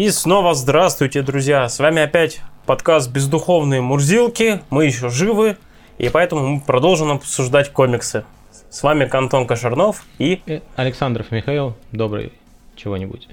[0.00, 1.68] И снова здравствуйте, друзья!
[1.68, 4.62] С вами опять подкаст «Бездуховные Мурзилки».
[4.70, 5.58] Мы еще живы,
[5.98, 8.24] и поэтому мы продолжим обсуждать комиксы.
[8.70, 10.62] С вами Антон Кошернов и...
[10.74, 12.32] Александров Михаил, добрый
[12.76, 13.28] чего-нибудь.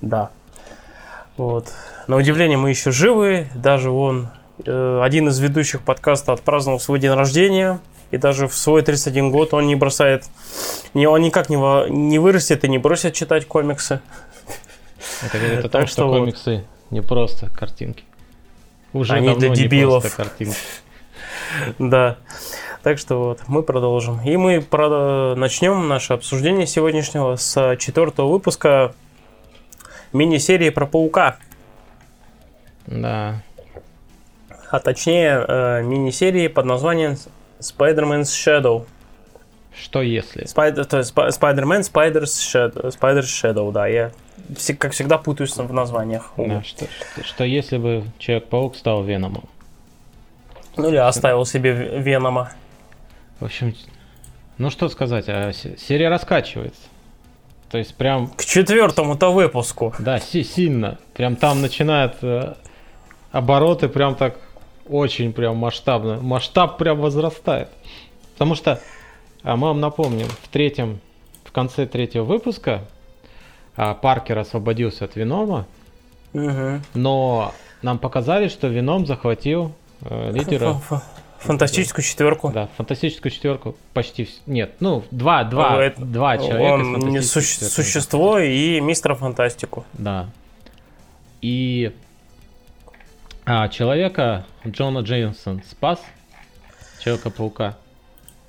[0.00, 0.30] Да.
[1.36, 1.72] Вот.
[2.06, 3.48] На удивление мы еще живы.
[3.56, 4.28] Даже он,
[4.64, 7.80] э, один из ведущих подкаста отпраздновал свой день рождения.
[8.12, 10.22] И даже в свой 31 год он не бросает...
[10.94, 11.56] Не, он никак не,
[11.90, 14.00] не вырастет и не бросит читать комиксы.
[15.22, 18.04] Это говорит о том, что, комиксы не просто картинки.
[18.92, 20.14] Уже Они для дебилов.
[20.14, 20.56] картинки.
[21.78, 22.16] Да.
[22.82, 24.20] Так что вот, мы продолжим.
[24.22, 24.66] И мы
[25.36, 28.94] начнем наше обсуждение сегодняшнего с четвертого выпуска
[30.12, 31.36] мини-серии про паука.
[32.86, 33.42] Да.
[34.70, 37.16] А точнее, э, мини-серии под названием
[37.60, 38.86] Spider-Man's Shadow.
[39.78, 40.44] Что если?
[40.44, 44.10] Spider, то есть Spider-Man Spider's Shadow, Spider's Shadow, да, я
[44.78, 46.32] как всегда путаюсь в названиях.
[46.36, 49.44] Да, что, что, что если бы Человек-паук стал Веномом?
[50.76, 52.52] Ну или оставил себе Венома.
[53.40, 53.74] В общем,
[54.58, 56.80] ну что сказать, а серия раскачивается.
[57.70, 58.28] То есть прям...
[58.28, 59.94] К четвертому-то выпуску.
[59.98, 60.98] Да, си сильно.
[61.14, 62.54] Прям там начинают э,
[63.30, 64.36] обороты прям так
[64.86, 66.20] очень прям масштабно.
[66.20, 67.68] Масштаб прям возрастает.
[68.34, 68.80] Потому что,
[69.42, 71.00] а мы вам напомним, в третьем,
[71.44, 72.82] в конце третьего выпуска
[73.76, 75.66] Паркер освободился от Венома,
[76.32, 76.80] угу.
[76.94, 80.80] но нам показали, что Веном захватил э, лидера.
[81.38, 82.50] Фантастическую четверку.
[82.50, 86.72] Да, фантастическую четверку почти нет, ну два, два, это, два человека.
[86.74, 89.84] Он не суще- существо и мистера фантастику.
[89.94, 90.28] Да.
[91.40, 91.92] И
[93.44, 95.98] а, человека Джона Джеймсон спас
[97.02, 97.76] Человека-паука.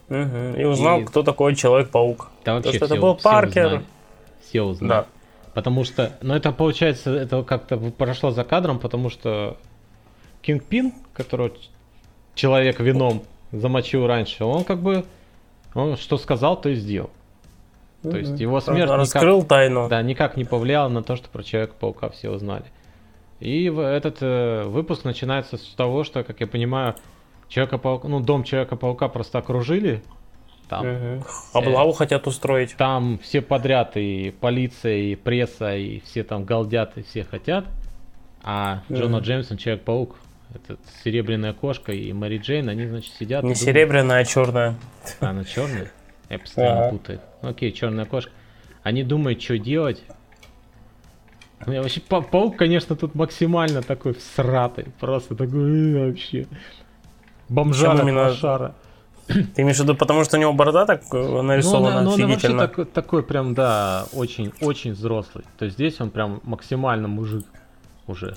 [0.09, 0.59] Угу.
[0.59, 1.05] И узнал, и...
[1.05, 2.29] кто такой Человек-паук.
[2.45, 3.65] Да вообще То, что все, это был Паркер.
[3.65, 3.85] Узнали.
[4.53, 4.91] Все узнали.
[4.91, 5.05] Да.
[5.55, 9.57] Потому что, ну это получается, это как-то прошло за кадром, потому что
[10.43, 11.51] Кинг Пин, которого
[12.35, 15.05] человек вином замочил раньше, он как бы,
[15.73, 17.09] он что сказал, то и сделал.
[18.03, 19.89] То есть его смерть раскрыл никак, тайну.
[19.89, 22.65] Да, никак не повлияла на то, что про Человека-паука все узнали.
[23.39, 26.93] И этот э, выпуск начинается с того, что, как я понимаю,
[27.47, 30.03] Человека-паука, ну, дом Человека-паука просто окружили.
[30.69, 31.25] Там, угу.
[31.53, 32.75] Облаву э, хотят устроить.
[32.75, 37.65] Там все подряд, и полиция, и пресса, и все там галдят, и все хотят.
[38.43, 38.97] А угу.
[38.97, 40.15] Джона Джеймсон, Человек-паук,
[40.53, 43.43] этот серебряная кошка и Мэри Джейн, они, значит, сидят.
[43.43, 44.75] Не серебряная, а черная.
[45.19, 45.91] А, она черная?
[46.29, 46.89] Я постоянно ага.
[46.89, 47.19] путаю.
[47.41, 48.31] Окей, черная кошка.
[48.83, 50.03] Они думают, что делать.
[51.65, 54.87] Я вообще, па паук, конечно, тут максимально такой всратый.
[54.99, 56.47] Просто такой э, вообще.
[57.49, 58.33] Бомжара именно...
[58.33, 58.75] шара.
[59.27, 62.53] Ты имеешь в виду, потому что у него борода так э, нарисована ну, он, офигительно?
[62.53, 65.45] он вообще так, такой прям, да, очень-очень взрослый.
[65.57, 67.45] То есть здесь он прям максимально мужик
[68.07, 68.35] уже.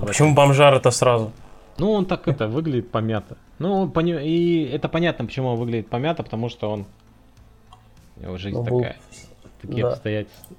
[0.00, 1.32] А почему бомжар-то сразу?
[1.78, 3.36] Ну, он так это, выглядит помято.
[3.58, 4.12] Ну, пони...
[4.24, 6.86] и это понятно, почему он выглядит помято, потому что он...
[8.16, 8.96] У него жизнь ну, такая.
[9.60, 9.92] Такие да.
[9.92, 10.56] обстоятельства.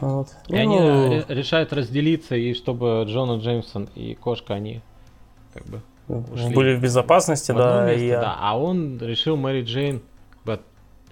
[0.00, 0.28] Вот.
[0.48, 0.58] И ну...
[0.58, 4.80] они решают разделиться, и чтобы Джона Джеймсон и кошка, они
[5.54, 8.20] как бы ушли были в безопасности, в да, место, я...
[8.20, 8.36] да.
[8.38, 10.02] А он решил Мэри Джейн,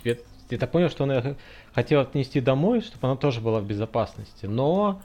[0.05, 0.17] я,
[0.51, 1.37] я так понял, что он
[1.75, 5.01] хотел отнести домой, чтобы она тоже была в безопасности, но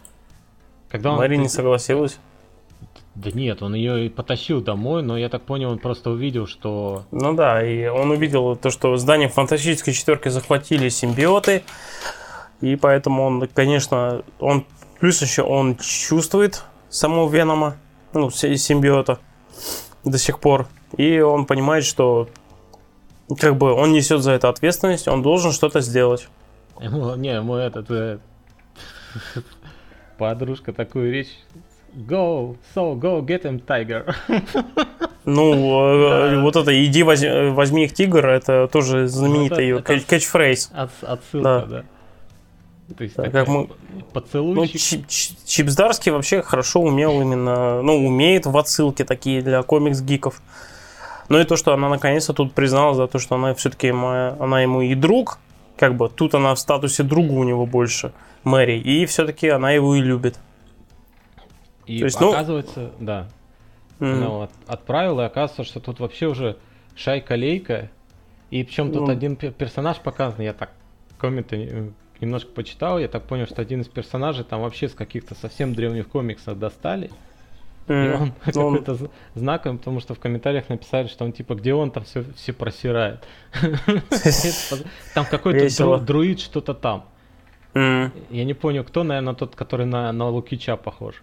[0.89, 1.19] когда он...
[1.19, 2.19] Мэри не согласилась.
[3.15, 7.03] Да нет, он ее и потащил домой, но я так понял, он просто увидел, что...
[7.11, 11.63] Ну да, и он увидел то, что здание фантастической четверки захватили симбиоты,
[12.61, 14.65] и поэтому он, конечно, он
[14.99, 17.75] плюс еще он чувствует самого Венома,
[18.13, 19.19] ну, симбиота
[20.03, 20.67] до сих пор.
[20.97, 22.29] И он понимает, что
[23.39, 26.27] как бы он несет за это ответственность, он должен что-то сделать.
[26.81, 28.19] Ему, не, ему этот э,
[30.17, 31.37] подружка такую речь.
[31.93, 34.13] Go, so go get him, tiger.
[35.25, 40.71] Ну, э, вот это «иди возьми их, тигр» это тоже знаменитый ее кэтчфрейз.
[40.73, 41.83] Отсылка, да.
[42.97, 43.69] То есть так, как мы...
[44.13, 45.01] поцелуйчик.
[45.01, 50.41] Ну, Чип, Чипсдарский вообще хорошо умел именно, ну, умеет в отсылке такие для комикс-гиков.
[51.29, 54.81] Ну и то, что она наконец-то тут призналась за то, что она все-таки она ему
[54.81, 55.37] и друг,
[55.77, 58.11] как бы тут она в статусе друга у него больше,
[58.43, 60.39] Мэри, и все-таки она его и любит.
[61.85, 63.05] И то есть, ну, оказывается, ну...
[63.05, 63.27] да,
[63.99, 64.13] mm-hmm.
[64.13, 66.57] она вот отправила, и оказывается, что тут вообще уже
[66.95, 67.89] шайка-лейка,
[68.49, 69.11] и причем тут mm-hmm.
[69.11, 70.71] один персонаж показан, я так
[71.19, 75.73] комменты немножко почитал, я так понял, что один из персонажей там вообще с каких-то совсем
[75.73, 77.11] древних комиксов достали.
[77.87, 78.05] Mm.
[78.05, 81.91] И он ну, какой-то знаковым, потому что в комментариях написали, что он типа, где он
[81.91, 83.23] там все, все просирает.
[85.13, 87.05] Там какой-то друид что-то там.
[87.73, 88.11] Mm.
[88.29, 91.21] Я не понял, кто, наверное, тот, который на, на Лукича похож.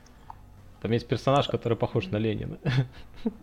[0.83, 2.59] Там есть персонаж, который похож на Ленина.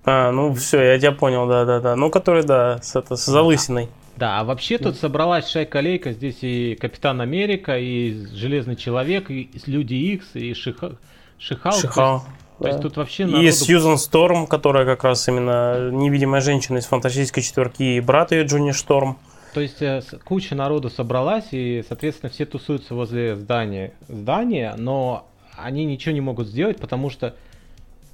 [0.06, 1.98] А, ну все, я тебя понял, да-да-да.
[1.98, 3.90] Ну, который, да, с, это, с залысиной.
[4.16, 9.96] Да, а вообще тут собралась шайка-лейка, здесь и Капитан Америка, и Железный Человек, и Люди
[9.96, 10.98] Икс, и Шиха...
[11.40, 11.74] Шихал.
[11.74, 12.20] Шихал.
[12.20, 12.64] То, есть, да.
[12.64, 13.44] то есть тут вообще народу...
[13.44, 18.46] И Сьюзан Сторм, которая как раз именно невидимая женщина из фантастической четверки, и брат ее
[18.46, 19.18] Джонни Шторм.
[19.54, 25.28] То есть э, куча народу собралась, и, соответственно, все тусуются возле здания, здания, но
[25.58, 27.36] они ничего не могут сделать, потому что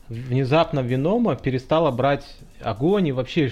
[0.10, 2.26] внезапно Венома перестала брать
[2.62, 3.52] огонь и вообще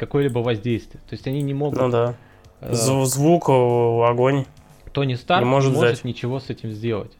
[0.00, 1.00] какое-либо воздействие.
[1.08, 1.78] То есть они не могут...
[1.78, 2.14] Ну да.
[2.60, 4.46] Э, звук, огонь.
[4.92, 7.12] Тони Старк не может, не может ничего с этим сделать.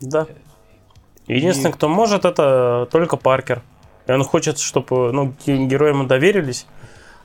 [0.00, 0.26] Да.
[1.26, 1.74] Единственный, и...
[1.74, 3.62] кто может, это только Паркер.
[4.06, 6.66] И он хочет, чтобы ну, герои ему доверились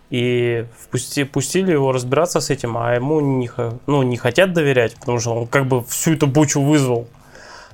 [0.09, 3.49] и впусти, пустили его разбираться с этим, а ему не,
[3.87, 7.07] ну, не хотят доверять, потому что он как бы всю эту бучу вызвал.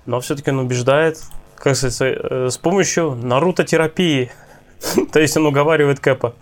[0.05, 1.19] Но все-таки он убеждает,
[1.55, 4.29] как сказать, э, с помощью Наруто-терапии.
[5.11, 6.35] То есть он уговаривает Кэпа.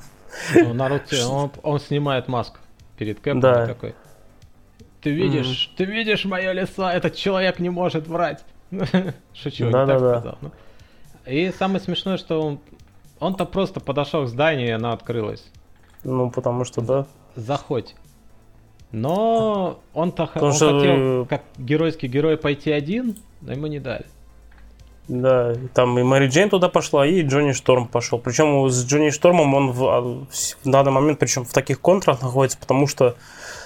[0.53, 2.59] Ну, Наруто, он, он снимает маску
[2.97, 3.67] перед Кэпом да.
[3.67, 3.95] такой.
[5.01, 5.77] Ты видишь, mm-hmm.
[5.77, 8.43] ты видишь мое лицо, этот человек не может врать.
[9.33, 10.19] Шучу, да, не да, так да.
[10.19, 10.37] сказал.
[10.41, 10.51] Ну.
[11.27, 12.59] И самое смешное, что он,
[13.19, 15.45] он-то просто подошел к зданию, и оно открылось.
[16.03, 17.05] Ну, потому что, да.
[17.35, 17.95] Заходь.
[18.91, 20.79] Но он-то он что...
[20.79, 24.05] хотел, как геройский герой, пойти один, но ему не дали.
[25.07, 28.17] Да, там и Мэри Джейн туда пошла, и Джонни Шторм пошел.
[28.17, 32.57] Причем с Джонни Штормом он в, а, в данный момент, причем в таких контрах находится,
[32.57, 33.15] потому что,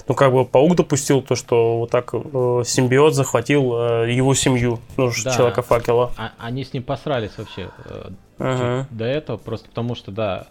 [0.08, 4.80] ну, как бы паук допустил то, что вот так э, симбиот захватил э, его семью,
[4.98, 5.34] ну, да.
[5.34, 6.12] человека факела.
[6.18, 8.10] А, они с ним посрались вообще э,
[8.40, 8.86] uh-huh.
[8.92, 10.48] до этого, просто потому что, да,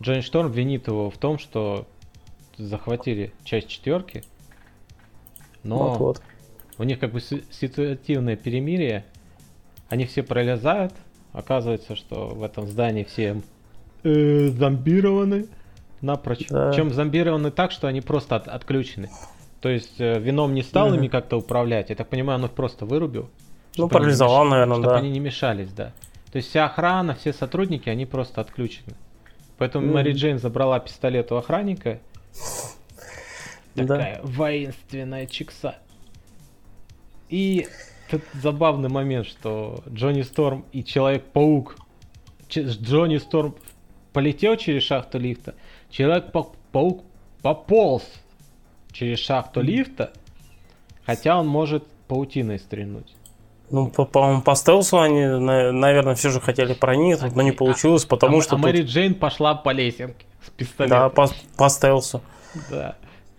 [0.00, 1.86] Джонни Шторм винит его в том, что
[2.56, 4.24] захватили часть четверки,
[5.64, 6.22] но вот, вот.
[6.78, 9.04] у них как бы ситуативное перемирие,
[9.90, 10.94] они все пролезают,
[11.32, 13.42] оказывается, что в этом здании все
[14.04, 15.46] э, зомбированы
[16.00, 16.46] напрочь.
[16.48, 16.70] Да.
[16.70, 19.10] Причем зомбированы так, что они просто от, отключены.
[19.60, 20.96] То есть э, вином не стал угу.
[20.96, 23.28] ими как-то управлять, я так понимаю, он их просто вырубил.
[23.76, 24.90] Ну, парализовал, наверное, чтобы да.
[24.90, 25.92] Чтобы они не мешались, да.
[26.32, 28.94] То есть вся охрана, все сотрудники, они просто отключены.
[29.58, 29.92] Поэтому mm.
[29.92, 31.98] Мэри Джейн забрала пистолет у охранника.
[33.74, 34.20] Такая да.
[34.22, 35.76] воинственная чикса.
[37.28, 37.66] И
[38.10, 41.76] тут забавный момент, что Джонни Сторм и Человек-паук.
[42.48, 43.54] Джонни Сторм
[44.12, 45.54] полетел через шахту лифта.
[45.90, 47.04] Человек-паук
[47.42, 48.02] пополз
[48.92, 50.12] через шахту лифта,
[51.06, 53.14] хотя он может паутиной стрельнуть.
[53.70, 58.42] Ну, по-моему, по стелсу они, наверное, все же хотели проникнуть, но не получилось, потому а,
[58.42, 58.56] что...
[58.56, 58.64] А тут...
[58.64, 60.98] Мэри Джейн пошла по лесенке с пистолетом.
[60.98, 62.20] Да, по, по стелсу.
[62.68, 62.96] Да.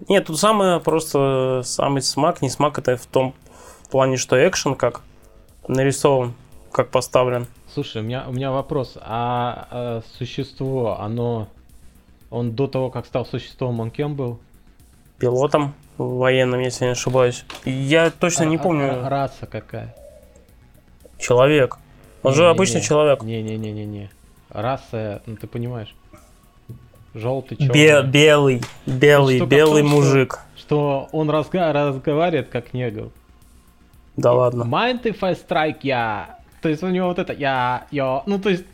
[0.08, 3.36] Нет, тут самое просто, самый смак, не смак, это в том
[3.92, 5.02] плане, что экшен как
[5.68, 6.34] нарисован,
[6.72, 7.48] как поставлен.
[7.74, 8.98] Слушай, у меня, у меня вопрос.
[9.02, 11.48] А, а существо, оно...
[12.30, 14.40] Он до того, как стал существом, он кем был?
[15.18, 17.46] Пилотом военным, если не ошибаюсь.
[17.66, 19.06] Я точно а, не помню.
[19.06, 19.94] А, раса какая?
[21.20, 21.78] Человек.
[22.24, 22.84] Он не, же не, обычный не.
[22.84, 23.22] человек.
[23.22, 24.10] Не-не-не-не-не.
[24.50, 25.94] Раса, ну ты понимаешь.
[27.14, 27.74] Желтый, черный.
[27.74, 30.40] Бе- белый, белый, ну, белый том, мужик.
[30.56, 33.10] Что, что он разга- разговаривает как негр.
[34.22, 34.64] Да ладно.
[34.64, 36.40] Mind if I strike я.
[36.62, 38.24] То есть у него вот это я, я.
[38.26, 38.66] Ну то есть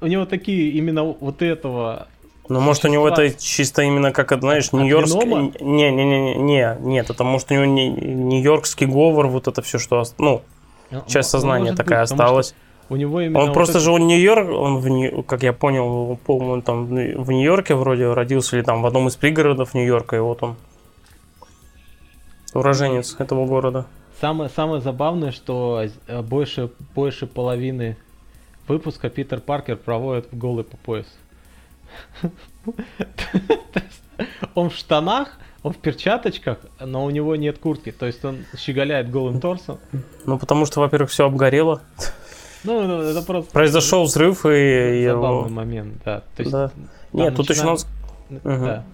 [0.00, 2.06] у него такие именно вот этого
[2.48, 5.62] ну, может, у него это чисто именно как, знаешь, нью-йоркский...
[5.64, 9.78] Не, не, не, не, нет, это может у него не, нью-йоркский говор, вот это все,
[9.78, 10.42] что, ну,
[10.90, 12.54] ну, часть сознания такая осталась.
[12.88, 13.84] У него именно он вот просто это...
[13.84, 18.64] же он Нью-Йорк, он в как я понял, по-моему, там в Нью-Йорке вроде родился или
[18.64, 20.56] там в одном из пригородов Нью-Йорка, и вот он
[22.52, 23.86] уроженец этого города.
[24.20, 27.96] Самое самое забавное, что э, больше больше половины
[28.68, 31.06] выпуска Питер Паркер проводит голый по пояс.
[34.54, 39.10] Он в штанах, он в перчаточках, но у него нет куртки, то есть он щеголяет
[39.10, 39.78] голым торсом.
[40.26, 41.80] Ну, потому что, во-первых, все обгорело.
[42.64, 43.50] Ну, ну, это просто...
[43.50, 45.06] Произошел взрыв и...
[45.06, 45.48] Забавный его...
[45.48, 46.22] момент, да.
[46.36, 46.70] То есть, да.
[47.12, 47.76] Нет, тут начинаем...
[47.76, 47.86] еще.
[48.30, 48.64] Угу.
[48.64, 48.84] Да.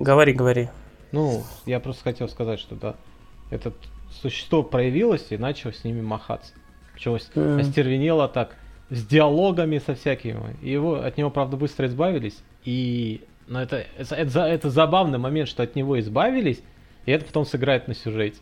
[0.00, 0.68] Говори, говори.
[1.12, 2.94] Ну, я просто хотел сказать, что да,
[3.50, 3.72] это
[4.22, 6.52] существо проявилось и начало с ними махаться.
[6.94, 7.60] Причем mm.
[7.60, 8.56] остервенело так,
[8.90, 10.56] с диалогами со всякими.
[10.62, 12.38] И его, от него, правда, быстро избавились.
[12.64, 16.62] И но это, это, это, это забавный момент, что от него избавились,
[17.04, 18.38] и это потом сыграет на сюжете.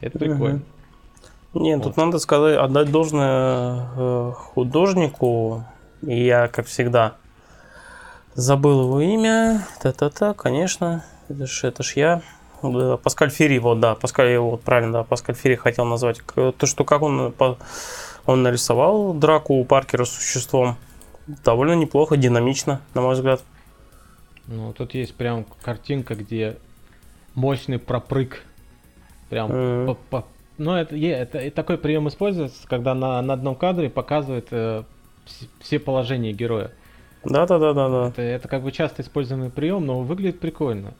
[0.00, 0.62] Это прикольно.
[1.54, 1.94] Нет, вот.
[1.94, 5.64] тут надо сказать, отдать должное э, художнику.
[6.02, 7.14] И я, как всегда,
[8.34, 9.64] забыл его имя.
[9.80, 11.04] Та-та-та, конечно.
[11.28, 12.22] Это ж, это ж я.
[12.98, 16.20] Паскаль Ферри, вот, да, Паскаль, его, вот, правильно, да, Паскаль Ферри хотел назвать.
[16.34, 17.34] То, что как он,
[18.26, 20.76] он нарисовал драку у Паркера с существом,
[21.26, 23.42] довольно неплохо, динамично, на мой взгляд.
[24.46, 26.56] Ну, тут есть прям картинка, где
[27.34, 28.42] мощный пропрыг.
[29.30, 29.86] Прям mm-hmm.
[29.86, 30.26] по, по,
[30.58, 34.84] ну, это, это, это такой прием используется, когда на, на одном кадре показывает э,
[35.60, 36.70] все положения героя.
[37.24, 38.08] Да, да, да, да, да.
[38.08, 40.92] Это, это как бы часто используемый прием, но выглядит прикольно.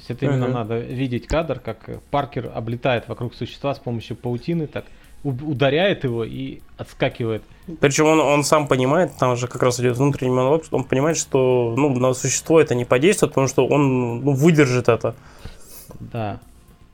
[0.00, 0.52] То есть это именно uh-huh.
[0.52, 4.86] надо видеть кадр, как Паркер облетает вокруг существа с помощью паутины, так
[5.22, 7.42] ударяет его и отскакивает.
[7.80, 11.74] Причем он, он сам понимает, там же как раз идет внутренний монолог, он понимает, что
[11.76, 15.14] ну, на существо это не подействует, потому что он ну, выдержит это.
[15.98, 16.40] Да.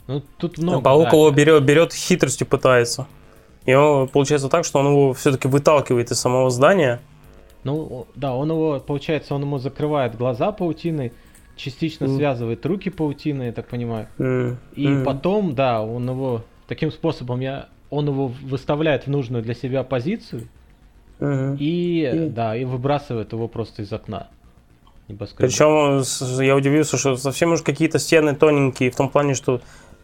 [0.09, 0.83] Ну, тут много.
[0.83, 1.17] Паук да.
[1.17, 3.07] его берет, берет хитростью пытается.
[3.67, 7.01] И он, получается так, что он его все-таки выталкивает из самого здания.
[7.63, 11.13] Ну, да, он его, получается, он ему закрывает глаза паутиной,
[11.57, 12.17] частично mm.
[12.17, 14.09] связывает руки паутиной, я так понимаю.
[14.19, 14.57] Mm.
[14.75, 15.05] И mm.
[15.05, 20.49] потом, да, он его таким способом я, он его выставляет в нужную для себя позицию.
[21.19, 21.57] Mm.
[21.59, 22.29] И, mm.
[22.31, 24.29] да, и выбрасывает его просто из окна.
[25.09, 26.03] Причем
[26.43, 29.61] я удивился, что совсем уж какие-то стены тоненькие, в том плане, что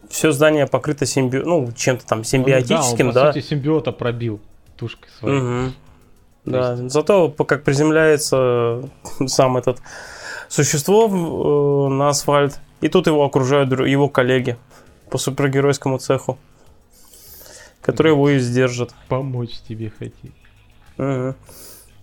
[0.09, 1.37] все здание покрыто симби...
[1.37, 3.21] ну, чем-то там симбиотическим, он, да.
[3.21, 4.39] Он, по сути, симбиота пробил
[4.77, 5.39] тушкой своей.
[5.39, 5.73] Угу.
[6.45, 6.91] Да, есть...
[6.91, 8.89] зато как приземляется
[9.27, 9.79] сам этот
[10.53, 14.55] существо э, на асфальт, и тут его окружают его коллеги
[15.09, 16.37] по супергеройскому цеху,
[17.81, 18.93] которые его и сдержат.
[19.07, 20.35] Помочь тебе хотеть.
[20.99, 21.35] Угу.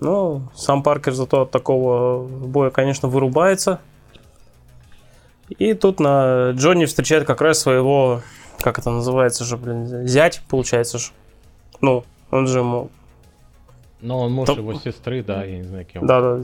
[0.01, 3.81] Ну, сам Паркер зато от такого боя, конечно, вырубается.
[5.49, 8.23] И тут на Джонни встречает как раз своего,
[8.59, 11.13] как это называется же, блин, зять, получается же.
[11.81, 12.91] Ну, он же ему...
[14.03, 14.55] Ну, он муж То...
[14.55, 16.07] его сестры, да, я не знаю, кем.
[16.07, 16.43] Да, да.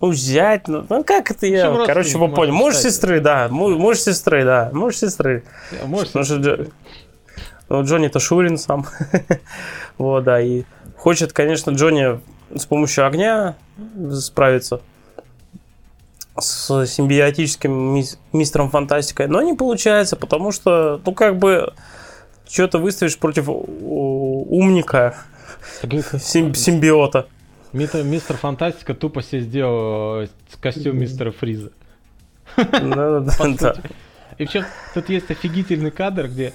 [0.00, 2.52] Ну, зять, ну, ну как это я, Причем короче, вы поняли.
[2.52, 5.44] Муж сестры, да, муж сестры, да, муж сестры.
[5.84, 6.70] Муж сестры.
[7.68, 8.86] Ну, Джонни-то Шурин сам.
[9.98, 10.64] вот, да, и
[10.96, 12.20] хочет, конечно, Джонни
[12.54, 13.56] с помощью огня
[14.12, 14.80] справиться
[16.38, 21.72] с симбиотическим мистером фантастикой, но не получается, потому что, ну, как бы,
[22.48, 25.16] что то выставишь против умника,
[26.18, 27.26] сим симбиота.
[27.72, 30.26] Мистер Фантастика тупо себе сделал э,
[30.60, 31.72] костюм мистера Фриза.
[32.56, 33.74] Да, да, да.
[34.38, 36.52] И причем тут есть офигительный кадр, где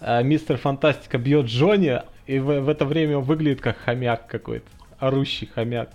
[0.00, 4.66] э, мистер Фантастика бьет Джонни, и в, в это время он выглядит как хомяк какой-то,
[4.98, 5.90] орущий хомяк.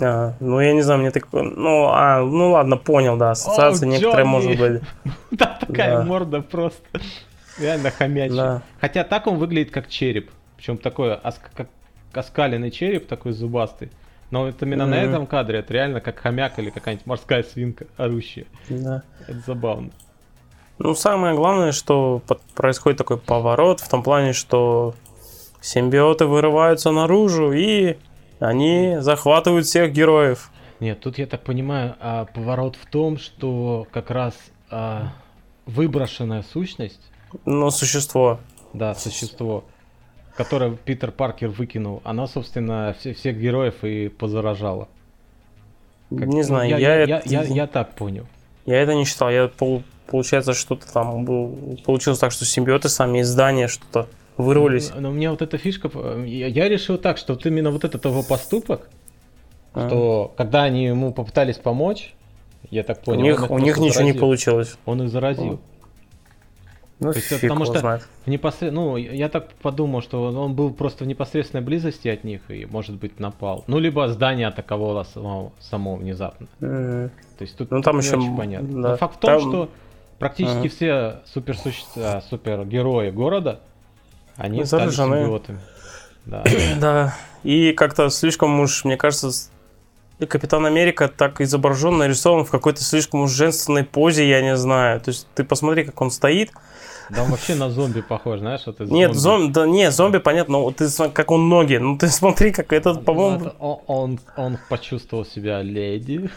[0.00, 1.26] А, ну, я не знаю, мне так...
[1.32, 4.82] Ну, а, ну ладно, понял, да, ассоциация О, некоторая может быть.
[5.30, 6.82] Да, такая морда просто.
[7.58, 8.62] Реально хомячий.
[8.80, 10.30] Хотя так он выглядит как череп.
[10.58, 11.18] Причем такой
[11.54, 11.68] как
[12.12, 13.90] оскаленный череп, такой зубастый.
[14.30, 18.44] Но это именно на этом кадре, это реально как хомяк или какая-нибудь морская свинка орущая.
[18.68, 19.02] Да.
[19.26, 19.90] Это забавно.
[20.78, 22.22] Ну, самое главное, что
[22.54, 24.94] происходит такой поворот в том плане, что
[25.60, 27.96] симбиоты вырываются наружу и
[28.38, 30.50] они захватывают всех героев.
[30.80, 34.34] Нет, тут я так понимаю, а, поворот в том, что как раз
[34.70, 35.12] а,
[35.66, 37.00] выброшенная сущность.
[37.44, 38.38] Ну, существо.
[38.72, 39.64] Да, существо,
[40.38, 44.86] которое Питер Паркер выкинул, она, собственно, все, всех героев и позаражала.
[46.10, 47.28] Как, не знаю, я, я, я, это...
[47.28, 48.24] я, я, я так понял.
[48.64, 49.30] Я это не считал.
[49.30, 54.92] Я пол, получается, что-то там был, получилось так, что симбиоты сами из здания что-то вырвались.
[54.94, 55.90] Но, но мне вот эта фишка,
[56.24, 58.88] я, я решил так, что вот именно вот этот его поступок,
[59.74, 59.88] а.
[59.88, 62.14] что когда они ему попытались помочь,
[62.70, 64.14] я так понял, у них, у них ничего заразил.
[64.14, 64.78] не получилось.
[64.86, 65.58] Он их заразил.
[67.00, 68.08] Ну, То есть, потому что знает.
[68.26, 68.72] в непосред...
[68.72, 72.96] ну, я так подумал, что он был просто в непосредственной близости от них и, может
[72.96, 73.62] быть, напал.
[73.68, 76.48] Ну, либо здание атаковало само, само внезапно.
[76.60, 77.10] Mm-hmm.
[77.38, 78.82] То есть тут ну, там еще очень понятно.
[78.82, 78.88] Да.
[78.90, 79.40] Но факт в том, там...
[79.40, 79.70] что
[80.18, 80.68] практически uh-huh.
[80.68, 83.60] все суперсущества, супергерои города
[84.36, 85.60] они стали симбиотами.
[86.26, 86.44] Да.
[86.80, 87.14] да.
[87.44, 89.30] И как-то слишком уж, мне кажется,
[90.18, 95.00] и Капитан Америка так изображен, нарисован в какой-то слишком уж женственной позе, я не знаю.
[95.00, 96.50] То есть ты посмотри, как он стоит.
[97.10, 98.62] Да он вообще на зомби похож, знаешь?
[98.66, 101.76] Вот нет, зомби, да, не, зомби, понятно, но ты как он ноги.
[101.76, 103.44] Ну ты смотри, как этот, по-моему...
[103.44, 106.30] Ну, он, он, он почувствовал себя леди.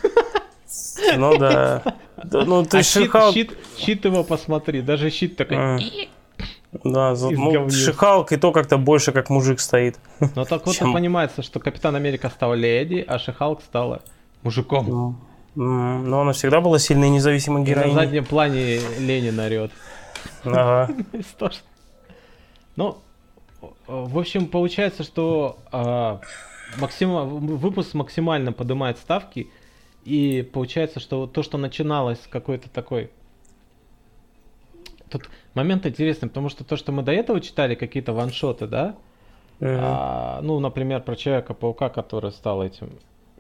[1.18, 1.84] Ну да.
[2.24, 5.58] да ну ты а щит, щит, щит его посмотри, даже щит такой...
[5.58, 5.80] А.
[6.84, 10.00] Да, за, ну, Шихалк и то как-то больше как мужик стоит.
[10.36, 10.94] Ну так вот чем...
[10.94, 14.02] понимается, что Капитан Америка стал леди, а Шихалк стала
[14.42, 14.88] мужиком.
[14.88, 15.16] Ну,
[15.56, 17.94] но она всегда была сильной и независимой героиней.
[17.94, 19.72] На заднем плане Ленин орет.
[20.44, 20.90] Ага.
[22.78, 22.98] Ну,
[23.86, 26.22] в общем, получается, что а,
[26.78, 29.50] максима, выпуск максимально поднимает ставки,
[30.06, 33.12] и получается, что то, что начиналось с какой-то такой
[35.12, 38.96] тут момент интересный, потому что то, что мы до этого читали, какие-то ваншоты, да?
[39.60, 39.80] Uh-huh.
[39.80, 42.90] А, ну, например, про Человека-паука, который стал этим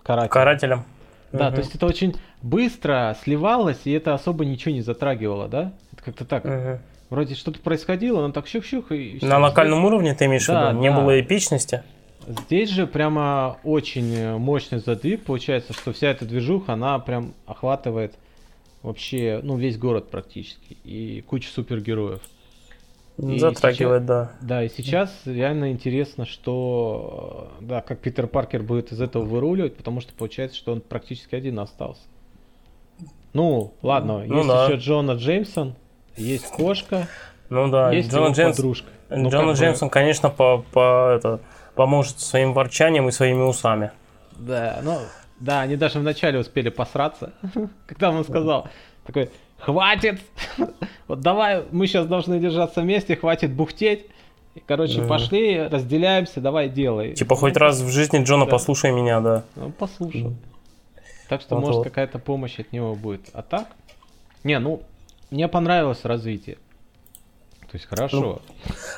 [0.03, 0.31] карателем.
[0.31, 0.83] Карателем.
[1.31, 1.53] Да, uh-huh.
[1.53, 5.73] то есть это очень быстро сливалось, и это особо ничего не затрагивало, да?
[5.93, 6.45] Это как-то так.
[6.45, 6.79] Uh-huh.
[7.09, 9.19] Вроде что-то происходило, но так щух-щух и...
[9.21, 10.81] На локальном уровне ты имеешь да, в виду?
[10.81, 11.01] Не да.
[11.01, 11.83] было эпичности?
[12.27, 18.13] Здесь же прямо очень мощный задвиг получается, что вся эта движуха, она прям охватывает
[18.83, 22.21] вообще, ну, весь город практически и куча супергероев.
[23.17, 24.31] И Затрагивает, сейчас, да.
[24.41, 30.01] Да, и сейчас реально интересно, что, да, как Питер Паркер будет из этого выруливать, потому
[30.01, 32.01] что получается, что он практически один остался.
[33.33, 34.65] Ну, ладно, ну, есть да.
[34.65, 35.75] еще Джона Джеймсон,
[36.17, 37.07] есть кошка,
[37.49, 38.55] ну да, есть Джона Джеймс...
[38.55, 38.89] подружка.
[39.09, 39.93] Ну, Джона Джеймсон, бы...
[39.93, 41.41] конечно, по, по это,
[41.75, 43.91] поможет своим ворчанием и своими усами.
[44.37, 44.97] Да, ну,
[45.41, 47.33] да, они даже вначале успели посраться,
[47.87, 48.69] когда он сказал,
[49.05, 50.21] такой, хватит,
[51.07, 54.05] вот давай, мы сейчас должны держаться вместе, хватит бухтеть.
[54.53, 57.13] И, короче, mm пошли, разделяемся, давай делай.
[57.13, 58.51] Типа хоть раз в жизни Джона да.
[58.51, 59.43] послушай меня, да.
[59.55, 60.31] Ну, послушал.
[60.31, 60.35] mm
[61.29, 61.83] Так что, вот может, вот.
[61.85, 63.29] какая-то помощь от него будет.
[63.33, 63.67] А так?
[64.43, 64.81] Не, ну,
[65.29, 66.57] мне понравилось развитие.
[67.71, 68.19] То есть хорошо.
[68.19, 68.41] Ну,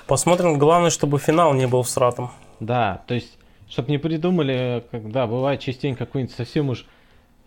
[0.07, 2.31] посмотрим, главное, чтобы финал не был всратом.
[2.59, 3.37] Да, то есть,
[3.73, 6.85] чтобы не придумали, когда бывает частенько какую-нибудь совсем уж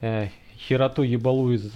[0.00, 0.26] э,
[0.58, 1.70] хероту ебалу из,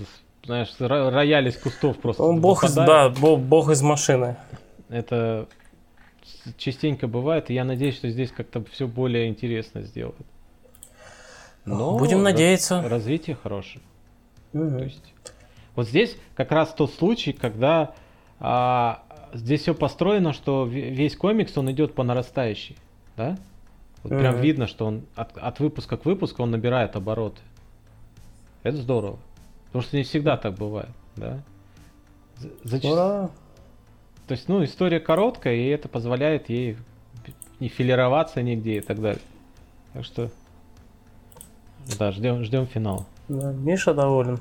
[0.44, 2.24] знаешь, рояль из кустов просто.
[2.24, 4.36] Он бог из, да, бог, бог из машины.
[4.88, 5.46] Это
[6.56, 10.26] частенько бывает, и я надеюсь, что здесь как-то все более интересно сделают.
[11.64, 12.82] Но Будем надеяться.
[12.82, 13.84] Развитие хорошее.
[14.52, 14.78] Угу.
[14.78, 15.14] То есть,
[15.76, 17.94] вот здесь как раз тот случай, когда
[18.40, 22.76] а, здесь все построено, что весь комикс он идет по нарастающей
[23.16, 23.36] да?
[24.02, 24.18] Вот mm-hmm.
[24.18, 27.40] прям видно, что он от, от выпуска к выпуску он набирает обороты.
[28.62, 29.18] Это здорово.
[29.66, 31.40] Потому что не всегда так бывает, да?
[32.64, 32.94] Зачастую.
[32.94, 33.30] Ура!
[34.26, 36.76] То есть, ну, история короткая, и это позволяет ей
[37.58, 39.22] не филироваться нигде и так далее.
[39.92, 40.30] Так что,
[41.98, 43.06] да, ждем, ждем финала.
[43.28, 44.40] Да, Миша доволен.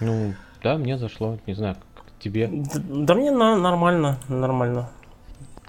[0.00, 2.48] Ну, да, мне зашло, не знаю, как тебе.
[2.48, 4.90] Да, да мне на, нормально, нормально.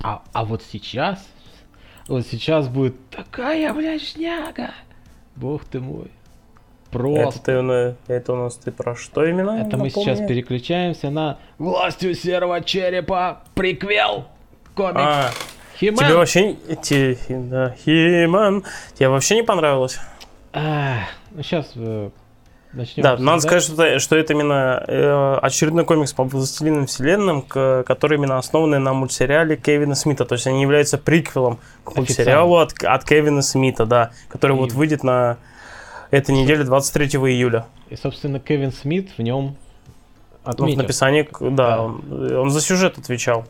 [0.02, 1.28] А, а вот сейчас
[2.10, 4.72] вот сейчас будет такая, блядь, шняга.
[5.36, 6.12] Бог ты мой.
[6.92, 7.52] Просто.
[7.52, 9.62] Это, ты, это у нас ты про что именно?
[9.62, 14.26] Это мы сейчас переключаемся на «Властью серого черепа» приквел
[14.74, 15.00] комикс.
[15.00, 15.30] А,
[15.80, 15.98] Химан.
[15.98, 16.56] Тебе вообще...
[16.82, 18.64] Те, да, Химан.
[18.96, 20.00] Тебе вообще не понравилось?
[20.52, 22.10] А, ну сейчас э,
[22.72, 27.84] Начнем да, надо сказать, что, что это именно э, очередной комикс по Властелинам Вселенным, к,
[27.84, 30.24] который именно основан на мультсериале Кевина Смита.
[30.24, 34.60] То есть они являются приквелом к мультсериалу от, от Кевина Смита, да, который и...
[34.60, 35.38] вот выйдет на
[36.12, 37.66] этой неделе 23 июля.
[37.90, 39.56] И, собственно, Кевин Смит в нем
[40.44, 40.68] отметил.
[40.68, 41.82] Ну, в написании, да.
[41.82, 43.46] Он, он за сюжет отвечал.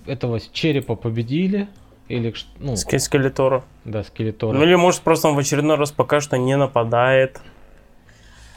[0.05, 1.67] этого черепа победили,
[2.07, 3.63] или, ну, Скелетора.
[3.89, 4.55] Да, Скелетора.
[4.55, 7.41] Ну или может просто он в очередной раз пока что не нападает.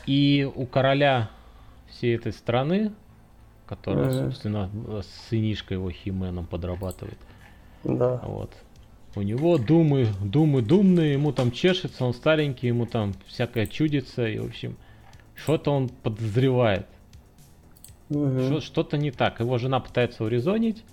[0.06, 1.30] И у короля
[1.88, 2.92] всей этой страны,
[3.66, 4.24] которая, mm-hmm.
[4.24, 7.16] собственно, с сынишкой его Хименом подрабатывает.
[7.82, 8.20] Да.
[8.24, 8.52] Вот.
[9.14, 14.38] У него думы, думы думные, ему там чешется, он старенький, ему там всякое чудится, и,
[14.38, 14.76] в общем,
[15.34, 16.86] что-то он подозревает.
[18.10, 18.60] Угу.
[18.60, 19.40] Что-то не так.
[19.40, 20.84] Его жена пытается урезонить,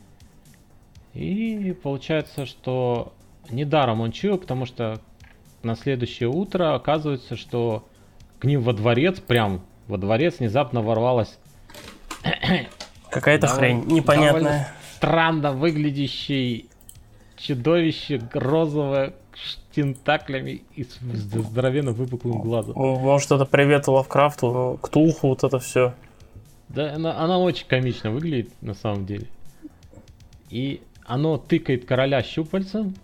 [1.13, 3.13] и получается, что
[3.49, 4.99] недаром он чуял, потому что
[5.63, 7.87] на следующее утро оказывается, что
[8.39, 11.37] к ним во дворец, прям во дворец внезапно ворвалась
[13.11, 14.73] какая-то хрень непонятная.
[14.95, 16.69] Странно выглядящий
[17.37, 22.73] чудовище розовое с тентаклями и с здоровенным выпуклым глазом.
[22.75, 25.93] Может это привет Лавкрафту, Ктулху, вот это все.
[26.67, 29.27] Да, она, она очень комично выглядит на самом деле.
[30.49, 32.95] И оно тыкает короля щупальцем,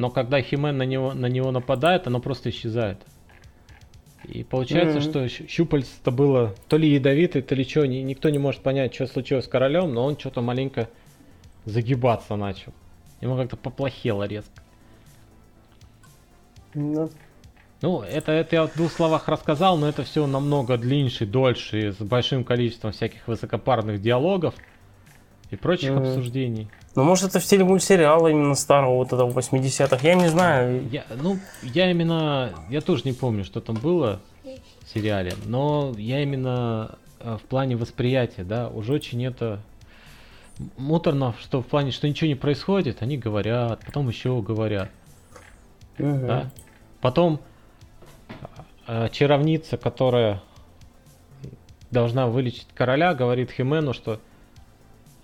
[0.00, 2.98] но когда Химен на него, на него нападает, оно просто исчезает.
[4.24, 5.28] И получается, mm-hmm.
[5.28, 9.44] что щупальце-то было то ли ядовитый, то ли что, никто не может понять, что случилось
[9.44, 10.88] с королем, но он что-то маленько
[11.66, 12.72] загибаться начал.
[13.20, 14.62] Ему как-то поплохело резко.
[16.74, 17.10] No.
[17.82, 21.96] Ну, это, это я в двух словах рассказал, но это все намного длиннее, дольше, с
[21.96, 24.54] большим количеством всяких высокопарных диалогов
[25.50, 25.98] и прочих mm.
[25.98, 26.68] обсуждений.
[26.94, 30.88] Ну, может, это в стиле мультсериала именно старого, вот этого 80-х, я не знаю.
[30.90, 34.20] Я, ну, я именно, я тоже не помню, что там было
[34.84, 39.60] в сериале, но я именно э, в плане восприятия, да, уже очень это
[40.76, 44.90] муторно, что в плане, что ничего не происходит, они говорят, потом еще говорят.
[45.98, 46.26] Угу.
[46.26, 46.50] Да?
[47.00, 47.40] Потом
[48.86, 50.42] э, чаровница, которая
[51.90, 54.20] должна вылечить короля, говорит Химену, что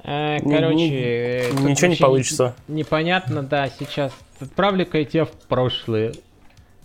[0.07, 2.55] короче, не, ничего не получится.
[2.69, 4.13] Непонятно, да, сейчас.
[4.39, 6.15] Отправлю-ка я тебя в прошлое.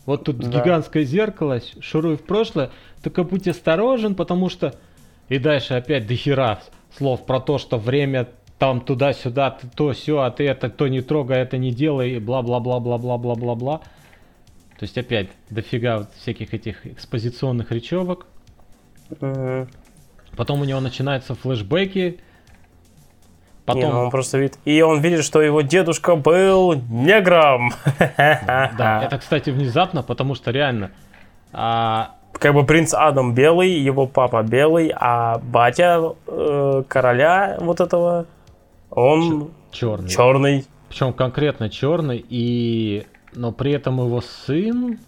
[0.05, 0.59] Вот тут да.
[0.59, 2.71] гигантское зеркало, шуруй в прошлое,
[3.03, 4.73] только будь осторожен, потому что...
[5.29, 6.61] И дальше опять дохера
[6.97, 11.01] слов про то, что время там туда-сюда, ты то все, а ты это то не
[11.01, 13.77] трогай, это не делай, бла-бла-бла-бла-бла-бла-бла-бла.
[14.77, 18.25] То есть опять дофига вот всяких этих экспозиционных речевок.
[19.11, 19.67] Угу.
[20.35, 22.19] Потом у него начинаются флешбеки.
[23.73, 23.89] Потом...
[23.89, 24.57] Не, ну он просто видит.
[24.65, 27.73] И он видит, что его дедушка был негром.
[28.17, 30.91] Да, это, кстати, внезапно, потому что реально.
[31.53, 32.15] А...
[32.33, 38.25] Как бы принц Адам белый, его папа белый, а батя э, короля вот этого
[38.91, 40.09] он черный.
[40.09, 40.65] Черный.
[40.89, 44.99] Причем конкретно черный, и но при этом его сын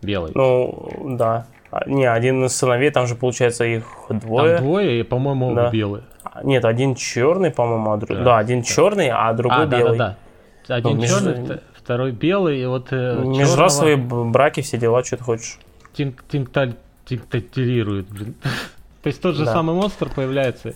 [0.00, 0.30] белый.
[0.34, 1.46] Ну, да.
[1.72, 4.56] А, не, один из сыновей, там же получается их двое.
[4.56, 5.70] Там двое, и, по-моему, да.
[5.70, 6.02] белый.
[6.42, 8.10] Нет, один черный, по-моему, а друг...
[8.10, 8.24] да.
[8.24, 9.98] да, один черный, а другой а, белый.
[9.98, 10.16] Да, да,
[10.68, 10.74] да.
[10.76, 11.60] Один ну, черный, между...
[11.74, 14.30] второй белый, и вот э, Межрасовые черного...
[14.30, 15.58] браки, все дела, что ты хочешь.
[15.94, 18.34] Тинкталирует, блин.
[19.02, 19.52] То есть тот же да.
[19.52, 20.74] самый монстр появляется,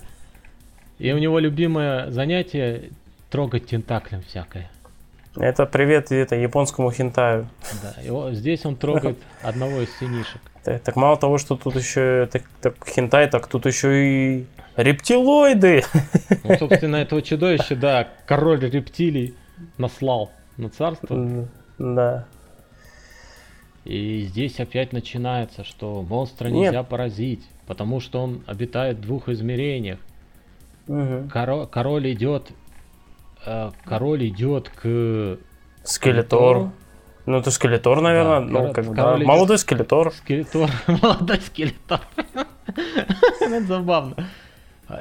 [0.99, 2.91] и у него любимое занятие
[3.31, 4.71] трогать тентаклем всякое.
[5.37, 7.49] Это привет это японскому хентаю.
[7.83, 10.41] Да, его, здесь он трогает одного из синишек.
[10.65, 14.47] Так, так мало того, что тут еще так, так хентай, так тут еще и
[14.79, 15.83] рептилоиды.
[16.45, 19.35] Ну, собственно, этого чудовища, да, король рептилий
[19.77, 21.47] наслал на царство.
[21.79, 22.27] Да.
[23.85, 26.89] И здесь опять начинается, что монстра нельзя Нет.
[26.89, 29.99] поразить, потому что он обитает в двух измерениях.
[30.87, 31.29] Угу.
[31.33, 32.51] Коро- король идет,
[33.45, 35.39] э, король идет к
[35.85, 36.73] скелетору.
[37.27, 38.41] Ну, это скелетор, наверное.
[38.41, 39.17] Да, ну, как, да.
[39.19, 40.13] Молодой скелетор.
[40.13, 40.71] Скелетор.
[40.87, 42.01] Молодой скелетор.
[43.41, 44.17] Это забавно.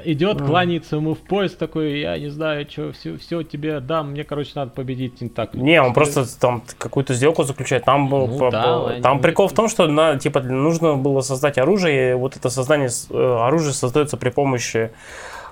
[0.04, 4.22] Идет, кланяется ему в пояс такой, я не знаю, что, все, все тебе дам, мне,
[4.22, 5.54] короче, надо победить Тинтак.
[5.54, 7.86] Не, он просто там какую-то сделку заключает.
[7.86, 12.10] Там был, ну, да, там прикол в том, что на, типа нужно было создать оружие,
[12.10, 14.90] и вот это создание э, оружия создается при помощи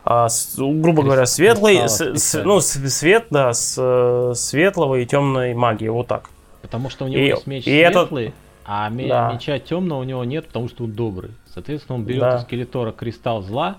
[0.04, 5.54] а, с, грубо говоря, светлый, с, с, ну, свет, да, с э, светлого и темной
[5.54, 6.28] магии, вот так.
[6.60, 8.34] Потому что у него и, есть меч и светлый, это...
[8.66, 9.32] а да.
[9.32, 11.30] меча темного у него нет, потому что он добрый.
[11.52, 12.36] Соответственно, он берет да.
[12.36, 13.78] из скелетора кристалл зла,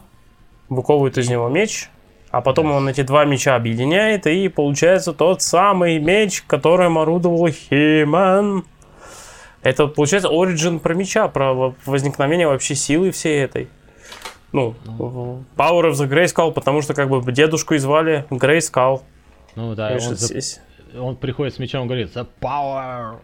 [0.70, 1.90] выковывает из него меч,
[2.32, 8.66] а потом он эти два меча объединяет, и получается тот самый меч, которым орудовал Химан.
[9.64, 13.70] Это получается оригин про меча, про возникновение вообще силы всей этой
[14.52, 14.76] ну,
[15.56, 19.02] Power of the Grayskull, потому что как бы дедушку и звали Grayskull.
[19.56, 20.40] Ну да, он, за...
[21.00, 23.18] он приходит с мечом и говорит The Power.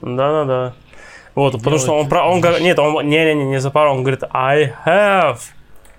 [0.00, 0.74] Да-да-да.
[1.34, 4.02] Вот, и потому что он, про, он говорит, нет, он, не-не-не, не за power, он
[4.02, 5.38] говорит I have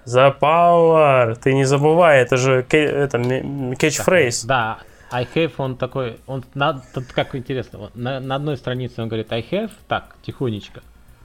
[0.10, 1.36] the power.
[1.36, 4.46] Ты не забывай, это же это catchphrase.
[4.46, 4.80] Да,
[5.12, 9.32] I have, он такой, он, на, тут как интересно, на, на одной странице он говорит
[9.32, 10.82] I have, так, тихонечко,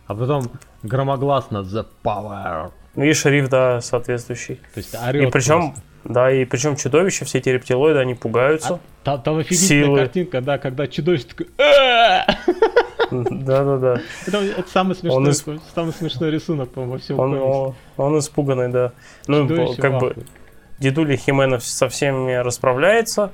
[0.06, 0.50] а потом
[0.82, 2.70] громогласно the power.
[2.94, 4.56] Ну и шрифт, да, соответствующий.
[4.72, 5.82] То есть орет И причем, просто.
[6.04, 8.74] да, и причем чудовища, все эти рептилоиды, они пугаются.
[8.74, 9.98] А, там, там офигительная Силы.
[9.98, 11.48] картинка, да, когда чудовище такое...
[13.30, 14.00] Да-да-да.
[14.26, 18.92] Это, это самый смешной, самый смешной рисунок, по-моему, во всем он, он, он испуганный, да.
[19.26, 20.16] Ну, как бы,
[20.78, 23.32] дедуля Хименов со всеми расправляется.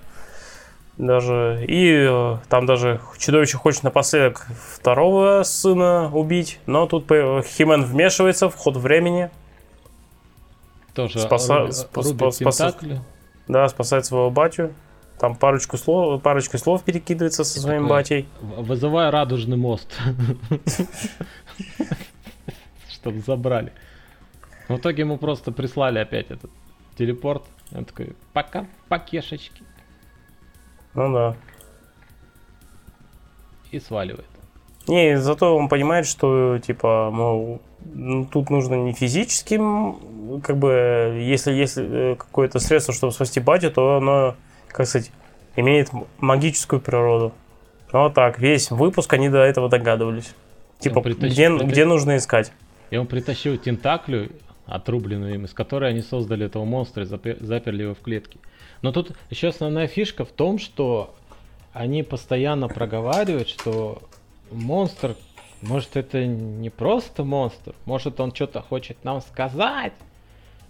[0.98, 8.50] Даже и э, там даже чудовище хочет напоследок второго сына убить, но тут Химен вмешивается
[8.50, 9.30] в ход времени.
[10.92, 11.68] Тоже Спаса...
[11.94, 12.74] руби, спаса...
[13.48, 14.74] Да, спасает своего батю.
[15.20, 18.28] Там парочку слов, парочку слов перекидывается со своим Такое, батей.
[18.40, 19.94] Вызывая радужный мост.
[22.88, 23.70] Чтобы забрали.
[24.68, 26.50] В итоге ему просто прислали опять этот
[26.96, 27.42] телепорт.
[27.72, 29.62] Он такой, пока, покешечки.
[30.94, 31.36] Ну да.
[33.72, 34.26] И сваливает.
[34.88, 41.52] Не, зато он понимает, что, типа, мол, ну, тут нужно не физическим, как бы, если
[41.52, 44.34] есть э, какое-то средство, чтобы спасти батю, то оно,
[44.72, 45.10] как сказать,
[45.56, 47.32] имеет магическую природу.
[47.92, 50.34] Ну, вот так, весь выпуск они до этого догадывались.
[50.78, 52.52] Типа, притащил, где, притащил, где нужно искать.
[52.90, 54.30] И он притащил тентаклю,
[54.66, 58.38] отрубленную им, из которой они создали этого монстра и заперли его в клетке.
[58.82, 61.14] Но тут еще основная фишка в том, что
[61.72, 64.02] они постоянно проговаривают, что
[64.50, 65.16] монстр,
[65.60, 69.92] может это не просто монстр, может он что-то хочет нам сказать,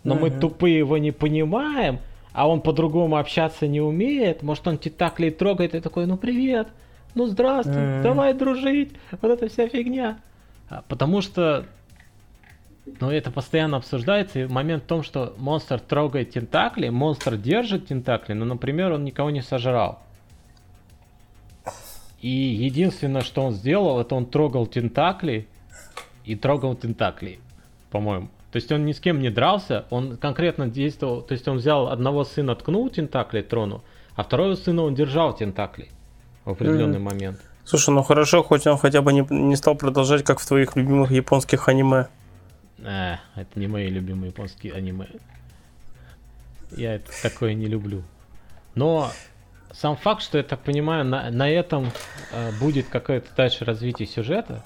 [0.02, 0.20] но uh-huh.
[0.20, 2.00] мы тупые его не понимаем,
[2.32, 6.68] а он по-другому общаться не умеет, может он титаклей трогает и такой, ну привет,
[7.14, 8.02] ну здравствуй, uh-huh.
[8.02, 10.18] давай дружить, вот эта вся фигня.
[10.68, 11.66] А, потому что
[12.98, 14.40] но это постоянно обсуждается.
[14.40, 19.30] И момент в том, что монстр трогает тентакли, монстр держит тентакли, но, например, он никого
[19.30, 20.00] не сожрал.
[22.20, 25.46] И единственное, что он сделал, это он трогал тентакли
[26.24, 27.38] и трогал тентакли,
[27.90, 28.28] по-моему.
[28.52, 31.88] То есть он ни с кем не дрался, он конкретно действовал, то есть он взял
[31.88, 33.84] одного сына, ткнул тентакли трону,
[34.16, 35.88] а второго сына он держал тентакли
[36.44, 37.02] в определенный mm-hmm.
[37.02, 37.40] момент.
[37.64, 41.12] Слушай, ну хорошо, хоть он хотя бы не, не стал продолжать, как в твоих любимых
[41.12, 42.08] японских аниме.
[42.84, 45.06] А, это не мои любимые японские аниме.
[46.72, 48.02] Я это такое не люблю.
[48.74, 49.10] Но
[49.72, 51.90] сам факт, что я так понимаю, на, на этом
[52.32, 54.64] э, будет какое-то дальше развитие сюжета.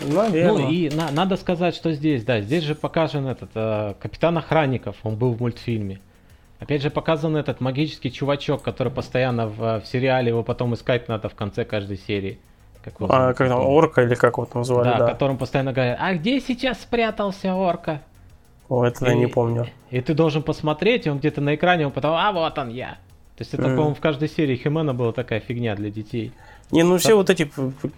[0.00, 0.62] Наверное.
[0.62, 4.96] Ну и на, надо сказать, что здесь, да, здесь же показан этот э, капитан охранников,
[5.02, 6.00] он был в мультфильме.
[6.58, 11.28] Опять же показан этот магический чувачок, который постоянно в, в сериале его потом искать надо
[11.28, 12.38] в конце каждой серии.
[12.82, 15.06] Как, а, как там, орка или как вот назвали, да, да.
[15.08, 18.00] которым постоянно говорят, а где сейчас спрятался орка?
[18.70, 19.66] О, это и, я не помню.
[19.90, 22.70] И, и ты должен посмотреть, и он где-то на экране, он потом, а вот он
[22.70, 22.98] я.
[23.36, 23.74] То есть это, mm.
[23.74, 26.32] по-моему, в каждой серии Химена была такая фигня для детей.
[26.70, 27.50] Не, ну все вот эти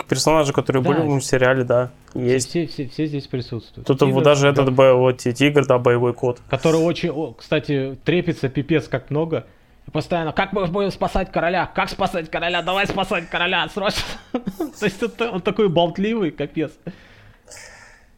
[0.09, 0.91] персонажи, которые да.
[0.91, 2.51] были в сериале, да, есть.
[2.51, 3.87] Все, все, все здесь присутствуют.
[3.87, 4.63] Тут тигр, вот даже да.
[4.63, 6.41] этот вот, тигр, да, боевой кот.
[6.49, 9.47] Который очень, кстати, трепится пипец как много.
[9.93, 11.67] Постоянно, как мы будем спасать короля?
[11.67, 12.63] Как спасать короля?
[12.63, 14.05] Давай спасать короля, срочно.
[14.33, 16.73] То есть он такой болтливый, капец.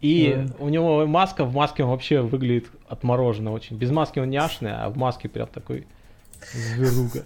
[0.01, 3.77] И у него маска, в маске он вообще выглядит отмороженно очень.
[3.77, 5.87] Без маски он няшный, а в маске прям такой
[6.53, 7.25] зверуга.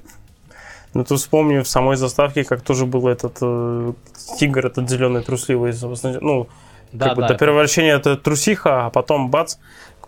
[0.95, 3.93] Ну, ты вспомни в самой заставке, как тоже был этот э,
[4.39, 5.73] тигр, этот зеленый трусливый.
[6.21, 6.49] Ну,
[6.93, 9.57] да, как да, бы до превращения это трусиха, а потом бац,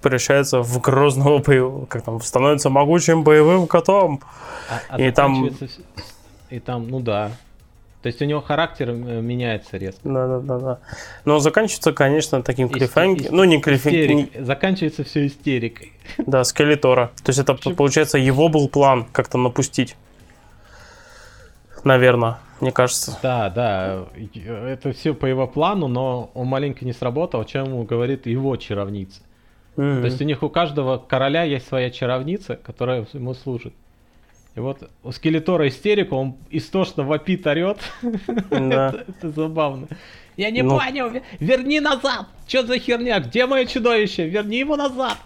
[0.00, 4.20] превращается в грозного боевого, как там, становится могучим боевым котом.
[4.68, 5.50] А, а и там...
[6.48, 7.30] И там, ну да.
[8.02, 10.00] То есть у него характер э, меняется резко.
[10.04, 10.78] Да, да, да, да.
[11.26, 13.36] Но заканчивается, конечно, таким клиффхенгером.
[13.36, 14.46] Ну, не клиффхенгером.
[14.46, 15.92] Заканчивается все истерикой.
[16.16, 17.12] Да, скелетора.
[17.22, 17.76] То есть это, Чем...
[17.76, 19.96] получается, его был план как-то напустить.
[21.84, 23.18] Наверное, мне кажется.
[23.22, 24.06] Да, да.
[24.44, 29.22] Это все по его плану, но он маленько не сработал, чем ему говорит его чаровница.
[29.76, 30.00] Mm-hmm.
[30.00, 33.72] То есть у них у каждого короля есть своя чаровница, которая ему служит.
[34.56, 37.78] И вот у Скелетора истерика, он истошно вопит, орет.
[38.50, 38.88] Да.
[38.88, 39.88] это, это забавно.
[40.36, 40.78] Я не ну...
[40.78, 42.26] понял, верни назад!
[42.48, 43.20] Что за херня?
[43.20, 44.28] Где мое чудовище?
[44.28, 45.18] Верни его назад!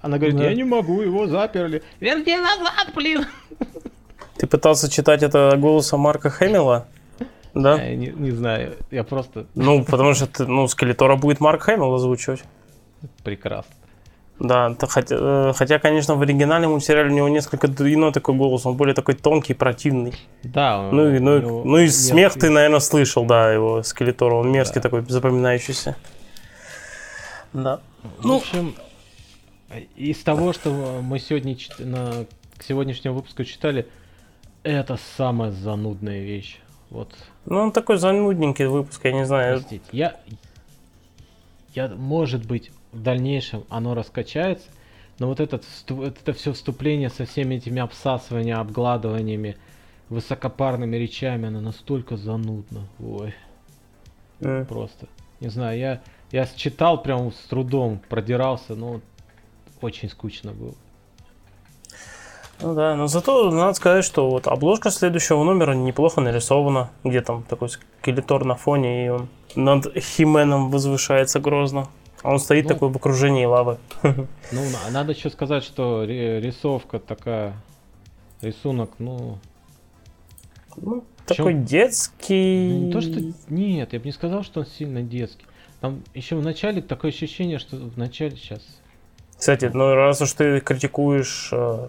[0.00, 0.44] Она говорит, да.
[0.44, 1.82] я не могу, его заперли.
[2.00, 3.26] Верни назад, блин!
[4.40, 6.86] Ты пытался читать это голосом Марка Хэмилла?
[7.52, 7.74] Да?
[7.74, 9.44] Я не, не знаю, я просто...
[9.54, 12.42] Ну, потому что ты, ну, Скелетора будет Марк Хэмилл озвучивать.
[13.22, 13.74] Прекрасно.
[14.38, 18.76] Да, хотя, э, хотя, конечно, в оригинальном мультсериале у него несколько иной такой голос, он
[18.76, 20.14] более такой тонкий, противный.
[20.42, 20.88] Да.
[20.90, 24.88] Ну, и, ну, ну и смех ты, наверное, слышал, да, его скелетора, он мерзкий да.
[24.88, 25.96] такой, запоминающийся.
[27.52, 27.80] Да.
[28.22, 28.74] Ну, в общем,
[29.96, 30.70] из того, что
[31.02, 32.24] мы сегодня на,
[32.56, 33.86] к сегодняшнему выпуску читали,
[34.62, 36.60] это самая занудная вещь.
[36.90, 37.14] Вот.
[37.46, 39.58] Ну, он такой занудненький выпуск, я не знаю.
[39.58, 40.20] Простите, я,
[41.74, 44.68] я, может быть, в дальнейшем оно раскачается,
[45.18, 49.56] но вот этот, это все вступление со всеми этими обсасываниями, обгладываниями,
[50.08, 52.88] высокопарными речами, оно настолько занудно.
[52.98, 53.34] Ой.
[54.40, 54.64] Mm.
[54.64, 55.06] Просто.
[55.40, 59.00] Не знаю, я, я читал прям с трудом, продирался, но
[59.80, 60.74] очень скучно было.
[62.62, 67.42] Ну да, но зато надо сказать, что вот обложка следующего номера неплохо нарисована, где там
[67.44, 71.88] такой скелетор на фоне, и он над Хименом возвышается грозно.
[72.22, 73.78] А он стоит ну, такой в окружении лавы.
[74.52, 77.54] Ну, надо еще сказать, что рисовка такая,
[78.42, 79.38] рисунок, ну...
[80.76, 82.68] Ну, такой детский...
[82.68, 83.20] Не то, что...
[83.48, 85.44] Нет, я бы не сказал, что он сильно детский.
[85.80, 88.60] Там еще в начале такое ощущение, что в начале сейчас...
[89.38, 91.88] Кстати, ну раз уж ты критикуешь э,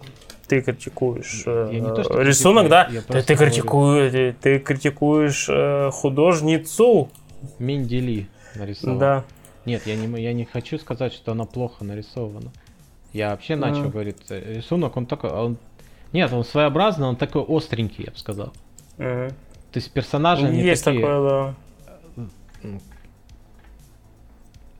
[0.51, 2.89] ты критикуешь я не то, что рисунок, да?
[3.07, 7.09] Ты, ты, критикуешь, ты, ты критикуешь э, художницу.
[7.57, 8.99] Мендели нарисовал.
[8.99, 9.23] Да.
[9.65, 12.51] Нет, я не, я не хочу сказать, что она плохо нарисована.
[13.13, 13.91] Я вообще начал mm.
[13.91, 15.57] говорить, э, рисунок, он такой, он...
[16.11, 18.51] Нет, он своеобразный, он такой остренький, я бы сказал.
[18.97, 19.29] Mm.
[19.29, 19.35] То
[19.79, 21.01] есть персонажи они Есть такие...
[21.01, 21.55] такое,
[22.17, 22.69] да.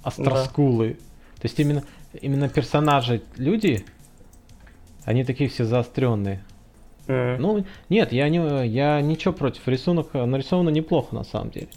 [0.04, 0.90] Остроскулы.
[0.90, 1.42] Да.
[1.42, 1.84] То есть именно,
[2.20, 3.86] именно персонажи, люди,
[5.06, 6.44] они такие все заостренные.
[7.08, 7.38] Mm.
[7.38, 9.68] Ну, нет, я, не, я ничего против.
[9.68, 11.70] Рисунок нарисовано неплохо на самом деле.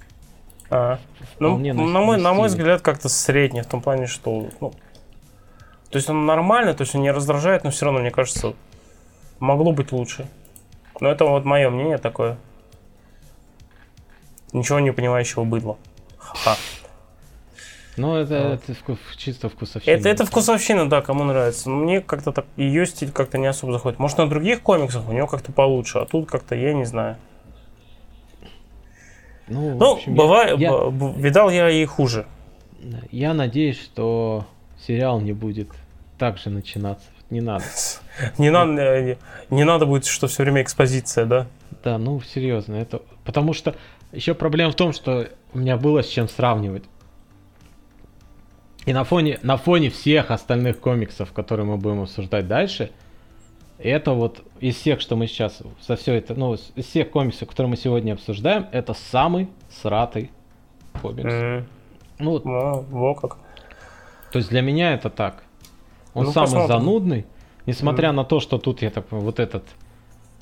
[0.70, 0.98] А.
[1.38, 4.48] Ну, на, на, мой, на мой взгляд, как-то средний, в том плане, что.
[4.60, 4.72] Ну,
[5.90, 8.54] то есть он нормально, то есть он не раздражает, но все равно, мне кажется,
[9.38, 10.26] могло быть лучше.
[11.00, 12.36] Но это вот мое мнение такое.
[14.52, 15.78] Ничего не понимающего быдла.
[16.18, 16.56] Ха.
[17.96, 18.68] Ну, это, вот.
[18.68, 19.94] это чисто вкусовщина.
[19.94, 21.70] Это, это вкусовщина, да, кому нравится.
[21.70, 23.98] Но мне как-то так, ее стиль как-то не особо заходит.
[23.98, 27.16] Может, на других комиксах у него как-то получше, а тут как-то я не знаю.
[29.46, 30.72] Ну, ну общем, бывает, я,
[31.16, 32.26] видал я и хуже.
[33.10, 34.46] Я надеюсь, что
[34.86, 35.68] сериал не будет
[36.18, 37.06] так же начинаться.
[37.30, 37.64] Не надо.
[38.38, 39.16] Не надо, не,
[39.50, 41.46] не надо будет, что все время экспозиция, да?
[41.82, 43.02] Да, ну серьезно, это.
[43.24, 43.74] Потому что
[44.12, 46.84] еще проблема в том, что у меня было с чем сравнивать.
[48.86, 52.90] И на фоне, на фоне всех остальных комиксов, которые мы будем обсуждать дальше,
[53.78, 57.70] это вот из всех, что мы сейчас, со все это, ну, из всех комиксов, которые
[57.70, 60.30] мы сегодня обсуждаем, это самый сратый
[61.00, 61.32] комикс.
[61.32, 61.64] Mm-hmm.
[62.20, 62.44] Ну, вот.
[62.44, 63.38] Ну, во как.
[64.32, 65.44] То есть для меня это так.
[66.12, 66.68] Он ну, самый посмотрим.
[66.68, 67.26] занудный,
[67.66, 68.12] несмотря mm-hmm.
[68.12, 69.64] на то, что тут я так вот этот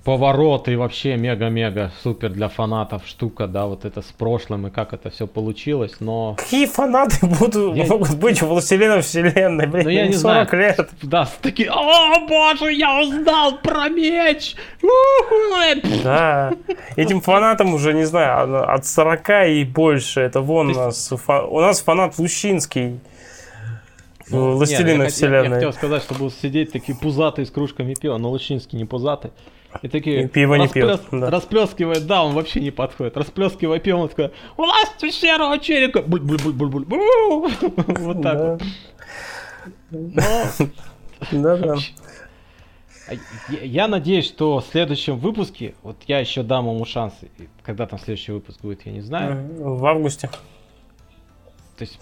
[0.04, 4.92] поворот и вообще мега-мега супер для фанатов штука, да, вот это с прошлым и как
[4.92, 6.34] это все получилось, но...
[6.38, 7.86] Какие фанаты будут, я...
[7.86, 10.62] могут быть у Властелина Вселенной, блин, ну, я не 40 знаю.
[10.62, 10.90] лет.
[11.02, 14.56] Да, такие, о боже, я узнал про меч!
[16.02, 16.52] Да,
[16.96, 21.80] этим фанатам уже, не знаю, от 40 и больше, это вон у нас, у нас
[21.80, 22.98] фанат Лущинский.
[24.30, 25.42] Ну, Властелина Вселенной.
[25.42, 28.86] Я, я хотел сказать, что будут сидеть такие пузатые с кружками пива, но Лучинский не
[28.86, 29.30] пузатый.
[29.80, 30.24] И такие...
[30.24, 31.00] И пиво не пьет.
[31.10, 31.30] Да.
[31.30, 33.16] Расплескивает, да, он вообще не подходит.
[33.16, 36.02] Расплескивая пиво, он такой, власть серого челика.
[38.02, 38.62] Вот так вот.
[41.30, 41.76] Да, да.
[43.48, 47.14] Я надеюсь, что в следующем выпуске, вот я еще дам ему шанс,
[47.62, 49.48] когда там следующий выпуск будет, я не знаю.
[49.58, 50.28] В августе.
[51.76, 51.98] То есть,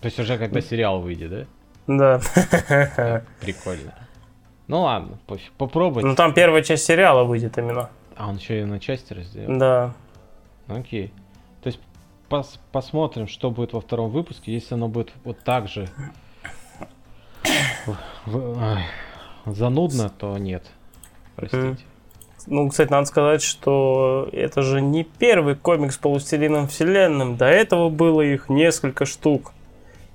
[0.00, 1.30] то есть уже когда сериал выйдет,
[1.86, 2.20] да?
[2.20, 3.22] Да.
[3.40, 3.94] Прикольно.
[4.68, 5.50] Ну ладно, пофиг.
[5.52, 6.02] Попробуй.
[6.02, 7.90] Ну там первая часть сериала выйдет именно.
[8.16, 9.58] А он еще и на части разделил?
[9.58, 9.94] Да.
[10.68, 11.12] Окей.
[11.62, 11.80] То есть
[12.28, 14.52] пос посмотрим, что будет во втором выпуске.
[14.52, 15.88] Если оно будет вот так же
[19.46, 20.66] занудно, то нет.
[21.36, 21.78] Простите.
[22.46, 27.36] Ну, кстати, надо сказать, что это же не первый комикс по Властелинам Вселенным.
[27.36, 29.52] До этого было их несколько штук.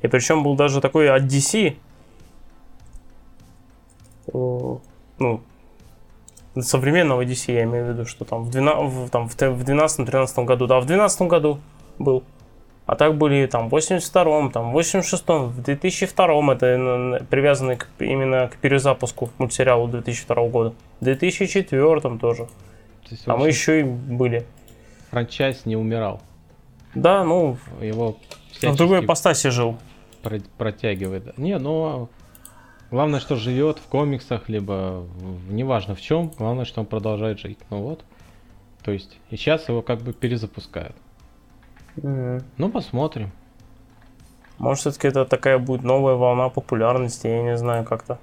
[0.02, 1.76] И причем был даже такой от DC,
[4.32, 5.42] ну,
[6.62, 10.80] современного DC, я имею в виду, что там в 12, там, в 12-13 году, да,
[10.80, 11.60] в 12 году
[12.00, 12.24] был.
[12.86, 18.50] А так были там в 82-м, там в 86-м, в 2002-м, это привязано к, именно
[18.50, 20.74] к перезапуску мультсериала 2002 года.
[21.00, 22.48] В 2004-м тоже.
[23.10, 24.46] То а мы еще и были.
[25.12, 26.22] Франчайз не умирал.
[26.94, 28.18] Да, ну, его
[28.62, 29.78] в другой ипостаси жил.
[30.58, 31.38] Протягивает.
[31.38, 32.10] Не, ну,
[32.94, 37.58] Главное, что живет в комиксах, либо в, неважно в чем, главное, что он продолжает жить.
[37.72, 38.06] Ну вот.
[38.84, 40.96] То есть, и сейчас его как бы перезапускают.
[41.96, 42.44] Mm-hmm.
[42.58, 43.32] Ну, посмотрим.
[44.60, 48.20] Может, все-таки это такая будет новая волна популярности, я не знаю, как-то.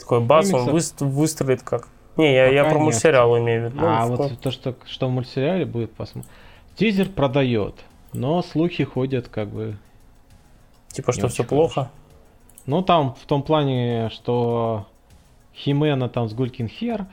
[0.00, 1.86] Такой бац, он вы, выстрелит как.
[2.16, 3.86] Не, я, я про мультсериал имею в виду.
[3.86, 6.28] А, ну, вот то, что, что в мультсериале будет, посмотрим.
[6.74, 7.76] Тизер продает,
[8.12, 9.78] но слухи ходят как бы.
[10.88, 11.74] Типа, что все плохо.
[11.74, 12.05] Хорошо.
[12.66, 14.86] Ну, там в том плане, что
[15.54, 17.06] Химена там с Гулькин Хер.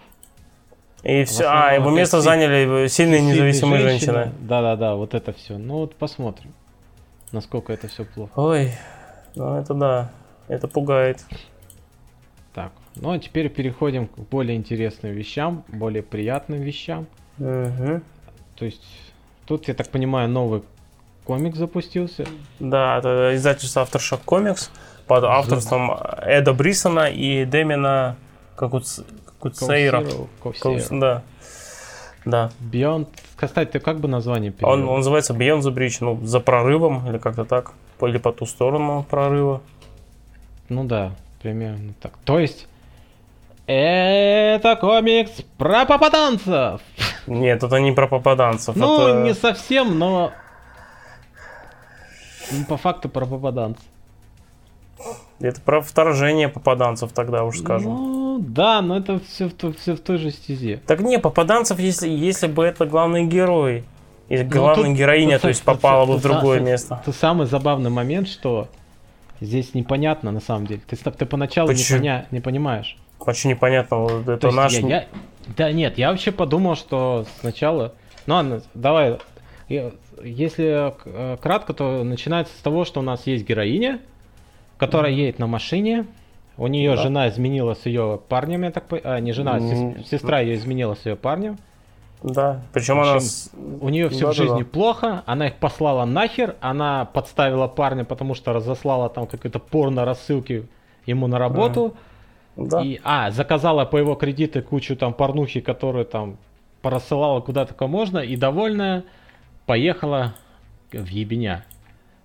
[1.03, 4.31] И все, а, его место заняли сильные независимые женщины.
[4.39, 5.57] Да-да-да, вот это все.
[5.57, 6.53] Ну вот посмотрим,
[7.31, 8.31] насколько это все плохо.
[8.35, 8.71] Ой,
[9.35, 10.11] ну это да,
[10.47, 11.23] это пугает.
[12.53, 17.07] Так, Ну а теперь переходим к более интересным вещам, более приятным вещам.
[17.39, 18.01] Угу.
[18.55, 18.83] То есть
[19.45, 20.63] тут, я так понимаю, новый
[21.25, 22.25] комик запустился.
[22.59, 24.69] Да, это издательство Aftershock Comics
[25.07, 25.91] под авторством
[26.21, 28.15] Эда Брисона и Демина
[28.55, 30.03] Куцейра.
[30.91, 31.23] Да.
[32.25, 32.51] Да.
[32.61, 33.07] Beyond...
[33.35, 34.73] Кстати, ты как бы название перевел?
[34.73, 37.73] Он, он называется Beyond the Bridge, ну, за прорывом, или как-то так.
[38.01, 39.61] Или по ту сторону прорыва.
[40.69, 42.13] Ну да, примерно так.
[42.23, 42.67] То есть,
[43.67, 46.81] это комикс про попаданцев.
[47.27, 48.75] Нет, это не про попаданцев.
[48.75, 49.21] Ну, это...
[49.21, 50.31] не совсем, но
[52.67, 53.83] по факту про попаданцев.
[55.43, 57.91] Это про вторжение попаданцев тогда уж скажем.
[57.91, 60.81] Ну, да, но это все в, все в той же стезе.
[60.87, 63.83] Так не, попаданцев, если, если бы это главный герой.
[64.29, 67.01] Или ну, главная тут, героиня, тут, то есть попала тут, бы в другое тут, место.
[67.03, 68.69] Это самый забавный момент, что
[69.41, 70.81] здесь непонятно на самом деле.
[70.87, 72.95] Ты, ты поначалу не, поня, не понимаешь.
[73.19, 74.23] Очень непонятно.
[74.25, 74.71] Это наш...
[74.71, 75.05] Я, я...
[75.57, 77.93] Да нет, я вообще подумал, что сначала...
[78.27, 79.17] Ну ладно, давай.
[79.67, 83.99] Если э, кратко, то начинается с того, что у нас есть героиня,
[84.77, 86.05] которая едет на машине.
[86.57, 87.01] У нее да.
[87.01, 89.17] жена изменила с ее парнем, я так понимаю.
[89.17, 91.57] А, не жена, mm сестра ее изменила с ее парнем.
[92.21, 93.19] Да, причем она...
[93.81, 94.65] У нее все да, в жизни да.
[94.65, 100.67] плохо, она их послала нахер, она подставила парня, потому что разослала там какие-то порно-рассылки
[101.05, 101.95] ему на работу.
[102.55, 102.81] Да.
[102.81, 106.37] И, а, заказала по его кредиты кучу там порнухи, которые там
[106.81, 109.03] порассылала куда только можно, и довольная
[109.65, 110.35] поехала
[110.91, 111.65] в ебеня.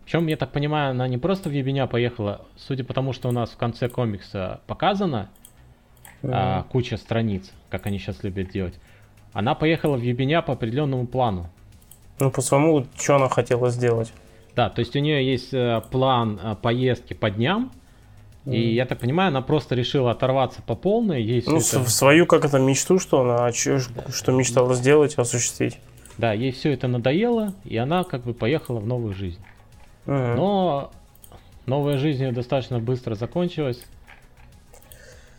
[0.09, 3.31] Причем, я так понимаю, она не просто в ебеня поехала, судя по тому, что у
[3.31, 5.29] нас в конце комикса показано
[6.23, 6.31] mm-hmm.
[6.33, 8.73] а, куча страниц, как они сейчас любят делать.
[9.35, 11.51] Она поехала в ебеня по определенному плану.
[12.21, 14.11] Ну, по своему, что она хотела сделать.
[14.57, 17.71] Да, то есть у нее есть э, план э, поездки по дням,
[18.47, 18.57] mm.
[18.57, 21.23] и я так понимаю, она просто решила оторваться по полной.
[21.23, 21.85] Ей ну, это...
[21.85, 25.79] свою как это мечту, что она что мечтала сделать, осуществить.
[26.17, 29.39] Да, ей все это надоело, и она как бы поехала в новую жизнь.
[30.09, 30.91] Но
[31.67, 33.85] новая жизнь ее достаточно быстро закончилась.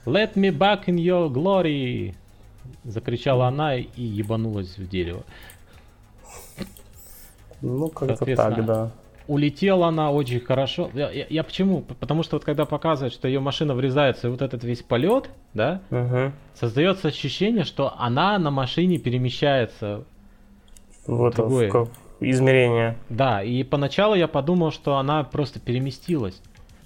[0.05, 2.13] Let me back in your glory!
[2.83, 5.23] Закричала она и ебанулась в дерево.
[7.61, 8.91] Ну, как-то так, да.
[9.27, 10.89] Улетела она очень хорошо.
[10.93, 11.81] Я, я, я почему?
[11.81, 15.81] Потому что вот когда показывают, что ее машина врезается, и вот этот весь полет, да,
[15.91, 16.31] угу.
[16.55, 20.03] создается ощущение, что она на машине перемещается
[21.05, 21.71] вот другое.
[21.71, 21.89] В,
[22.19, 22.97] измерение.
[23.09, 26.41] Да, и поначалу я подумал, что она просто переместилась.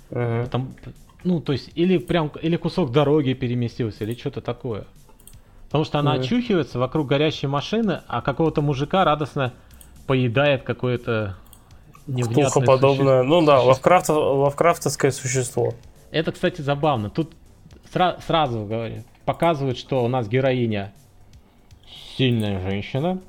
[0.10, 0.48] Угу.
[0.52, 0.74] Там,
[1.24, 4.86] ну, то есть, или прям, или кусок дороги переместился, или что-то такое.
[5.66, 6.22] Потому что она угу.
[6.22, 9.54] очухивается вокруг горящей машины, а какого-то мужика радостно
[10.06, 11.38] поедает какое-то
[12.08, 13.24] невнятное подобное.
[13.24, 15.74] Ну да, лавкрафт, лавкрафтовское существо.
[16.12, 17.10] Это, кстати, забавно.
[17.10, 17.34] Тут
[17.92, 20.94] сра- сразу говорю, показывают, что у нас героиня
[22.18, 23.20] сильная женщина,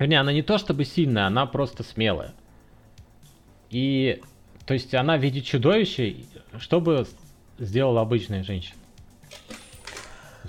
[0.00, 2.32] Вернее, она не то чтобы сильная, она просто смелая.
[3.68, 4.22] И,
[4.64, 6.16] то есть, она видит чудовище,
[6.58, 7.06] что бы
[7.58, 8.78] сделала обычная женщина?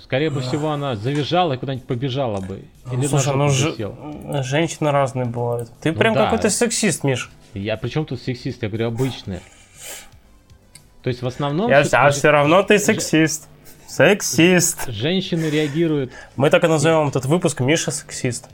[0.00, 2.64] Скорее бы всего, она завизжала и куда-нибудь побежала бы.
[2.90, 4.42] Или Слушай, ну ж...
[4.42, 5.70] женщины разные бывают.
[5.82, 6.24] Ты ну, прям да.
[6.24, 7.30] какой-то сексист, Миш.
[7.52, 8.62] Я при чем тут сексист?
[8.62, 9.42] Я говорю обычные.
[11.02, 11.70] То есть в основном...
[11.70, 13.48] Я, а все равно ты сексист.
[13.86, 14.88] Сексист.
[14.88, 16.10] Женщины реагируют...
[16.36, 18.48] Мы так и назовем этот выпуск Миша сексист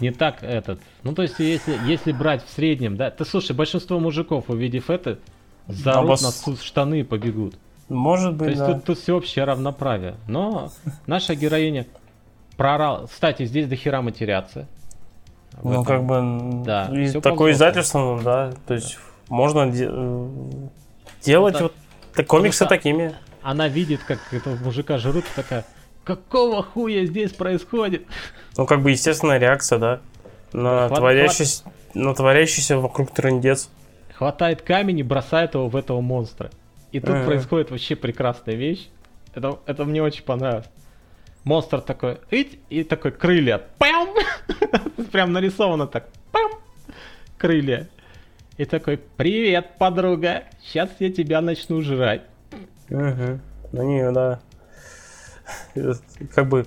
[0.00, 0.80] не так этот.
[1.02, 5.18] Ну, то есть, если, если брать в среднем, да, ты слушай, большинство мужиков, увидев это,
[5.66, 6.46] зарут Обос...
[6.46, 7.54] на штаны и побегут.
[7.88, 8.74] Может быть, То есть да.
[8.74, 10.16] тут, тут всеобщее равноправие.
[10.26, 10.70] Но
[11.06, 11.86] наша героиня
[12.56, 13.06] проорала.
[13.06, 14.66] Кстати, здесь до хера матерятся.
[15.62, 16.90] Ну, как бы, да,
[17.22, 20.28] такое издательство, да, то есть можно де- э,
[21.22, 21.72] делать вот,
[22.16, 23.14] вот комиксы такими.
[23.40, 25.64] Она видит, как этого мужика жрут, такая,
[26.04, 28.06] какого хуя здесь происходит?
[28.56, 30.00] Ну, как бы естественная реакция, да,
[30.52, 31.74] на, хват, творящийся, хват...
[31.94, 33.68] на творящийся вокруг трендец.
[34.14, 36.50] Хватает камень и бросает его в этого монстра.
[36.92, 37.26] И тут uh-huh.
[37.26, 38.88] происходит вообще прекрасная вещь.
[39.34, 40.66] Это, это мне очень понравилось.
[41.42, 43.60] Монстр такой, ить, и такой крылья.
[43.78, 44.10] Пам!
[45.12, 46.08] Прям нарисовано так.
[46.30, 46.52] Пам!
[47.36, 47.88] Крылья.
[48.56, 50.44] И такой, привет, подруга.
[50.62, 52.22] Сейчас я тебя начну жрать.
[52.88, 53.40] Угу.
[53.72, 54.40] На нее, да.
[56.34, 56.64] Как бы,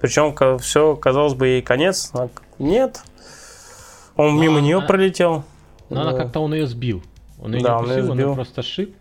[0.00, 2.28] причем все, казалось бы, ей конец, а
[2.58, 3.02] нет.
[4.16, 4.66] Он Но мимо она...
[4.66, 5.44] нее пролетел.
[5.90, 7.02] Но она как-то он ее сбил.
[7.40, 8.96] Он ее да, не пустил, он ее просто шип.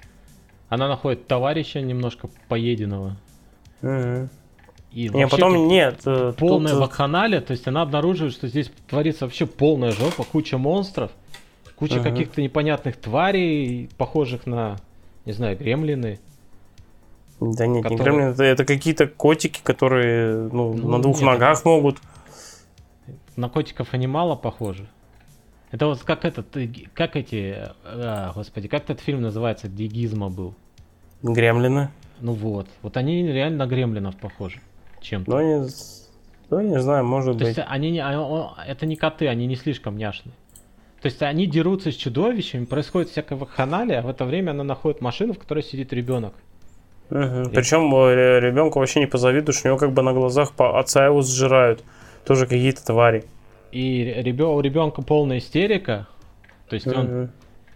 [0.70, 3.18] Она находит товарища немножко поеденного.
[3.82, 4.30] Угу.
[4.92, 6.02] И не, потом нет.
[6.06, 6.82] Э, полная тут...
[6.82, 11.12] вакханалия, то есть она обнаруживает, что здесь творится вообще полная жопа, куча монстров,
[11.76, 12.04] куча угу.
[12.04, 14.78] каких-то непонятных тварей, похожих на,
[15.26, 16.20] не знаю, гремлины.
[17.40, 17.90] Да нет, которые...
[17.90, 21.68] не гремлины, это, это какие-то котики, которые ну, ну, на двух нет, ногах это...
[21.68, 21.98] могут.
[23.36, 24.88] На котиков они мало похожи.
[25.72, 26.48] Это вот как этот,
[26.94, 30.56] как эти, а, господи, как этот фильм называется, где Гизма был?
[31.22, 31.90] Гремлины.
[32.22, 34.62] Ну вот, вот они реально на гремлинов похожи
[35.02, 35.32] чем-то.
[35.32, 35.68] Ну, не,
[36.50, 37.58] ну, не знаю, может То быть.
[37.58, 40.34] есть они не, а, это не коты, они не слишком няшные.
[41.02, 45.02] То есть они дерутся с чудовищами, происходит всякое вакханалия, а в это время она находит
[45.02, 46.34] машину, в которой сидит ребенок.
[47.10, 47.52] Угу.
[47.54, 51.22] Причем э, ребенку вообще не позавидуешь, у него как бы на глазах по отца его
[51.22, 51.84] сжирают.
[52.26, 53.26] Тоже какие-то твари.
[53.72, 56.08] И ребен, у ребенка полная истерика.
[56.70, 57.00] То есть угу.
[57.00, 57.30] он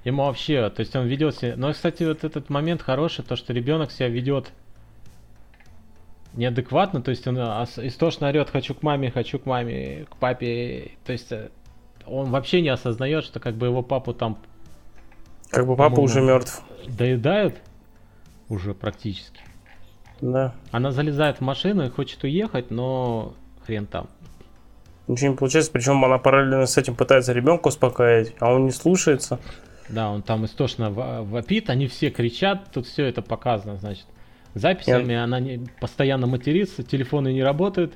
[0.04, 1.54] ему вообще, то есть он ведет себя.
[1.56, 4.52] Но, кстати, вот этот момент хороший, то, что ребенок себя ведет
[6.34, 10.92] неадекватно, то есть он истошно орет, хочу к маме, хочу к маме, к папе.
[11.06, 11.50] То есть э,
[12.08, 14.40] он вообще не осознает, что как бы его папу там...
[15.52, 16.64] Как бы папа уже мертв.
[16.88, 17.56] Доедают
[18.50, 19.42] уже практически.
[20.22, 20.54] Да.
[20.72, 23.34] Она залезает в машину и хочет уехать, но
[23.66, 24.08] хрен там.
[25.08, 29.40] Ничего не получается, причем она параллельно с этим пытается ребенка успокаивать, а он не слушается.
[29.88, 34.06] Да, он там истошно вопит, они все кричат, тут все это показано, значит.
[34.54, 35.24] Записями Я...
[35.24, 37.94] она не, постоянно матерится, телефоны не работают,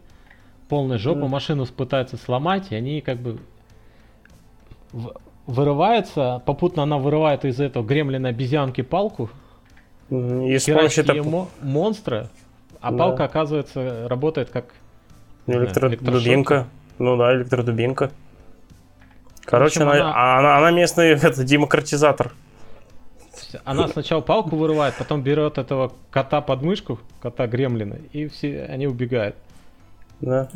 [0.70, 1.28] полная жопа, mm.
[1.28, 3.40] машину пытаются сломать, и они как бы
[5.46, 9.30] вырывается, попутно она вырывает из этого гремлина обезьянки палку,
[10.14, 11.24] и с помощью этого...
[11.28, 12.30] мо- монстра,
[12.82, 12.98] а да.
[12.98, 14.66] палка, оказывается, работает как
[15.48, 16.68] электродубинка.
[17.00, 18.12] Ну да, электродубинка.
[19.46, 20.40] Короче, общем, она, она...
[20.40, 22.32] Она, она местный это, демократизатор.
[23.66, 28.88] Она сначала палку вырывает, потом берет этого кота под мышку, кота гремлина, и все они
[28.88, 29.36] убегают.
[30.22, 30.50] Да.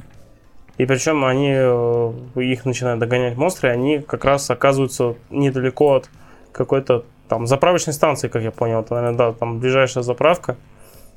[0.77, 6.09] И причем они, э, их начинают догонять монстры, и они как раз оказываются недалеко от
[6.51, 8.81] какой-то там заправочной станции, как я понял.
[8.81, 10.57] Это, наверное, да, там ближайшая заправка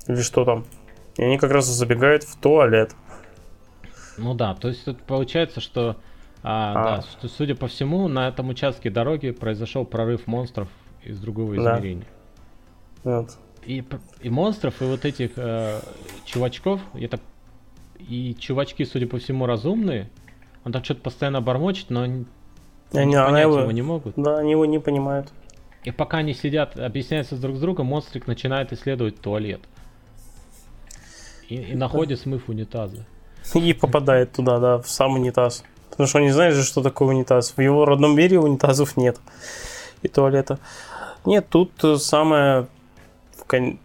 [0.07, 0.65] или что там.
[1.17, 2.95] И они как раз забегают в туалет.
[4.17, 5.97] Ну да, то есть тут получается, что,
[6.43, 7.03] а, а.
[7.23, 10.69] Да, судя по всему, на этом участке дороги произошел прорыв монстров
[11.03, 12.07] из другого измерения.
[13.05, 13.21] Да.
[13.21, 13.39] Вот.
[13.65, 13.85] И,
[14.23, 15.81] и монстров, и вот этих э,
[16.25, 17.21] чувачков, я так
[17.99, 20.11] и чувачки, судя по всему, разумные.
[20.65, 22.27] Он так что-то постоянно бормочет, но они,
[22.93, 24.15] они понять его, его не могут.
[24.17, 25.33] Да, они его не понимают.
[25.85, 29.61] И пока они сидят, объясняются друг с другом, монстрик начинает исследовать туалет.
[31.49, 33.07] И, и находит смыв унитаза.
[33.55, 35.65] И попадает туда, да, в сам унитаз.
[35.91, 37.55] Потому что он не знает же, что такое унитаз.
[37.57, 39.19] В его родном мире унитазов нет.
[40.03, 40.59] И туалета.
[41.25, 42.67] Нет, тут самое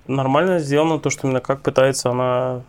[0.07, 2.61] нормально сделано то, что именно как пытается она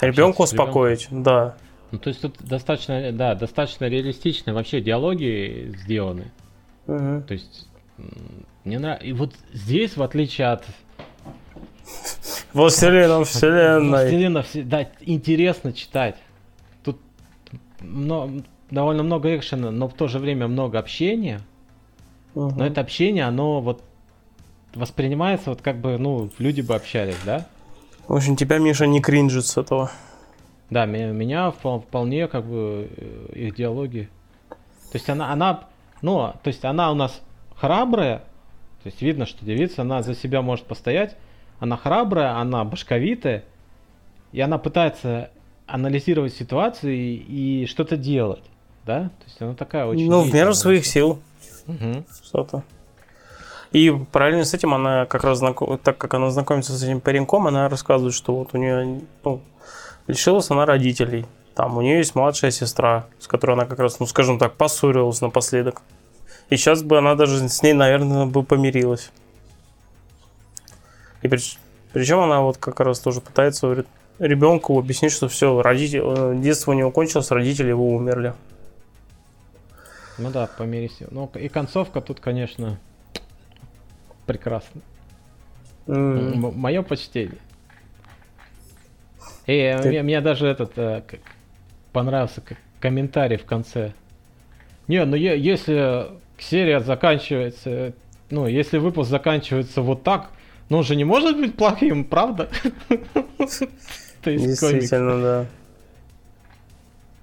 [0.00, 1.56] Ребенка успокоить, да.
[1.92, 6.32] Ну, то есть тут достаточно, да, достаточно реалистично вообще диалоги сделаны.
[6.86, 7.22] Угу.
[7.28, 7.68] То есть
[8.64, 9.06] мне нравится.
[9.06, 10.64] И вот здесь, в отличие от
[12.52, 13.88] Властелином вселенной.
[13.88, 16.16] Властелина, да, интересно читать.
[16.84, 16.98] Тут
[17.80, 18.30] но,
[18.70, 21.40] довольно много экшена, но в то же время много общения.
[22.34, 22.54] Угу.
[22.56, 23.82] Но это общение, оно вот
[24.74, 27.46] воспринимается вот как бы, ну, люди бы общались, да?
[28.08, 29.90] В общем, тебя, Миша, не кринжит с этого.
[30.70, 34.08] Да, меня вполне как бы э, их диалоги.
[34.48, 35.64] То есть она, она,
[36.00, 37.20] ну, то есть она у нас
[37.62, 38.18] храбрая,
[38.82, 41.16] то есть видно, что девица, она за себя может постоять,
[41.60, 43.44] она храбрая, она башковитая,
[44.32, 45.30] и она пытается
[45.68, 48.42] анализировать ситуацию и, и что-то делать,
[48.84, 49.04] да?
[49.04, 50.10] То есть она такая очень...
[50.10, 51.20] Ну, в меру своих сил.
[51.68, 52.04] Угу.
[52.24, 52.64] Что-то.
[53.70, 55.78] И параллельно с этим она как раз, знаком...
[55.78, 59.40] так как она знакомится с этим пареньком, она рассказывает, что вот у нее, ну,
[60.08, 61.26] лишилась она родителей.
[61.54, 65.20] Там у нее есть младшая сестра, с которой она как раз, ну, скажем так, поссорилась
[65.20, 65.82] напоследок.
[66.52, 69.10] И сейчас бы она даже с ней, наверное, бы помирилась.
[71.22, 71.56] И прич...
[71.94, 73.86] причем она вот как раз тоже пытается говорит,
[74.18, 76.02] ребенку объяснить, что все, родитель...
[76.04, 78.34] Э, детство у него кончилось, родители его умерли.
[80.18, 80.98] Ну да, помирись.
[81.10, 82.78] Ну и концовка тут, конечно,
[84.26, 84.82] прекрасно.
[85.86, 86.54] Mm.
[86.54, 87.38] Мое почтение.
[89.46, 89.88] И э, Ты...
[89.88, 91.02] мне, мне даже этот э,
[91.94, 93.94] понравился как комментарий в конце.
[94.86, 97.94] Не, ну е- если серия заканчивается,
[98.30, 100.30] ну, если выпуск заканчивается вот так,
[100.68, 102.48] ну, он же не может быть плохим, правда?
[104.24, 105.46] Действительно, да.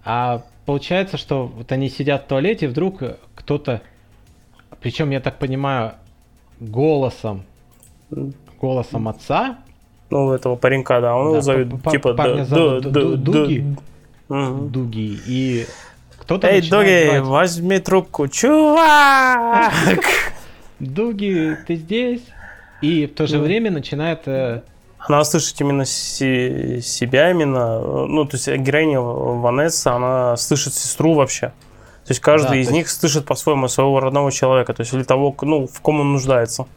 [0.04, 3.02] А получается, что вот они сидят в туалете, и вдруг
[3.36, 3.82] кто-то,
[4.82, 5.94] причем, я так понимаю,
[6.60, 7.44] голосом,
[8.60, 9.60] голосом отца.
[10.10, 13.76] Ну, этого паренька, да, он да, его зовет, типа, парня зовут Дуги.
[14.30, 15.20] Дуги.
[15.28, 15.66] И
[16.30, 19.74] кто-то Эй, Дуги, возьми трубку, чувак!
[20.80, 22.22] Дуги, ты здесь?
[22.82, 24.62] И в то же время начинает э,
[25.00, 31.48] Она слышит именно си- себя, именно, ну, то есть героиня Ванесса, она слышит сестру вообще.
[32.06, 33.00] То есть каждый да, из них есть...
[33.00, 36.68] слышит по-своему своего родного человека, то есть или того, ну, в ком он нуждается.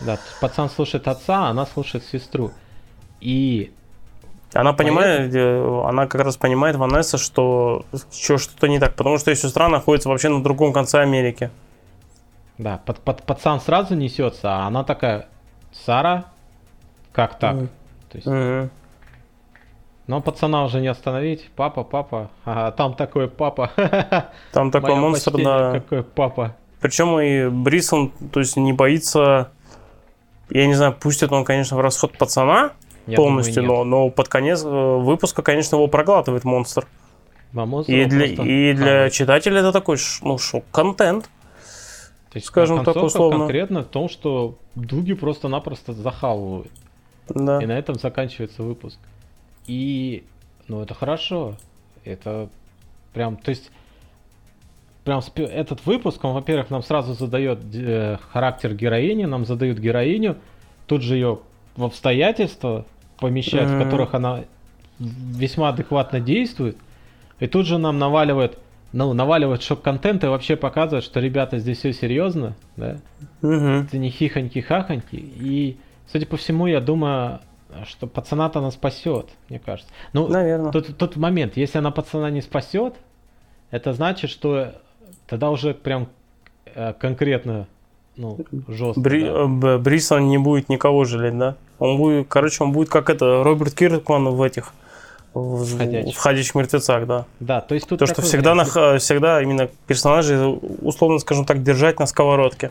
[0.00, 2.52] Да, пацан слушает отца, а она слушает сестру.
[3.20, 3.70] И
[4.54, 5.86] она понимает, Поэтому...
[5.86, 10.28] она как раз понимает, Ванесса, что что-то не так, потому что ее сестра находится вообще
[10.28, 11.50] на другом конце Америки.
[12.56, 15.26] Да, под, под, пацан сразу несется, а она такая,
[15.72, 16.26] Сара,
[17.12, 17.56] как так?
[17.56, 17.68] Mm.
[18.10, 18.26] То есть...
[18.26, 18.70] Mm-hmm.
[20.06, 21.50] Но пацана уже не остановить.
[21.56, 22.30] Папа, папа.
[22.44, 23.70] А там такой папа.
[24.52, 25.72] Там такой монстр, да.
[25.72, 26.54] Какой папа.
[26.80, 29.50] Причем и Брисон, то есть не боится.
[30.50, 32.72] Я не знаю, пустит он, конечно, в расход пацана
[33.06, 36.86] я полностью, думаю, но, но под конец э, выпуска, конечно, его проглатывает монстр.
[37.56, 41.24] А и для, и для читателя это такой ну, шок-контент.
[42.30, 43.40] То есть, скажем так условно.
[43.40, 46.72] конкретно в том, что дуги просто-напросто захавывают.
[47.28, 47.62] Да.
[47.62, 48.98] И на этом заканчивается выпуск.
[49.66, 50.24] И,
[50.66, 51.54] ну, это хорошо.
[52.04, 52.48] Это
[53.12, 53.70] прям, то есть,
[55.04, 60.36] прям этот выпуск, он, во-первых, нам сразу задает э, характер героини, нам задают героиню,
[60.86, 61.38] тут же ее
[61.76, 62.86] в обстоятельства
[63.18, 63.80] помещают, mm-hmm.
[63.80, 64.44] в которых она
[64.98, 66.76] весьма адекватно действует,
[67.40, 68.58] и тут же нам наваливает
[68.94, 72.98] ну, наваливает шок-контент и вообще показывает, что ребята здесь все серьезно, да?
[73.42, 73.52] Угу.
[73.52, 75.16] Это не хихоньки-хахоньки.
[75.16, 75.76] И,
[76.12, 77.40] судя по всему, я думаю,
[77.88, 79.92] что пацана-то она спасет, мне кажется.
[80.12, 80.70] Ну, Наверное.
[80.70, 82.94] Тот, тот момент, если она пацана не спасет,
[83.72, 84.74] это значит, что
[85.26, 86.06] тогда уже прям
[86.66, 87.66] э, конкретно
[88.16, 88.38] ну,
[88.68, 89.00] жестко.
[89.00, 89.74] Бри, да.
[89.74, 91.56] Э, Брисон не будет никого жалеть, да?
[91.78, 94.72] Он будет, короче, он будет как это, Роберт Киркман в этих
[95.34, 97.26] в, в ходячих мертвецах, да.
[97.40, 101.98] Да, то есть тут то, что всегда, на, всегда именно персонажи, условно скажем так, держать
[101.98, 102.70] на сковородке.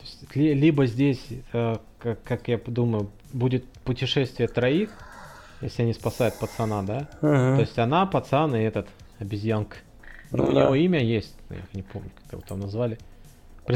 [0.00, 1.20] Есть, либо здесь,
[1.52, 4.90] э, как, как я думаю, будет путешествие троих,
[5.60, 7.08] если они спасают пацана, да?
[7.22, 7.56] Угу.
[7.56, 8.86] То есть она, пацан и этот
[9.18, 9.78] обезьянка.
[10.30, 10.62] Ну, у да.
[10.62, 12.98] него имя есть, я не помню, как его там назвали.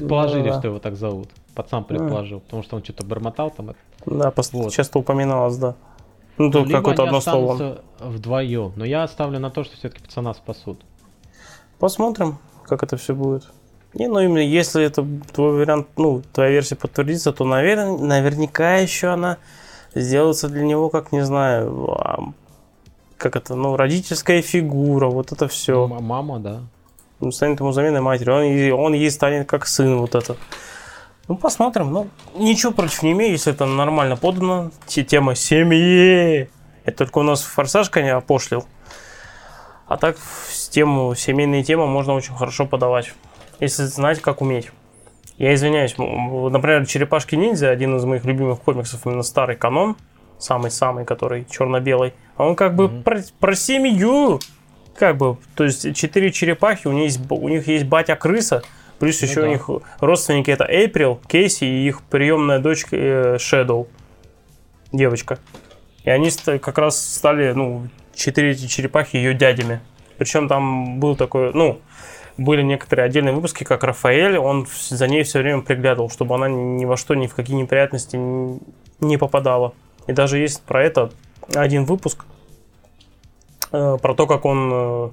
[0.01, 0.59] Предположили, да.
[0.59, 1.29] что его так зовут.
[1.55, 2.45] Пацан предположил, да.
[2.45, 3.75] потому что он что-то бормотал там.
[4.07, 4.73] Да, вот.
[4.73, 5.75] часто упоминалось, да.
[6.37, 7.79] Ну, ну, какое-то одно слово.
[8.01, 10.81] вдвоем, но я оставлю на то, что все-таки пацана спасут.
[11.79, 13.45] Посмотрим, как это все будет.
[13.95, 19.09] Не, ну именно если это твой вариант, ну, твоя версия подтвердится, то, наверное, наверняка еще
[19.09, 19.39] она
[19.95, 22.35] сделается для него, как, не знаю,
[23.17, 25.87] как это, ну, родительская фигура, вот это все.
[25.87, 26.61] Ну, мама, да.
[27.25, 30.37] Он станет ему заменой матери, он, он ей станет как сын вот это.
[31.27, 31.91] Ну, посмотрим.
[31.91, 34.71] Ну, ничего против не имею, если это нормально подано.
[34.87, 36.51] Тема семьи.
[36.85, 38.67] Это только у нас форсаж, конечно, опошлил.
[39.87, 40.17] А так,
[40.51, 43.15] с тему, семейные темы можно очень хорошо подавать.
[43.61, 44.71] Если знать, как уметь.
[45.39, 49.97] Я извиняюсь, например, Черепашки ниндзя, один из моих любимых комиксов, именно старый канон,
[50.39, 53.03] самый-самый, который черно-белый, он как бы mm-hmm.
[53.03, 54.41] про, про семью,
[54.97, 58.63] как бы, то есть четыре черепахи, у них есть, у них есть батя-крыса,
[58.99, 59.47] Плюс ну, еще да.
[59.47, 59.69] у них
[60.01, 63.89] родственники это Эйприл, Кейси и их приемная дочка э, Shadow,
[64.93, 65.39] девочка.
[66.05, 69.81] И они как раз стали, ну, четыре эти черепахи ее дядями.
[70.19, 71.81] Причем там был такой, ну,
[72.37, 76.85] были некоторые отдельные выпуски, как Рафаэль, он за ней все время приглядывал, чтобы она ни
[76.85, 79.75] во что, ни в какие неприятности не попадала.
[80.07, 81.11] И даже есть про это
[81.55, 82.25] один выпуск,
[83.99, 85.11] про то, как он, э,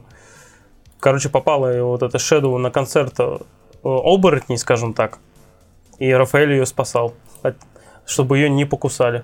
[0.99, 3.19] короче, попала вот эта Shadow на концерт
[3.83, 5.19] Э, оборотней, скажем так.
[5.97, 7.13] И Рафаэль ее спасал,
[8.05, 9.23] чтобы ее не покусали.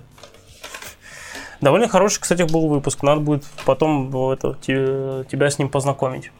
[1.61, 3.03] Довольно хороший, кстати, был выпуск.
[3.03, 6.31] Надо будет потом это, тебя с ним познакомить.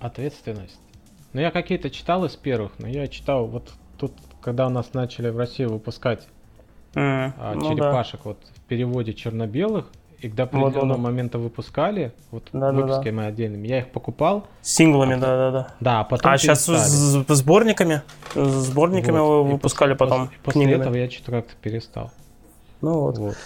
[0.00, 0.78] Ответственность.
[1.32, 5.30] Ну, я какие-то читал из первых, но я читал вот тут, когда у нас начали
[5.30, 6.28] в России выпускать
[6.94, 8.30] mm, ну черепашек да.
[8.30, 9.90] вот в переводе черно-белых,
[10.24, 13.12] и до определенного вот, момента выпускали, вот да, выпуски да, да.
[13.12, 14.46] мы отдельными, я их покупал.
[14.62, 15.68] Синглами, да-да-да.
[15.80, 18.00] Да, а потом А сейчас с сборниками?
[18.34, 19.42] Сборниками вот.
[19.42, 22.10] выпускали и потом После, после этого я что-то как-то перестал.
[22.80, 23.18] Ну вот.
[23.18, 23.36] вот.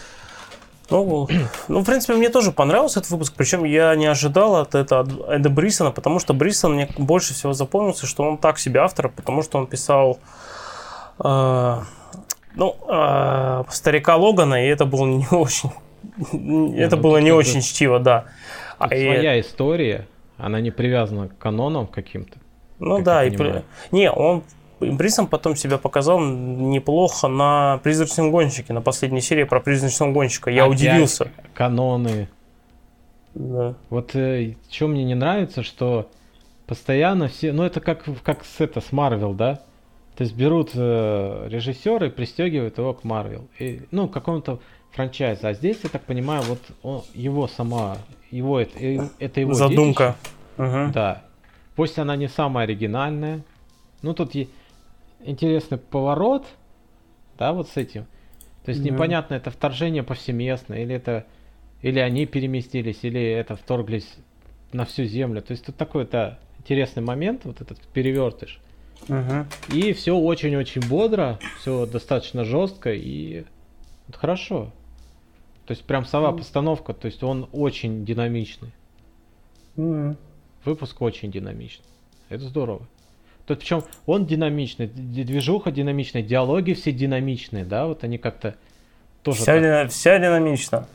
[0.91, 1.29] Ну,
[1.68, 5.31] ну, в принципе, мне тоже понравился этот выпуск, причем я не ожидал от этого от
[5.31, 9.43] Эда Брисона, потому что Брисон мне больше всего запомнился, что он так себе автор, потому
[9.43, 10.20] что он писал
[11.18, 11.79] э,
[12.55, 15.72] ну, э, старика Логана, и это было не очень
[16.16, 18.26] это ну, было не очень чтиво, да.
[18.78, 20.06] А своя история,
[20.36, 22.38] она не привязана к канонам каким-то.
[22.78, 23.36] Ну да, и
[23.90, 24.44] не, он
[24.80, 30.50] Брисом потом себя показал неплохо на «Призрачном гонщике», на последней серии про «Призрачного гонщика».
[30.50, 31.32] Я Опять удивился.
[31.54, 32.28] каноны.
[33.34, 33.74] Да.
[33.90, 36.09] Вот э, что мне не нравится, что
[36.66, 37.52] постоянно все...
[37.52, 39.61] Ну это как, как с, это, с Марвел, да?
[40.16, 43.48] То есть берут э, режиссера и пристегивают его к Марвел.
[43.59, 44.61] И, ну, какому-то
[44.99, 45.46] франчайзу.
[45.46, 47.99] А здесь, я так понимаю, вот он, его сама,
[48.32, 50.16] его это, э, это его Задумка.
[50.57, 50.90] Угу.
[50.92, 51.22] Да.
[51.76, 53.42] Пусть она не самая оригинальная.
[54.03, 54.49] Ну, тут и
[55.20, 56.46] интересный поворот,
[57.38, 58.07] да, вот с этим.
[58.64, 58.92] То есть угу.
[58.92, 61.26] непонятно, это вторжение повсеместно, или это,
[61.80, 64.16] или они переместились, или это вторглись
[64.72, 65.42] на всю землю.
[65.42, 68.59] То есть тут такой-то интересный момент, вот этот перевертыш.
[69.09, 69.76] Угу.
[69.76, 73.44] И все очень-очень бодро, все достаточно жестко и
[74.09, 74.72] вот хорошо.
[75.69, 78.73] То есть прям сама постановка, то есть он очень динамичный.
[79.77, 80.16] Угу.
[80.64, 81.85] Выпуск очень динамичный.
[82.31, 82.81] Это здорово.
[83.45, 88.57] Тут причем он динамичный, движуха динамичная, диалоги все динамичные, да, вот они как-то
[89.23, 89.43] тоже.
[89.43, 89.91] Вся, так...
[89.91, 90.89] вся динамично.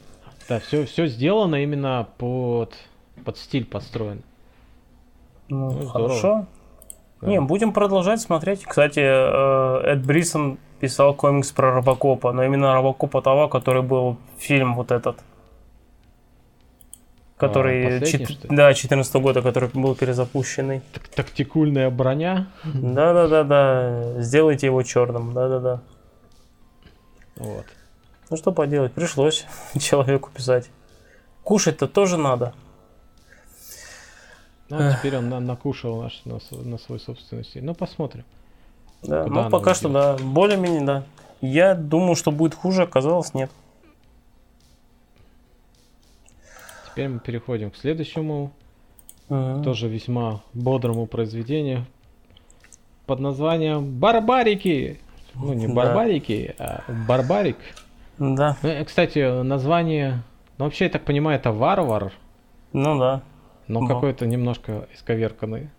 [0.49, 2.73] Да, все, все сделано именно под,
[3.23, 4.23] под стиль построен.
[5.49, 6.17] Ну, ну хорошо.
[6.17, 6.47] Здорово.
[7.23, 7.29] Да.
[7.29, 8.65] Не, будем продолжать смотреть.
[8.65, 14.75] Кстати, э, Эд Брисон писал комикс про Робокопа, но именно Робокопа того, который был фильм
[14.75, 15.17] вот этот.
[17.37, 18.45] Который, а, чет...
[18.49, 20.81] да, 14 года, который был перезапущенный.
[20.93, 22.47] Так, тактикульная броня?
[22.65, 25.81] Да-да-да-да, сделайте его черным, да-да-да.
[27.37, 27.65] Вот.
[28.29, 29.45] Ну что поделать, пришлось
[29.79, 30.69] человеку писать.
[31.43, 32.53] Кушать-то тоже надо.
[34.79, 37.63] Ну, теперь он на, накушал наш, на, на свой собственный стиль.
[37.63, 38.23] Ну, посмотрим.
[39.03, 41.03] Да, ну пока что, да, более-менее, да.
[41.41, 43.51] Я думаю, что будет хуже, оказалось, нет.
[46.89, 48.51] Теперь мы переходим к следующему,
[49.27, 49.63] uh-huh.
[49.63, 51.85] тоже весьма бодрому произведению
[53.05, 54.99] под названием «Барбарики».
[55.33, 56.83] Ну, не «Барбарики», да.
[56.87, 57.57] а «Барбарик».
[58.19, 58.55] Да.
[58.61, 60.23] Ну, кстати, название,
[60.57, 62.13] ну, вообще, я так понимаю, это «Варвар».
[62.71, 63.23] Ну, да
[63.67, 63.87] но ну.
[63.87, 65.69] какой-то немножко исковерканный.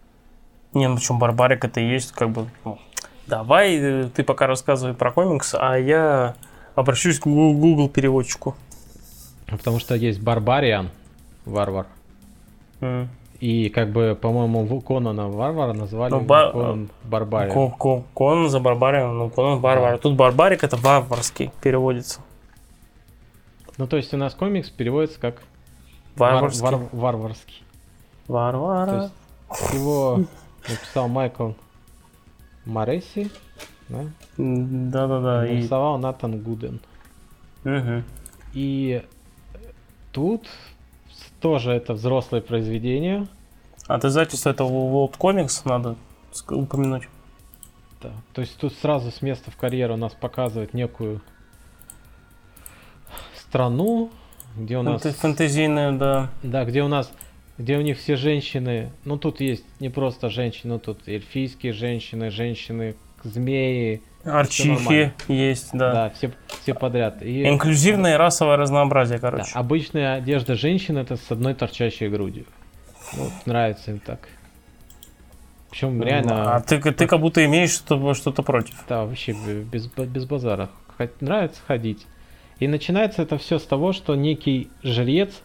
[0.72, 2.48] Не, ну почему Барбарик это и есть как бы...
[2.64, 2.78] Ну,
[3.26, 6.34] давай э, ты пока рассказывай про комикс, а я
[6.74, 8.56] обращусь к Google, переводчику.
[9.46, 10.90] Потому что есть Барбариан,
[11.44, 11.86] варвар.
[12.80, 13.08] Mm.
[13.40, 18.04] И как бы, по-моему, Конана варвара назвали ну, ба- Конан Барбариан.
[18.14, 19.92] Конан за Барбариан, ну Конан Барбар.
[19.92, 19.98] Да.
[19.98, 22.20] Тут Барбарик это варварский переводится.
[23.76, 25.42] Ну то есть у нас комикс переводится как
[26.16, 26.62] варварский.
[26.62, 27.63] Вар- вар- варварский.
[28.28, 29.10] Варвара.
[29.72, 30.24] его
[30.68, 31.52] написал Майкл
[32.64, 33.30] Мореси,
[33.88, 34.04] да?
[34.36, 35.42] Да-да-да.
[35.42, 36.02] Нарисовал и...
[36.02, 36.80] Натан Гуден.
[37.64, 38.02] Угу.
[38.54, 39.04] И
[40.12, 40.48] тут
[41.40, 43.26] тоже это взрослое произведение.
[43.86, 45.96] А ты издательство это World Comics надо
[46.48, 47.08] упомянуть.
[48.00, 48.10] Да.
[48.32, 51.20] То есть тут сразу с места в карьеру нас показывает некую
[53.36, 54.10] страну,
[54.56, 55.02] где у нас...
[55.02, 56.30] Фэнтезийная, да.
[56.42, 57.10] Да, где у нас
[57.58, 62.30] где у них все женщины, ну тут есть не просто женщины, ну тут эльфийские женщины,
[62.30, 64.02] женщины, змеи.
[64.24, 65.92] Арчихи есть, да.
[65.92, 66.32] Да, все,
[66.62, 67.22] все подряд.
[67.22, 69.50] И, Инклюзивное расовое разнообразие, короче.
[69.52, 72.46] Да, обычная одежда женщины это с одной торчащей грудью.
[73.12, 74.28] Вот, нравится им так.
[75.70, 76.54] Причем ну, реально...
[76.54, 78.74] А ты, ты как будто имеешь что-то, что-то против.
[78.88, 80.70] Да, вообще без, без базара.
[81.20, 82.06] Нравится ходить.
[82.60, 85.42] И начинается это все с того, что некий жрец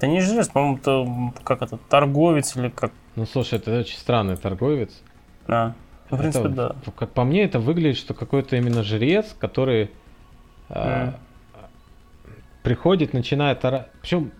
[0.00, 2.90] это не жрец, по-моему, это как это, торговец или как.
[3.16, 5.02] Ну слушай, это очень странный торговец.
[5.46, 5.74] А,
[6.08, 6.76] в принципе, это, да.
[6.96, 9.90] Как по мне, это выглядит, что какой-то именно жрец, который mm.
[10.70, 11.14] а,
[12.62, 13.88] приходит, начинает орать.
[14.00, 14.32] Причем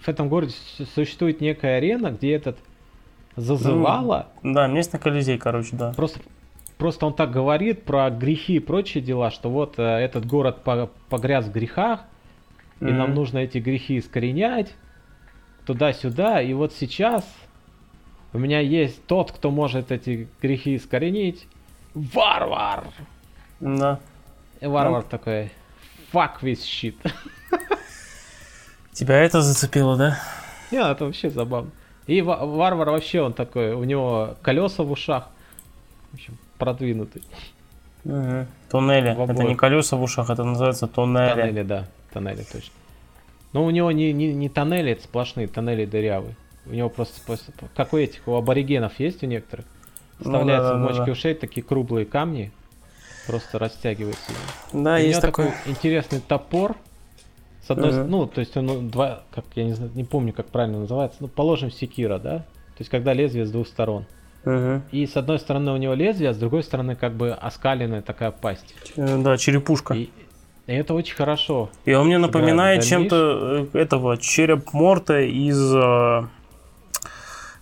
[0.00, 0.54] в этом городе
[0.94, 2.56] существует некая арена, где этот
[3.36, 4.28] зазывало.
[4.42, 5.92] Ну, да, местный колизей, короче, да.
[5.92, 6.20] Просто,
[6.78, 10.62] просто он так говорит про грехи и прочие дела, что вот э, этот город
[11.10, 12.04] погряз в грехах,
[12.80, 12.92] и mm-hmm.
[12.92, 14.74] нам нужно эти грехи искоренять
[15.66, 16.40] туда-сюда.
[16.40, 17.24] И вот сейчас
[18.32, 21.46] у меня есть тот, кто может эти грехи искоренить.
[21.94, 22.84] Варвар!
[23.60, 23.98] Да.
[24.60, 25.08] И варвар ну.
[25.08, 25.50] такой,
[26.12, 26.94] fuck this shit.
[28.92, 30.18] Тебя это зацепило, да?
[30.70, 31.70] Не, это вообще забавно.
[32.06, 35.28] И варвар вообще он такой, у него колеса в ушах.
[36.12, 37.22] В общем, продвинутый.
[38.04, 38.46] Угу.
[38.70, 39.10] Туннели.
[39.30, 41.32] Это не колеса в ушах, это называется туннели.
[41.32, 42.72] Туннели, да тоннели точно.
[43.52, 46.36] Но у него не, не, не тоннели, это сплошные тоннели дырявые.
[46.66, 49.64] У него просто, просто как у этих, у аборигенов есть у некоторых.
[50.18, 52.50] Вставляются ну, да, в мочки да, ушей такие круглые камни,
[53.26, 54.32] просто растягиваются.
[54.72, 55.46] Да, у есть такой.
[55.46, 56.76] такой интересный топор.
[57.66, 58.06] С одной uh-huh.
[58.06, 61.18] ну, то есть он ну, два, как я не знаю, не помню, как правильно называется.
[61.20, 62.38] Ну, положим секира, да?
[62.38, 64.06] То есть когда лезвие с двух сторон.
[64.44, 64.80] Uh-huh.
[64.90, 68.30] И с одной стороны у него лезвие, а с другой стороны как бы оскаленная такая
[68.30, 68.74] пасть.
[68.96, 69.94] Э, да, черепушка.
[69.94, 70.10] И,
[70.68, 71.70] и это очень хорошо.
[71.86, 76.26] И он мне напоминает чем-то э, этого череп Морта из э,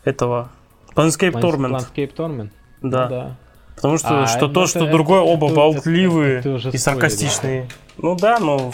[0.04, 0.50] этого
[0.96, 1.70] Planescape Torment.
[1.70, 2.50] Planescape Torment?
[2.82, 3.04] Да.
[3.04, 3.36] Ну, да.
[3.76, 6.70] Потому что а, что то, это, что это, другое, это, оба это, болтливые это, это
[6.70, 7.62] и саркастичные.
[7.62, 7.68] Да.
[7.98, 8.72] Ну да, но...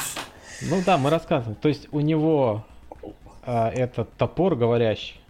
[0.63, 1.57] Ну да, мы рассказываем.
[1.57, 2.65] То есть у него
[3.45, 5.21] а, этот топор говорящий.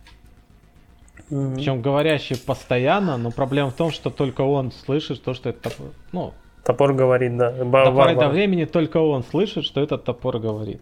[1.28, 1.54] Mm-hmm.
[1.56, 5.88] Причем говорящий постоянно, но проблема в том, что только он слышит то, что это топор.
[6.12, 6.34] Ну,
[6.64, 7.50] топор говорит, да.
[7.52, 10.80] До поры до времени только он слышит, что этот топор говорит.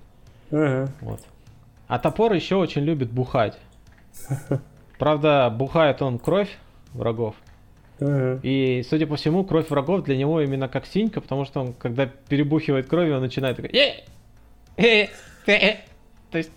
[0.51, 0.89] Mm-hmm.
[1.03, 1.21] Вот.
[1.89, 3.59] А топор еще очень любит бухать.
[4.99, 6.51] Правда, бухает он кровь
[6.93, 7.35] врагов.
[8.01, 12.07] И, судя по всему, кровь врагов для него именно как синька, потому что он, когда
[12.07, 13.71] перебухивает кровью, он начинает такой...
[16.31, 16.51] То есть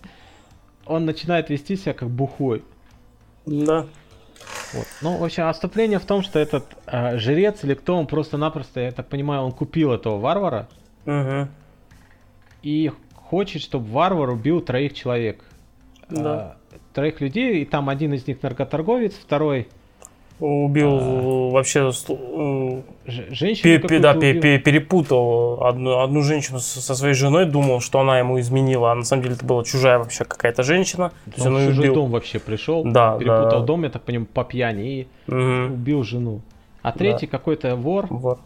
[0.86, 2.62] он начинает вести себя как бухой.
[3.44, 3.86] Да.
[4.74, 4.86] Вот.
[5.02, 8.92] Ну, в общем, отступление в том, что этот э, жрец или кто он просто-напросто, я
[8.92, 10.68] так понимаю, он купил этого варвара.
[11.06, 11.48] Угу.
[12.62, 15.44] И хочет, чтобы варвар убил троих человек.
[16.08, 16.56] Да.
[16.70, 19.68] Э, троих людей, и там один из них наркоторговец, второй
[20.44, 21.50] Убил а...
[21.52, 24.00] вообще э, женщину.
[24.00, 29.04] Да, перепутал одну, одну женщину со своей женой, думал, что она ему изменила, а на
[29.04, 31.12] самом деле это была чужая вообще какая-то женщина.
[31.24, 31.94] То есть он, он чужой убил.
[31.94, 33.66] дом вообще пришел, да, перепутал да.
[33.66, 35.72] дом, я так понимаю, по пьяни и угу.
[35.72, 36.42] убил жену.
[36.82, 37.38] А третий да.
[37.38, 38.06] какой-то вор.
[38.10, 38.38] Вор.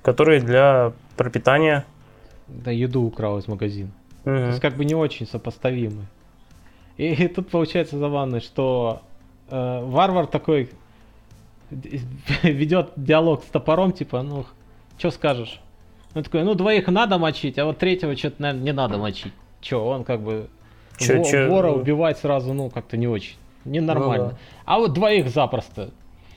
[0.00, 1.84] Который для пропитания.
[2.48, 3.90] Да, еду украл из магазина.
[4.24, 4.36] Угу.
[4.36, 6.06] То есть как бы не очень сопоставимый.
[6.96, 9.02] И, и тут получается забавно, что
[9.50, 10.70] э, варвар такой
[12.42, 14.44] ведет диалог с топором, типа, ну,
[14.98, 15.60] что скажешь?
[16.14, 19.32] Он такой, ну, двоих надо мочить, а вот третьего что-то, наверное, не надо мочить.
[19.60, 20.48] Че, он как бы
[20.98, 21.48] чё, во- чё?
[21.48, 23.36] вора убивать сразу, ну, как-то не очень.
[23.64, 24.24] Ненормально.
[24.24, 24.36] Ну, да.
[24.64, 25.90] А вот двоих запросто.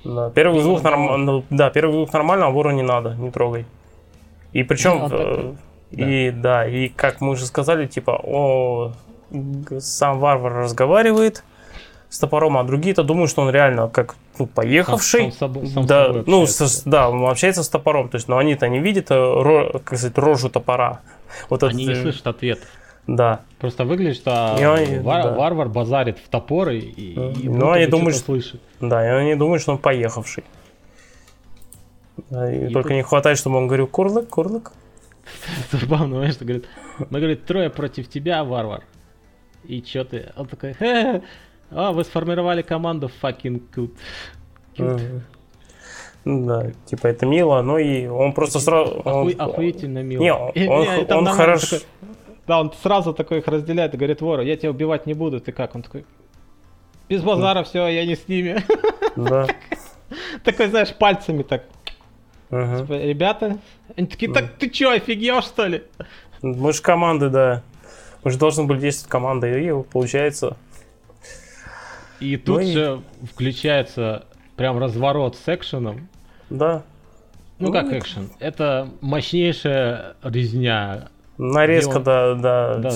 [0.03, 1.18] Да, первых двух нормально.
[1.18, 3.66] Ну, да, первых двух нормально, а вора не надо, не трогай.
[4.53, 5.55] И причем, ну, э,
[5.91, 6.41] и да.
[6.41, 8.93] да, и как мы уже сказали, типа, о,
[9.80, 11.43] сам варвар разговаривает,
[12.10, 15.32] с топором, а другие-то думают, что он реально как ну, поехавший.
[15.32, 18.10] Сам, сам, сам да, ну, с, да, он общается с топором.
[18.10, 21.01] То есть, но они-то не видят э, ро, как сказать, рожу топора.
[21.49, 22.60] Вот они это, не слышат ответ.
[23.08, 23.41] Да.
[23.60, 25.34] Просто выглядит, что они, вар, да.
[25.34, 28.62] варвар базарит в топор и, и ну, они думают, что, слышит.
[28.80, 30.43] Да, и они думают, что он поехавший.
[32.30, 32.97] Да, и, и только тут...
[32.97, 34.72] не хватает, чтобы он говорил курлык, курлык.
[35.72, 36.66] Забавно, знаешь, что говорит,
[37.10, 38.84] мы, говорит, трое против тебя, варвар.
[39.64, 40.32] И чё ты?
[40.36, 40.76] Он такой,
[41.72, 43.91] а, вы сформировали команду fucking cute.
[44.76, 45.22] cute.
[46.26, 49.01] Да, типа это мило, но и он просто сразу...
[49.05, 49.32] Оху...
[49.38, 50.22] Охуительно мило.
[50.22, 51.78] Не, он, он, он хорошо...
[52.45, 55.51] Да, он сразу такой их разделяет и говорит, вору, я тебя убивать не буду, ты
[55.51, 55.76] как?
[55.76, 56.05] Он такой,
[57.09, 58.63] без базара, все, я не с ними.
[59.15, 59.47] Да.
[60.43, 61.63] Такой, знаешь, пальцами так.
[62.49, 63.57] Типа, ребята,
[63.97, 65.84] они такие, так ты что, офигел, что ли?
[66.41, 67.63] Мы же команды, да.
[68.24, 70.55] Мы же должны были действовать командой, и получается,
[72.20, 73.26] и тут ну, же и...
[73.26, 76.09] включается прям разворот с экшеном.
[76.49, 76.84] Да.
[77.59, 78.30] Ну, ну как экшен?
[78.39, 81.09] Это мощнейшая резня.
[81.38, 82.91] Нарезка, он, да, да, да.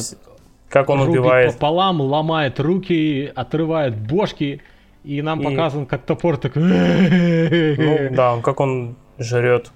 [0.69, 1.53] Как он убивает.
[1.53, 4.61] пополам, ломает руки, отрывает бошки.
[5.03, 5.43] И нам и...
[5.43, 6.63] показан, как топор такой...
[6.63, 9.71] Ну, да, как он жрет.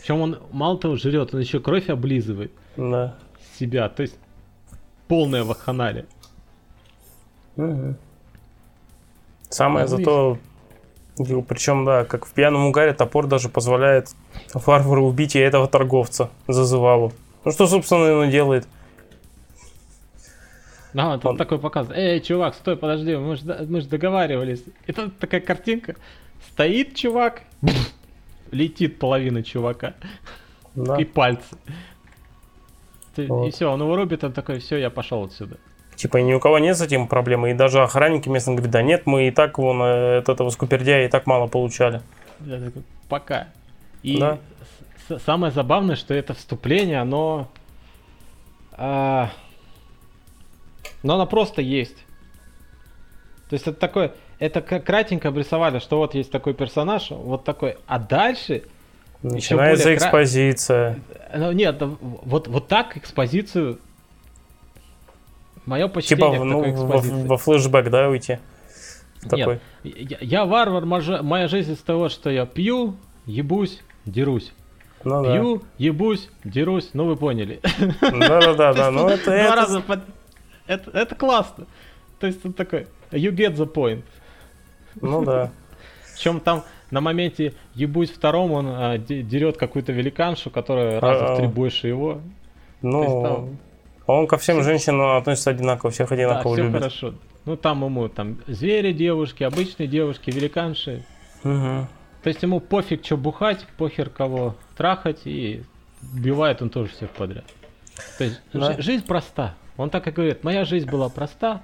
[0.00, 2.52] Причем он мало того жрет, он еще кровь облизывает.
[2.76, 3.16] Да.
[3.58, 3.88] Себя.
[3.88, 4.18] То есть
[5.08, 6.06] полная вахханалия.
[7.56, 7.96] Угу.
[9.50, 10.38] Самое ну, зато,
[11.48, 14.08] причем, да, как в пьяном угаре топор даже позволяет
[14.54, 17.12] варвару убить и этого торговца зазывалу.
[17.44, 18.66] Ну что, собственно, он и делает.
[20.94, 21.36] А, тут он...
[21.36, 21.98] такой показывает.
[21.98, 24.62] Эй, чувак, стой, подожди, мы же мы ж договаривались.
[24.86, 25.96] Это такая картинка.
[26.52, 27.42] Стоит чувак,
[28.50, 29.94] летит половина чувака.
[30.74, 30.96] Да.
[30.96, 31.56] И пальцы.
[33.16, 33.48] Вот.
[33.48, 35.58] И все, он его рубит, он такой, все, я пошел отсюда.
[36.00, 37.50] Типа ни у кого нет с этим проблемы.
[37.50, 41.04] И даже охранники местные говорят, да нет, мы и так вон э, от этого скупердяя
[41.04, 42.00] и так мало получали.
[43.10, 43.48] Пока.
[44.02, 44.38] И да.
[45.26, 47.48] самое забавное, что это вступление, оно...
[48.72, 49.30] А,
[51.02, 51.98] но оно просто есть.
[53.50, 57.76] То есть это такое, это как кратенько обрисовали, что вот есть такой персонаж, вот такой,
[57.86, 58.62] а дальше
[59.22, 60.98] начинается экспозиция.
[61.36, 63.80] Ну, нет, вот вот так экспозицию
[65.70, 68.40] Мое почтение типа, ну, во, во флешбэк, да, уйти?
[69.22, 69.60] Такой.
[69.84, 74.52] Нет, я, я варвар, моя жизнь из того, что я пью, ебусь, дерусь.
[75.04, 75.64] Ну, пью, да.
[75.78, 77.60] ебусь, дерусь, ну вы поняли.
[78.00, 79.26] Да-да-да, да, ну это...
[79.26, 79.80] Два раза
[80.66, 81.68] это, это классно.
[82.18, 84.02] То есть он такой, you get the point.
[85.00, 85.52] Ну да.
[86.18, 91.46] Чем там на моменте ебусь втором, он а, дерет какую-то великаншу, которая раза в три
[91.46, 92.20] больше его.
[92.82, 93.54] Ну,
[94.10, 96.78] он ко всем женщинам относится одинаково, всех одинаково да, любит.
[96.78, 97.14] хорошо.
[97.44, 101.04] Ну там ему там звери девушки, обычные девушки, великанши.
[101.44, 101.86] Угу.
[102.22, 105.62] То есть ему пофиг, что бухать, похер кого трахать, и
[106.14, 107.44] убивает он тоже всех подряд.
[108.18, 108.80] То есть да.
[108.80, 109.54] жизнь проста.
[109.76, 111.62] Он так и говорит, моя жизнь была проста,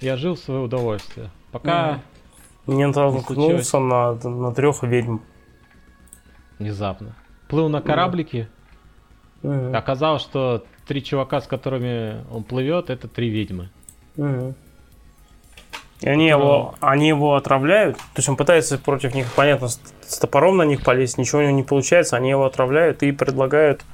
[0.00, 1.30] я жил в свое удовольствие.
[1.52, 2.00] Пока...
[2.66, 5.18] Не натолкнулся на, на трех ведьм.
[6.58, 7.14] Внезапно.
[7.48, 8.48] Плыл на кораблике,
[9.42, 13.68] mm оказалось, что три чувака, с которыми он плывет, это три ведьмы.
[14.16, 14.54] mm
[16.00, 20.56] И они его, они его отравляют, то есть он пытается против них, понятно, с, топором
[20.56, 23.84] на них полезть, ничего у него не получается, они его отравляют и предлагают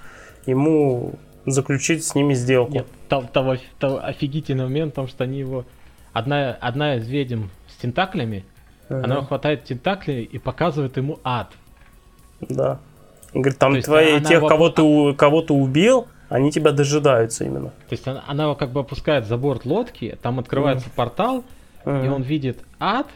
[0.47, 1.15] ему
[1.47, 2.73] заключить с ними сделку.
[2.73, 5.65] Нет, там, там, там офигительный момент в том, что они его...
[6.13, 8.45] Одна, одна из ведьм с тентаклями,
[8.89, 9.05] ага.
[9.05, 11.51] она хватает тентакли и показывает ему ад.
[12.41, 12.79] Да.
[13.33, 14.49] Говорит, там твои, тех, его...
[14.49, 17.69] кого, ты, кого ты убил, они тебя дожидаются именно.
[17.69, 20.97] То есть она, она его как бы опускает за борт лодки, там открывается ага.
[20.97, 21.45] портал,
[21.85, 22.05] ага.
[22.05, 23.07] и он видит ад,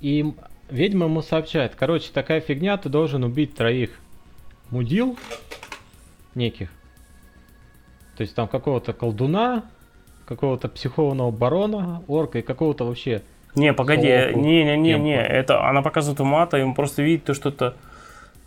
[0.00, 0.34] и
[0.68, 3.90] ведьма ему сообщает, короче, такая фигня, ты должен убить троих
[4.70, 5.16] мудил
[6.34, 6.70] неких.
[8.16, 9.66] То есть там какого-то колдуна,
[10.26, 13.22] какого-то психованного барона, орка и какого-то вообще...
[13.54, 17.76] Не, погоди, не-не-не, это она показывает умата, и он просто видит то, что это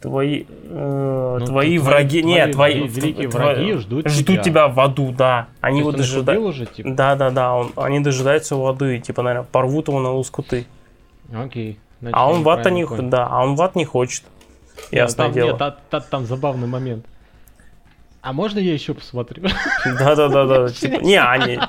[0.04, 4.44] твои, э, ну, твои враги, твои, нет, твои, великие тв, враги ждут, ждут тебя.
[4.44, 5.48] тебя в аду, да.
[5.62, 6.66] Они его дожидаются.
[6.66, 6.90] Типа?
[6.92, 10.68] Да, да, да, он, они дожидаются воды, типа, наверное, порвут его на лоскуты.
[11.34, 11.80] Окей.
[12.02, 14.24] Значит, а он в ад не, да, а он в ад не хочет.
[14.92, 15.48] Ясное там, дело.
[15.48, 17.06] Нет, там, там, там забавный момент.
[18.22, 19.44] А можно я еще посмотрю?
[19.86, 20.68] Да-да-да-да.
[20.74, 21.60] Типа, не, они...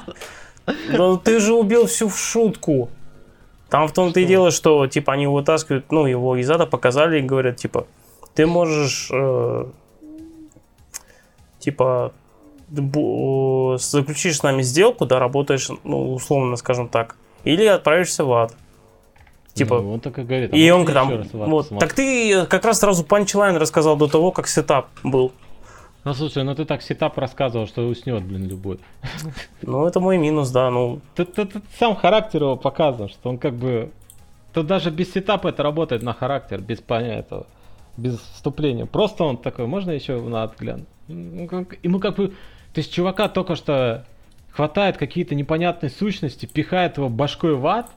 [0.89, 2.91] Ну ты же убил всю в шутку.
[3.69, 7.23] Там в том-то и дело, что типа они вытаскивают, ну, его из ада показали и
[7.23, 7.87] говорят, типа,
[8.35, 9.67] ты можешь э,
[11.59, 12.13] типа
[12.71, 18.55] заключишь с нами сделку, да, работаешь, ну, условно, скажем так, или отправишься в ад.
[19.53, 20.53] Типа, ну, он так и говорит.
[20.53, 24.49] А и он там, вот, так ты как раз сразу панчлайн рассказал до того, как
[24.49, 25.31] сетап был.
[26.03, 28.79] Ну слушай, ну ты так сетап рассказывал, что уснет, блин, любой.
[29.63, 31.01] Ну это мой минус, да, ну.
[31.15, 33.91] Ты, ты, ты сам характер его показывал, что он как бы...
[34.53, 37.45] Тут даже без сетапа это работает на характер, без понятия
[37.97, 38.87] без вступления.
[38.87, 40.51] Просто он такой, можно еще на?
[41.09, 42.29] Ну, как, ему как бы...
[42.29, 44.05] То есть чувака только что
[44.51, 47.91] хватает какие-то непонятные сущности, пихает его башкой в ад,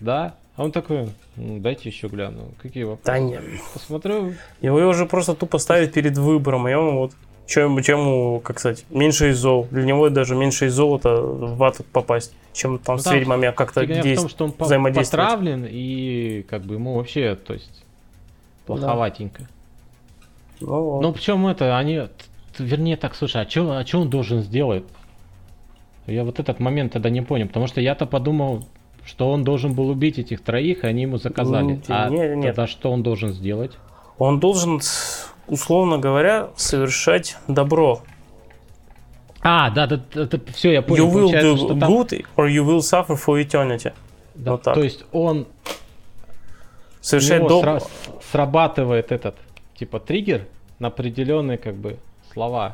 [0.00, 2.52] да, а он такой, ну, дайте еще гляну.
[2.62, 3.06] Какие вопросы?
[3.06, 3.42] Да нет.
[3.72, 4.34] Посмотрю.
[4.60, 7.12] Его уже просто тупо ставят перед выбором, и он вот
[7.46, 9.66] чем, чем как сказать, меньше из зол.
[9.70, 13.84] Для него даже меньше из золота в ад попасть, чем там ну, с ведьмами как-то
[13.84, 14.32] действовать.
[14.32, 17.83] в том, что он потравлен, и как бы ему вообще, то есть,
[18.66, 19.42] плоховатенько.
[19.42, 19.48] Да.
[20.60, 21.02] Ну, вот.
[21.02, 22.02] ну причем это, они,
[22.58, 24.84] вернее так, слушай, а что а чё он должен сделать?
[26.06, 28.66] Я вот этот момент тогда не понял, потому что я-то подумал,
[29.04, 31.64] что он должен был убить этих троих, и они ему заказали.
[31.64, 32.46] Нет, а нет, нет.
[32.54, 33.72] тогда что он должен сделать?
[34.18, 34.80] Он должен,
[35.46, 38.02] условно говоря, совершать добро.
[39.40, 41.08] А, да, да, да все, я понял.
[41.08, 41.90] You will do там...
[41.90, 43.92] good or you will suffer for eternity.
[44.34, 44.74] Да, вот так.
[44.74, 45.46] То есть он
[47.04, 47.76] совершает добро.
[47.76, 47.88] Сра-
[48.32, 49.36] срабатывает этот,
[49.76, 50.46] типа, триггер
[50.78, 51.98] на определенные, как бы,
[52.32, 52.70] слова.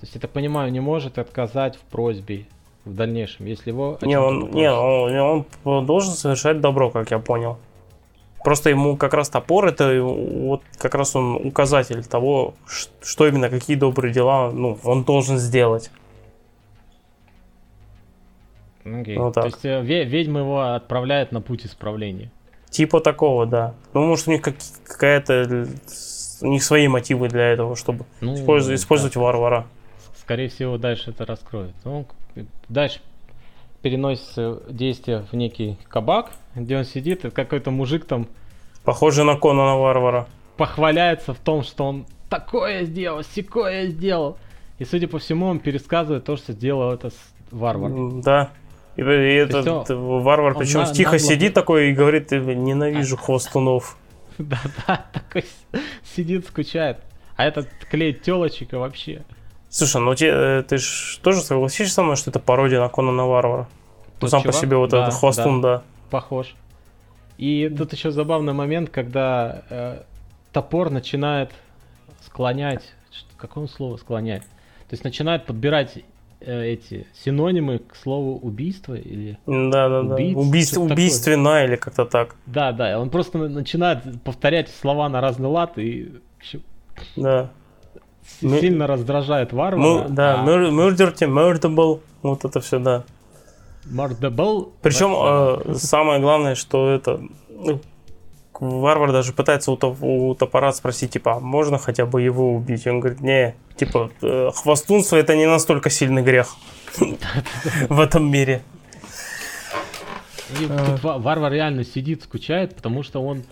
[0.00, 2.46] То есть, это понимаю, не может отказать в просьбе
[2.84, 3.98] в дальнейшем, если его...
[4.02, 7.58] Не, он, не он, он должен совершать добро, как я понял.
[8.44, 12.54] Просто ему как раз топор это вот как раз он указатель того,
[13.02, 15.90] что именно, какие добрые дела ну, он должен сделать.
[18.84, 19.18] Okay.
[19.18, 19.42] Вот так.
[19.42, 22.30] То есть э, ведьма его отправляет на путь исправления.
[22.76, 23.74] Типа такого, да.
[23.94, 24.56] Ну, может, у них как,
[24.86, 25.66] какая-то
[26.42, 29.20] у них свои мотивы для этого, чтобы ну, использовать, использовать да.
[29.20, 29.66] варвара.
[30.20, 31.74] Скорее всего, дальше это раскроет.
[31.84, 32.06] Ну,
[32.68, 33.00] дальше
[33.80, 38.28] переносится действие в некий кабак, где он сидит, и какой-то мужик там...
[38.84, 40.26] Похожий на Конана Варвара.
[40.58, 44.36] Похваляется в том, что он такое сделал, секое сделал.
[44.78, 47.08] И, судя по всему, он пересказывает то, что сделал это
[47.50, 48.20] варвар.
[48.22, 48.50] Да.
[48.96, 51.26] И, и этот он, варвар, причем на, тихо нагло...
[51.26, 53.96] сидит такой и говорит, ненавижу хвостунов.
[54.38, 55.44] Да-да, такой
[56.02, 56.98] сидит, скучает.
[57.36, 59.22] А этот клеит телочек и вообще.
[59.68, 63.26] Слушай, ну те, э, ты же тоже согласишься со мной, что это пародия на Конана
[63.26, 63.68] Варвара?
[64.20, 64.54] Ну, сам чувак?
[64.54, 65.78] по себе вот да, этот хвостун, да.
[65.78, 65.82] да.
[66.10, 66.54] Похож.
[67.36, 70.02] И тут еще забавный момент, когда э,
[70.52, 71.50] топор начинает
[72.24, 72.94] склонять,
[73.36, 74.42] какое слово склонять?
[74.42, 75.98] То есть начинает подбирать
[76.46, 82.72] эти синонимы к слову убийство или да да да убийство убийственно или как-то так да
[82.72, 86.12] да он просто начинает повторять слова на разный лад и
[87.16, 87.50] да
[88.40, 88.86] сильно мы...
[88.86, 89.76] раздражает варвара.
[89.76, 90.44] Мы, да, а...
[90.44, 93.04] murder, murderable, вот это все, да.
[93.84, 94.70] Murderable.
[94.82, 97.80] Причем э, самое главное, что это ну,
[98.60, 102.86] варвар даже пытается у, у топора спросить, типа, а можно хотя бы его убить?
[102.86, 106.56] Он говорит, не, типа, э, хвостунство это не настолько сильный грех
[107.88, 108.62] в этом мире.
[110.60, 113.42] И тут варвар реально сидит, скучает, потому что он,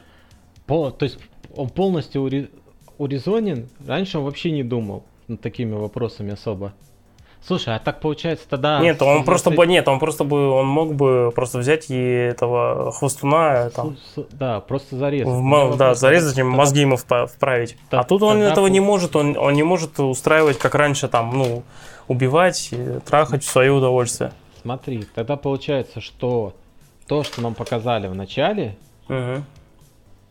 [0.66, 1.18] то есть
[1.54, 2.22] он полностью
[2.98, 3.68] урезонен.
[3.86, 6.74] Раньше он вообще не думал над такими вопросами особо.
[7.46, 8.80] Слушай, а так получается тогда...
[8.80, 9.26] Нет, он если...
[9.26, 13.98] просто бы, нет, он просто бы, он мог бы просто взять и этого хвостуна там...
[14.30, 15.28] Да, просто зарезать.
[15.28, 17.76] В, да, зарезать им, мозги ему вправить.
[17.90, 21.36] Да, а тут он этого не может, он, он не может устраивать, как раньше, там,
[21.36, 21.64] ну,
[22.08, 22.72] убивать,
[23.04, 24.32] трахать в свое удовольствие.
[24.62, 26.54] Смотри, тогда получается, что
[27.06, 29.42] то, что нам показали в начале, угу.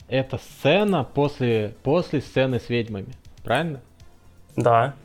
[0.07, 3.82] это сцена после, после сцены с ведьмами, правильно?
[4.55, 4.95] Да.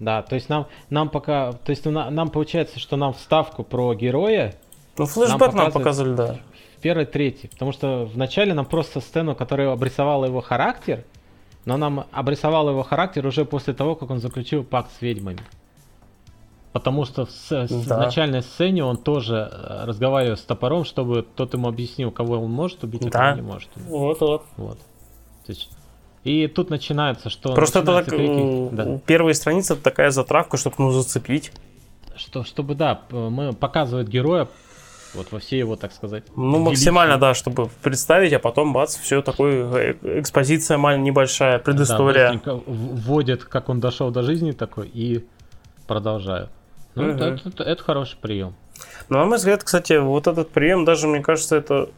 [0.00, 3.94] Да, то есть нам, нам пока, то есть на, нам получается, что нам вставку про
[3.94, 4.54] героя.
[4.96, 6.36] Ну, флешбэк нам, нам показывали, да.
[6.78, 7.48] В первой трети.
[7.48, 11.04] Потому что вначале нам просто сцену, которая обрисовала его характер,
[11.66, 15.40] но нам обрисовала его характер уже после того, как он заключил пакт с ведьмами.
[16.72, 17.66] Потому что в, да.
[17.66, 22.50] в начальной сцене он тоже э, разговаривал с топором, чтобы тот ему объяснил, кого он
[22.50, 23.18] может убить, а да.
[23.18, 23.88] кого не может убить.
[23.88, 24.44] Вот, вот.
[24.56, 24.78] Вот.
[25.44, 25.68] То есть
[26.24, 27.54] и тут начинается, что...
[27.54, 28.74] Просто это так, крики...
[28.74, 28.98] да.
[29.06, 31.52] первые страницы это такая затравка, чтобы ну зацепить.
[32.16, 34.48] Что, чтобы, да, мы показывают героя
[35.14, 36.24] вот во все его, так сказать.
[36.36, 42.40] Ну, максимально, да, чтобы представить, а потом, бац, все такое, э, экспозиция маленькая, небольшая, предыстория.
[42.44, 45.26] Да, вводят, как он дошел до жизни такой, и
[45.86, 46.50] продолжают.
[46.94, 47.12] Ну, угу.
[47.12, 48.54] это, это, это хороший прием.
[49.08, 51.88] Ну, на мой взгляд, кстати, вот этот прием даже, мне кажется, это,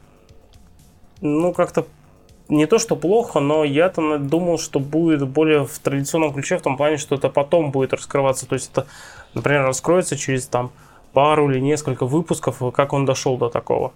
[1.20, 1.87] ну, как-то
[2.49, 6.76] не то, что плохо, но я-то думал, что будет более в традиционном ключе, в том
[6.76, 8.47] плане, что это потом будет раскрываться.
[8.47, 8.86] То есть это,
[9.34, 10.70] например, раскроется через там
[11.12, 13.93] пару или несколько выпусков, как он дошел до такого.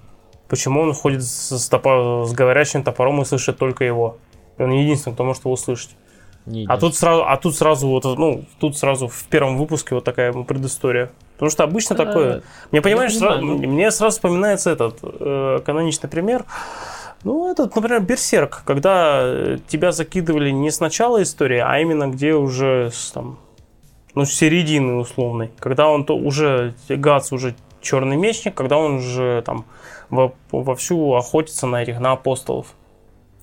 [0.48, 4.18] Почему он ходит с, топор, с говорящим топором и слышит только его.
[4.58, 5.96] И он единственный, кто может его услышать.
[6.68, 10.32] А тут сразу, а тут сразу вот, ну, тут сразу в первом выпуске вот такая
[10.32, 11.10] предыстория.
[11.34, 12.42] Потому что обычно а, такое.
[12.70, 13.58] Мне понимаешь, сразу, ну...
[13.58, 16.44] мне сразу вспоминается этот э, каноничный пример.
[17.24, 22.34] Ну, этот, например, Берсерк, когда э, тебя закидывали не с начала истории, а именно где
[22.34, 23.38] уже с, там,
[24.14, 25.50] ну, с середины условной.
[25.58, 29.64] Когда он то уже, Гац уже черный мечник, когда он уже там
[30.10, 32.74] во, вовсю охотится на этих, на апостолов.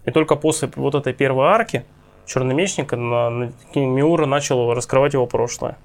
[0.05, 1.85] И только после вот этой первой арки
[2.25, 5.77] черный мечник на, на Миура начал раскрывать его прошлое.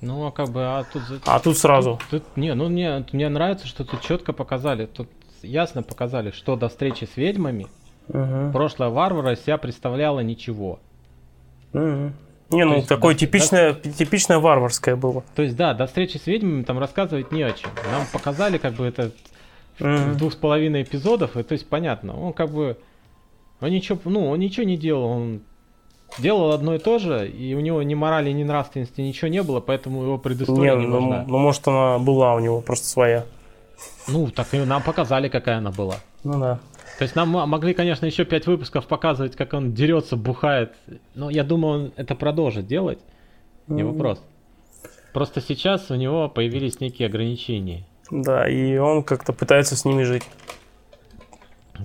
[0.00, 1.02] Ну, а как бы, а тут...
[1.26, 1.98] А тут сразу.
[2.10, 4.86] Тут, тут, не, ну мне, мне нравится, что тут четко показали.
[4.86, 5.08] Тут
[5.42, 7.66] ясно показали, что до встречи с ведьмами
[8.08, 8.52] угу.
[8.52, 10.78] прошлое варвара себя представляло ничего.
[11.72, 12.12] Угу.
[12.50, 13.92] Не, ну есть, такое до, типичное, до...
[13.92, 15.22] типичное варварское было.
[15.36, 17.70] То есть, да, до встречи с ведьмами там рассказывать не о чем.
[17.92, 19.12] Нам показали как бы это
[19.78, 22.20] в двух с половиной эпизодов, и то есть понятно.
[22.20, 22.76] Он как бы
[23.60, 25.40] он ничего, ну, он ничего не делал, он
[26.18, 29.60] делал одно и то же, и у него ни морали, ни нравственности ничего не было,
[29.60, 31.24] поэтому его предыстория не, не ну, нужна.
[31.26, 33.24] Ну, может, она была у него просто своя.
[34.08, 35.96] Ну, так и нам показали, какая она была.
[36.24, 36.60] Ну да.
[36.98, 40.74] То есть нам могли, конечно, еще пять выпусков показывать, как он дерется, бухает.
[41.14, 42.98] Но я думаю, он это продолжит делать.
[43.68, 43.92] Не mm-hmm.
[43.92, 44.22] вопрос.
[45.12, 47.86] Просто сейчас у него появились некие ограничения.
[48.10, 50.24] Да, и он как-то пытается с ними жить.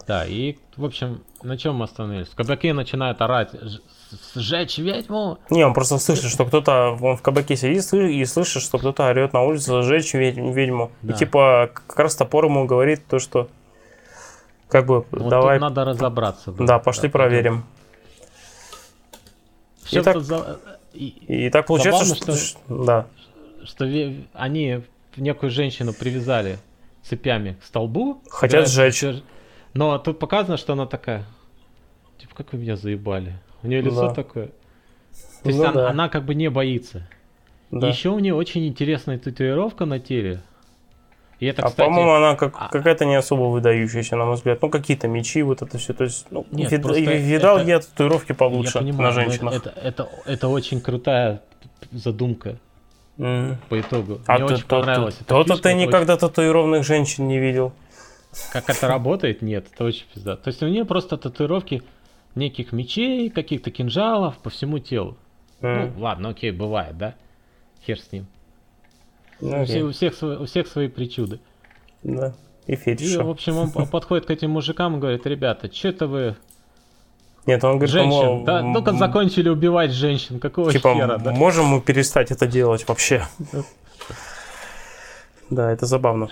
[0.07, 2.27] Да, и, в общем, на чем мы остановились?
[2.27, 3.51] В кабаке начинает орать,
[4.35, 5.37] сжечь ведьму.
[5.49, 9.33] Не, он просто слышит, что кто-то, он в кабаке сидит и слышит, что кто-то орет
[9.33, 10.91] на улице, сжечь ведьму.
[11.01, 11.13] Да.
[11.13, 13.49] И типа, как раз топор ему говорит то, что
[14.67, 15.59] как бы, вот давай...
[15.59, 16.51] надо разобраться.
[16.51, 17.65] Да, да пошли да, проверим.
[19.91, 20.59] И так, за...
[20.93, 21.07] и,
[21.45, 23.07] и так получается, Забавно, что, что, да.
[23.63, 23.85] что
[24.33, 24.81] они
[25.15, 26.57] некую женщину привязали
[27.03, 28.21] цепями к столбу.
[28.29, 29.03] Хотят сжечь.
[29.75, 31.25] Но тут показано, что она такая,
[32.17, 33.33] типа, как вы меня заебали.
[33.61, 34.13] У нее лицо да.
[34.13, 34.47] такое.
[35.43, 35.89] То есть ну, она, да.
[35.89, 37.07] она как бы не боится.
[37.71, 37.87] Да.
[37.89, 40.41] Еще у нее очень интересная татуировка на теле.
[41.39, 41.87] И это, а кстати...
[41.87, 42.69] по-моему, она как, а...
[42.69, 44.61] какая-то не особо выдающаяся, на мой взгляд.
[44.61, 45.93] Ну, какие-то мечи, вот это все.
[45.93, 46.85] То есть, ну, Нет, вид...
[46.85, 47.67] видал это...
[47.67, 49.53] я татуировки получше я понимаю, на женщинах.
[49.55, 51.41] Это, это, это, это очень крутая
[51.91, 52.57] задумка.
[53.17, 53.55] Mm.
[53.69, 54.19] По итогу.
[54.27, 55.15] А Мне ты, очень то, понравилось.
[55.27, 56.27] То-то ты никогда очень...
[56.27, 57.73] татуированных женщин не видел.
[58.51, 59.41] Как это работает?
[59.41, 60.35] Нет, это очень пизда.
[60.35, 61.83] То есть у нее просто татуировки
[62.35, 65.17] неких мечей, каких-то кинжалов по всему телу.
[65.61, 65.93] Mm.
[65.95, 67.15] Ну, ладно, окей, бывает, да?
[67.85, 68.27] Хер с ним.
[69.39, 69.81] Okay.
[69.81, 71.39] У, всех, у, всех, у всех свои причуды.
[72.03, 72.33] Да,
[72.67, 73.15] и фетиши.
[73.15, 76.35] И, в общем, он подходит к этим мужикам и говорит, ребята, что это вы
[77.45, 81.31] нет, он говорит, женщин, мол, да, ну-ка закончили убивать женщин, какого типа, хера, да?
[81.31, 83.23] можем мы перестать это делать вообще?
[85.51, 86.29] Да, это забавно.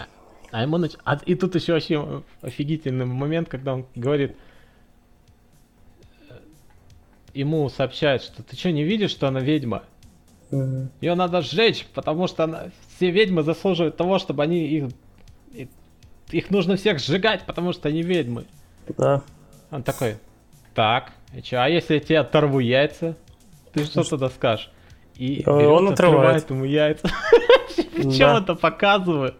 [0.54, 0.92] А ему нач...
[1.04, 4.38] а, и тут еще вообще офигительный момент, когда он говорит,
[7.34, 9.82] ему сообщают, что ты что, не видишь, что она ведьма?
[10.52, 10.90] Угу.
[11.02, 12.66] Ее надо сжечь, потому что она,
[12.96, 14.90] все ведьмы заслуживают того, чтобы они их...
[16.30, 18.46] Их нужно всех сжигать, потому что они ведьмы.
[18.96, 19.24] Да.
[19.72, 20.18] Он такой,
[20.76, 23.18] так, и чё, а если я тебе оторву яйца?
[23.74, 24.70] Ты что тогда скажешь?
[25.16, 27.10] И он отрывает ему яйца.
[27.96, 29.34] Чем это показывает?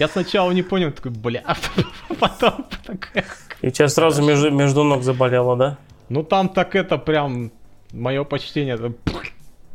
[0.00, 1.54] Я сначала не понял, такой, бля, а
[2.18, 3.22] потом такой...
[3.60, 5.76] И тебя сразу между, между ног заболело, да?
[6.08, 7.52] Ну там так это прям
[7.92, 8.78] мое почтение.
[8.78, 8.92] То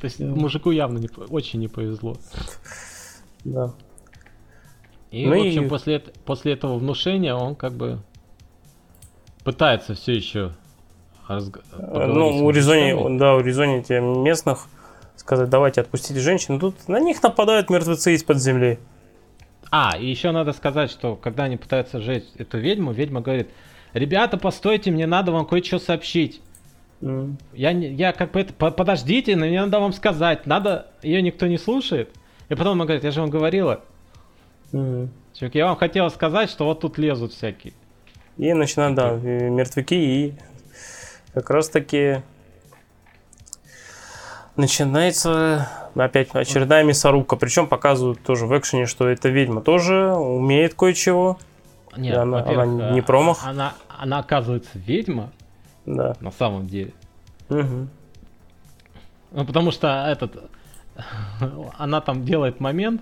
[0.02, 2.18] есть мужику явно не, очень не повезло.
[3.43, 3.76] Да.
[5.11, 5.69] И, ну в общем, и...
[5.69, 7.99] После, после этого внушения он как бы
[9.43, 10.53] пытается все еще
[11.27, 11.60] разг...
[11.77, 14.65] Ну, у резоне, да, у резоне местных
[15.18, 16.60] сказать, давайте отпустите женщин.
[16.60, 18.80] Тут на них нападают мертвецы из-под земли.
[19.77, 23.49] А, и еще надо сказать, что когда они пытаются сжечь эту ведьму, ведьма говорит,
[23.91, 26.41] ребята, постойте, мне надо вам кое-что сообщить.
[27.02, 27.34] Mm.
[27.52, 32.10] Я, я как бы это, подождите, мне надо вам сказать, надо, ее никто не слушает.
[32.47, 33.81] И потом она говорит, я же вам говорила.
[34.72, 35.10] Mm.
[35.34, 37.73] Чувак, я вам хотела сказать, что вот тут лезут всякие.
[38.38, 40.34] И начинают, да, мертвяки, и
[41.34, 42.22] как раз таки
[44.57, 47.36] начинается опять очередная мясорубка.
[47.36, 51.38] Причем показывают тоже в экшене, что эта ведьма тоже умеет кое-чего.
[51.98, 53.45] Нет, она, она не промах.
[53.45, 55.32] Она, она оказывается ведьма.
[55.86, 56.15] Да.
[56.19, 56.94] На самом деле.
[57.49, 57.88] Угу.
[59.32, 60.49] Ну, потому что этот...
[61.77, 63.02] она там делает момент,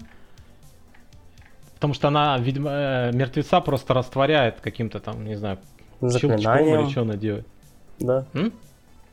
[1.75, 5.59] потому что она, видимо, э, мертвеца просто растворяет каким-то там, не знаю,
[6.01, 6.81] заклинанием.
[6.81, 7.47] или что она делает.
[7.99, 8.25] Да.
[8.33, 8.51] М?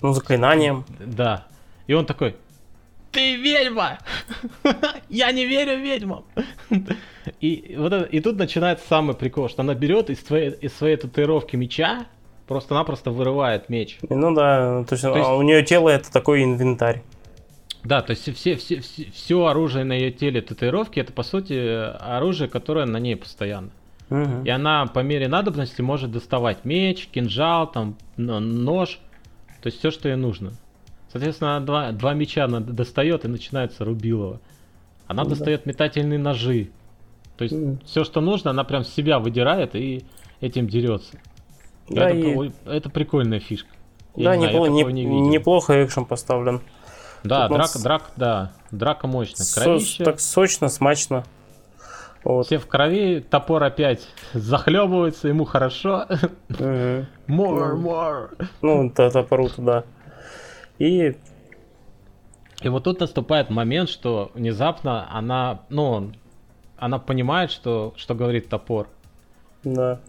[0.01, 0.85] Ну, заклинанием.
[0.99, 1.47] Да.
[1.91, 2.37] И он такой,
[3.11, 3.99] ты ведьма!
[5.09, 6.25] Я не верю ведьмам!
[7.41, 10.97] и, вот это, и тут начинается самый прикол, что она берет из своей, из своей
[10.97, 12.07] татуировки меча,
[12.47, 13.99] просто-напросто вырывает меч.
[14.09, 17.03] Ну да, то есть, то есть у нее тело это такой инвентарь.
[17.83, 21.55] Да, то есть все, все, все, все оружие на ее теле татуировки это по сути
[21.99, 23.71] оружие, которое на ней постоянно.
[24.11, 24.45] Угу.
[24.45, 29.01] И она по мере надобности может доставать меч, кинжал, там, нож,
[29.61, 30.53] то есть все, что ей нужно.
[31.13, 34.41] Соответственно, два, два меча она достает и начинается рубилово.
[35.07, 35.71] Она ну, достает да.
[35.71, 36.71] метательные ножи.
[37.37, 37.85] То есть mm.
[37.85, 40.05] все, что нужно, она прям себя выдирает и
[40.41, 41.19] этим дерется.
[41.89, 42.53] Да, это, и...
[42.65, 43.71] это прикольная фишка.
[44.15, 46.61] Я да, не непло- не, не неплохо экшен поставлен.
[47.25, 47.83] Да, Тут драка, нас...
[47.83, 49.47] драка, да, драка мощная.
[49.53, 50.05] Кровище.
[50.05, 51.25] так сочно, смачно.
[52.23, 52.47] Вот.
[52.47, 56.07] Все в крови, топор опять захлебывается, ему хорошо.
[56.49, 57.07] More,
[57.77, 58.49] more.
[58.63, 59.85] Ну, топору туда.
[60.81, 61.15] И...
[62.63, 66.13] И вот тут наступает момент, что внезапно она, ну,
[66.77, 68.89] она понимает, что, что говорит топор.
[69.63, 70.01] Да.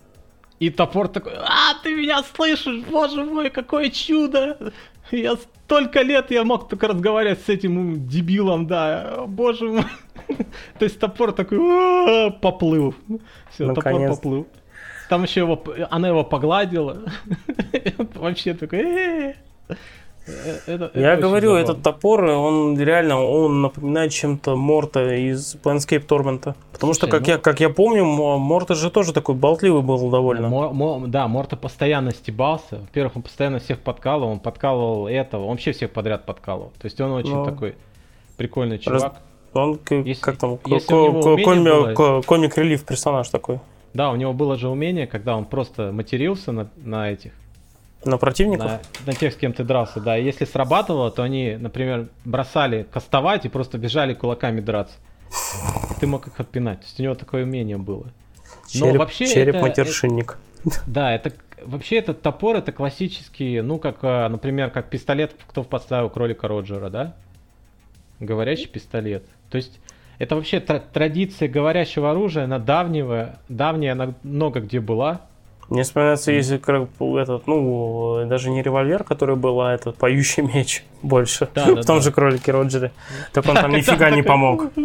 [0.60, 4.74] И топор такой, а, ты меня слышишь, боже мой, какое чудо!
[5.12, 9.86] Я столько лет я мог только разговаривать с этим дебилом, да, боже мой.
[10.80, 12.96] То есть топор такой, поплыл.
[13.52, 14.48] Все, топор поплыл.
[15.10, 17.04] Там еще его, она его погладила.
[18.14, 19.36] Вообще такой,
[20.28, 26.56] Э, это, Я говорю, этот топор, он реально, он напоминает чем-то Морта из Planescape Torment.
[26.72, 27.28] Потому Слушай, что, как, ну...
[27.28, 31.08] я, как я помню, Морта же тоже такой болтливый был довольно.
[31.08, 32.80] Да, Морта постоянно стебался.
[32.80, 36.72] Во-первых, он постоянно всех подкалывал, он подкалывал этого, он вообще всех подряд подкалывал.
[36.80, 37.46] То есть он очень Но...
[37.46, 37.52] Ну.
[37.52, 37.76] такой
[38.38, 39.02] прикольный чувак.
[39.02, 39.14] Раз...
[39.54, 40.86] Он если, как там, комик,
[42.26, 43.60] комик релив персонаж такой.
[43.94, 47.34] Да, у него было же умение, когда он просто матерился на, на этих
[48.04, 48.66] на противников?
[48.66, 50.18] На, на тех, с кем ты дрался, да.
[50.18, 54.96] И если срабатывало, то они, например, бросали кастовать и просто бежали кулаками драться.
[56.00, 56.80] Ты мог их отпинать.
[56.80, 58.08] То есть у него такое умение было.
[58.74, 60.38] Но череп, вообще череп это, матершинник.
[60.66, 61.34] Это, да, это
[61.64, 66.90] вообще этот топор это классический, ну как, а, например, как пистолет, кто подставил кролика Роджера,
[66.90, 67.16] да?
[68.20, 69.24] Говорящий пистолет.
[69.50, 69.80] То есть
[70.20, 75.22] это вообще традиция говорящего оружия, она давнего, давняя, она много где была.
[75.72, 76.58] Мне вспоминается, если
[77.22, 81.48] этот, ну, даже не револьвер, который был, а этот поющий меч больше.
[81.56, 82.04] Да, да, в том да.
[82.04, 82.92] же кролике Роджере.
[83.32, 84.66] Так он там нифига не помог.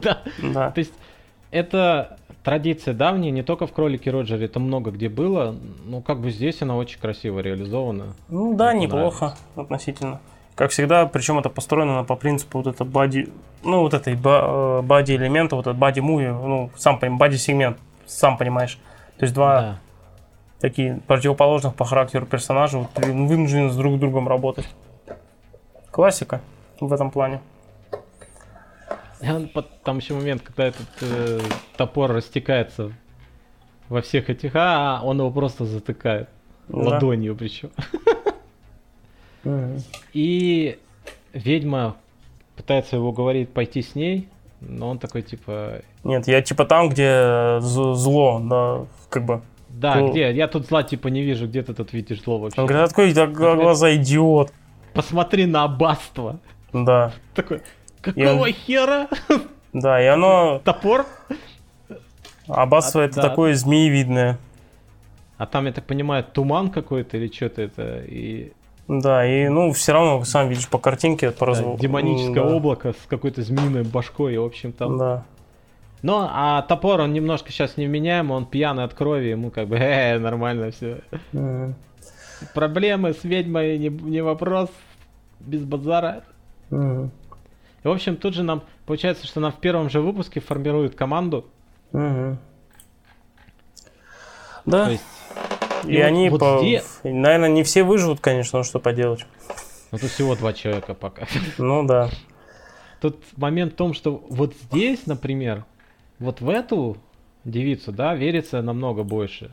[0.00, 0.22] Да.
[0.42, 0.70] да.
[0.70, 0.92] То есть
[1.50, 5.54] это традиция давняя, не только в кролике Роджере, это много где было.
[5.84, 8.14] Ну, как бы здесь она очень красиво реализована.
[8.28, 10.20] Ну да, неплохо относительно.
[10.54, 13.28] Как всегда, причем это построено по принципу вот это бади,
[13.64, 17.78] ну вот этой бади э, элемента, вот этот бади муви, ну сам понимаешь, бади сегмент,
[18.06, 18.78] сам понимаешь.
[19.18, 19.78] То есть два да
[20.64, 24.66] такие противоположных по характеру персонажа вот, вынуждены с друг другом работать.
[25.90, 26.40] Классика
[26.80, 27.40] в этом плане.
[29.82, 31.40] Там еще момент, когда этот э,
[31.76, 32.92] топор растекается
[33.90, 36.30] во всех этих, а он его просто затыкает.
[36.68, 36.92] Да.
[36.92, 37.70] Ладонью причем.
[40.14, 40.78] И
[41.34, 41.96] ведьма
[42.56, 44.30] пытается его говорить пойти с ней,
[44.62, 45.82] но он такой типа...
[46.04, 49.42] Нет, я типа там, где зло, да, как бы.
[49.74, 50.10] Да, ну...
[50.10, 50.32] где?
[50.32, 52.60] Я тут зла типа не вижу, где ты тут видишь зло вообще.
[52.60, 54.52] Он говорит, открой глаза, идиот.
[54.94, 56.38] Посмотри на аббатство.
[56.72, 57.12] Да.
[57.34, 57.62] Такой,
[58.00, 58.52] какого он...
[58.52, 59.08] хера?
[59.72, 60.60] Да, и оно...
[60.64, 61.06] Топор?
[62.46, 63.22] Аббатство а, это да.
[63.22, 64.38] такое змеевидное.
[65.36, 68.52] А там, я так понимаю, туман какой-то или что-то это, и
[68.86, 72.54] да, и ну все равно, сам видишь по картинке, по да, Демоническое да.
[72.54, 74.98] облако с какой-то змеиной башкой, и, в общем там.
[74.98, 75.24] Да.
[76.04, 80.18] Но, а топор, он немножко сейчас невменяем, он пьяный от крови, ему как бы, э,
[80.18, 81.00] нормально все.
[81.32, 81.72] Mm.
[82.52, 84.68] Проблемы с ведьмой не, не вопрос,
[85.40, 86.22] без базара.
[86.68, 87.08] Mm.
[87.82, 91.46] И, в общем, тут же нам, получается, что нам в первом же выпуске формируют команду.
[91.90, 92.34] Да.
[94.66, 95.04] То есть
[95.84, 96.58] и, и они, вот по...
[96.60, 96.84] здесь...
[97.02, 99.24] наверное, не все выживут, конечно, но что поделать.
[99.90, 101.26] Ну, тут всего два человека пока.
[101.56, 102.10] Ну да.
[103.00, 105.64] Тут момент в том, что вот здесь, например,
[106.18, 106.96] вот в эту
[107.44, 109.50] девицу, да, верится намного больше.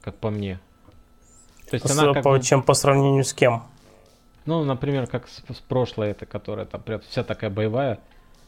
[0.00, 0.60] Как по мне.
[1.70, 3.64] То есть с, она как по, чем по сравнению с кем?
[4.46, 7.98] Ну, например, как с, с прошлой, это, которая там прям вся такая боевая,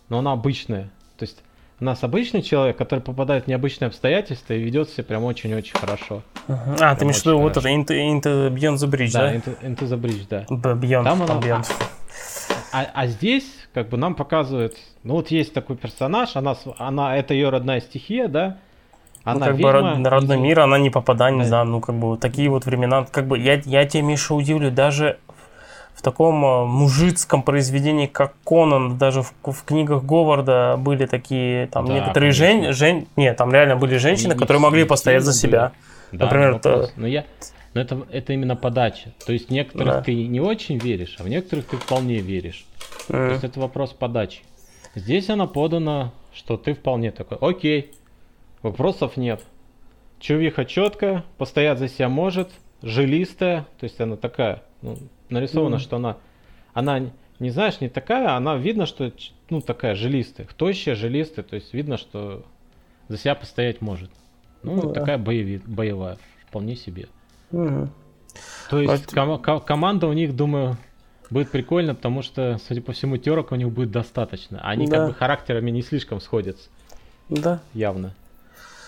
[0.09, 0.90] но она обычная.
[1.19, 1.43] То есть
[1.81, 6.23] у нас обычный человек, который попадает в необычные обстоятельства и ведет себя прям очень-очень хорошо.
[6.47, 6.77] Uh-huh.
[6.81, 9.20] А, ты имеешь в виду вот это Into, into Beyond the Bridge, да?
[9.20, 10.44] Да, Into, into the Bridge, да.
[10.48, 11.66] Beyond, там она, beyond.
[12.73, 13.44] А, а здесь
[13.74, 18.28] как бы нам показывают, ну вот есть такой персонаж, она, она это ее родная стихия,
[18.28, 18.59] да,
[19.24, 20.40] ну, она ну, как ведьма, бы родной и...
[20.40, 21.51] мир, она не попадание, да.
[21.51, 25.18] да, ну как бы такие вот времена, как бы я, я тебе, Миша, удивлю, даже
[25.94, 31.86] в таком э, мужицком произведении, как Конан, даже в, в книгах Говарда были такие, там
[31.86, 35.72] да, некоторые жен, жен, нет, там реально были женщины, не, которые могли постоять за себя.
[36.10, 36.90] Да, Например, это...
[36.97, 37.27] но я,
[37.74, 39.12] но это, это именно подача.
[39.27, 40.02] То есть некоторых да.
[40.02, 42.64] ты не очень веришь, а в некоторых ты вполне веришь.
[43.09, 43.27] Mm.
[43.27, 44.40] То есть это вопрос подачи.
[44.94, 47.92] Здесь она подана, что ты вполне такой, окей,
[48.62, 49.42] вопросов нет.
[50.18, 52.50] Чувиха четкая, постоять за себя может,
[52.82, 54.98] жилистая, то есть она такая, ну,
[55.28, 56.16] нарисовано, mm что она,
[56.72, 59.12] она не знаешь, не такая, она видно, что
[59.48, 62.44] ну такая жилистая, тощая, жилистая, то есть видно, что
[63.08, 64.10] за себя постоять может.
[64.62, 65.24] Ну, ну такая да.
[65.24, 67.08] боеви, боевая, вполне себе.
[67.50, 67.88] mm
[68.68, 70.76] То есть ком- ком- команда у них, думаю,
[71.31, 74.61] будет прикольно, потому что, судя по всему, терок у них будет достаточно.
[74.62, 74.98] Они да.
[74.98, 76.69] как бы характерами не слишком сходятся.
[77.28, 77.61] Да.
[77.73, 78.15] Явно.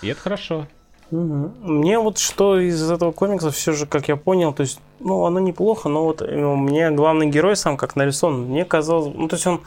[0.02, 0.66] И это хорошо.
[1.12, 1.52] Угу.
[1.60, 5.40] Мне вот что из этого комикса все же, как я понял, то есть, ну, оно
[5.40, 9.47] неплохо, но вот ну, мне главный герой сам как нарисован, мне казалось, ну, то есть
[9.47, 9.60] он,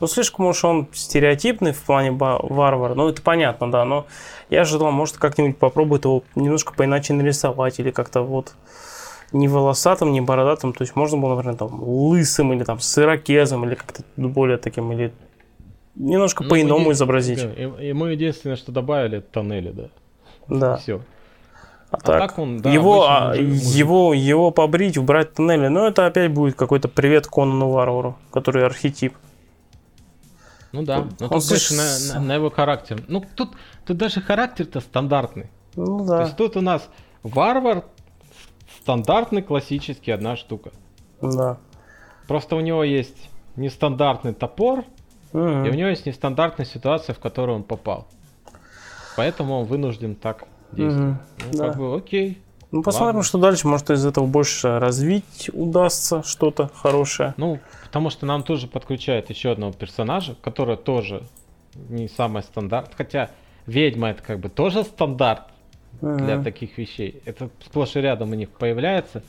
[0.00, 4.06] ну, слишком уж он стереотипный в плане варвара, ну, это понятно, да, но
[4.48, 8.54] я ожидал, может, как-нибудь попробует его немножко поиначе нарисовать или как-то вот
[9.32, 13.64] не волосатым, не бородатым, то есть можно было, например, там, лысым или там с ирокезом
[13.64, 15.12] или как-то более таким, или
[15.94, 17.42] немножко ну, по-иному изобразить.
[17.42, 19.88] Да, мы единственное, что добавили, тоннели, да.
[20.48, 20.76] Да.
[20.76, 21.00] Все.
[21.90, 26.06] А, а так, так он, да, его, а, его, его побрить, убрать тоннели, но это
[26.06, 29.14] опять будет какой-то привет Конану Варвару, который архетип.
[30.72, 33.02] Ну да, он, но тут больше на, на, на его характер.
[33.08, 33.50] Ну тут,
[33.86, 35.48] тут даже характер-то стандартный.
[35.76, 36.18] Ну да.
[36.18, 36.88] То есть тут у нас
[37.22, 37.84] варвар
[38.80, 40.70] стандартный, классический, одна штука.
[41.20, 41.58] Да.
[42.26, 44.84] Просто у него есть нестандартный топор,
[45.32, 45.40] угу.
[45.40, 48.06] и у него есть нестандартная ситуация, в которую он попал.
[49.16, 51.16] Поэтому он вынужден так действовать.
[51.38, 51.50] Mm-hmm.
[51.52, 51.68] Ну, да.
[51.68, 52.38] как бы окей.
[52.70, 53.22] Ну, посмотрим, Ладно.
[53.22, 53.66] что дальше.
[53.66, 57.32] Может, из этого больше развить удастся что-то хорошее.
[57.36, 61.22] Ну, потому что нам тоже подключают еще одного персонажа, который тоже
[61.88, 62.92] не самый стандарт.
[62.96, 63.30] Хотя
[63.66, 65.44] ведьма это как бы тоже стандарт
[66.00, 67.22] для таких вещей.
[67.24, 69.22] Это сплошь и рядом у них появляется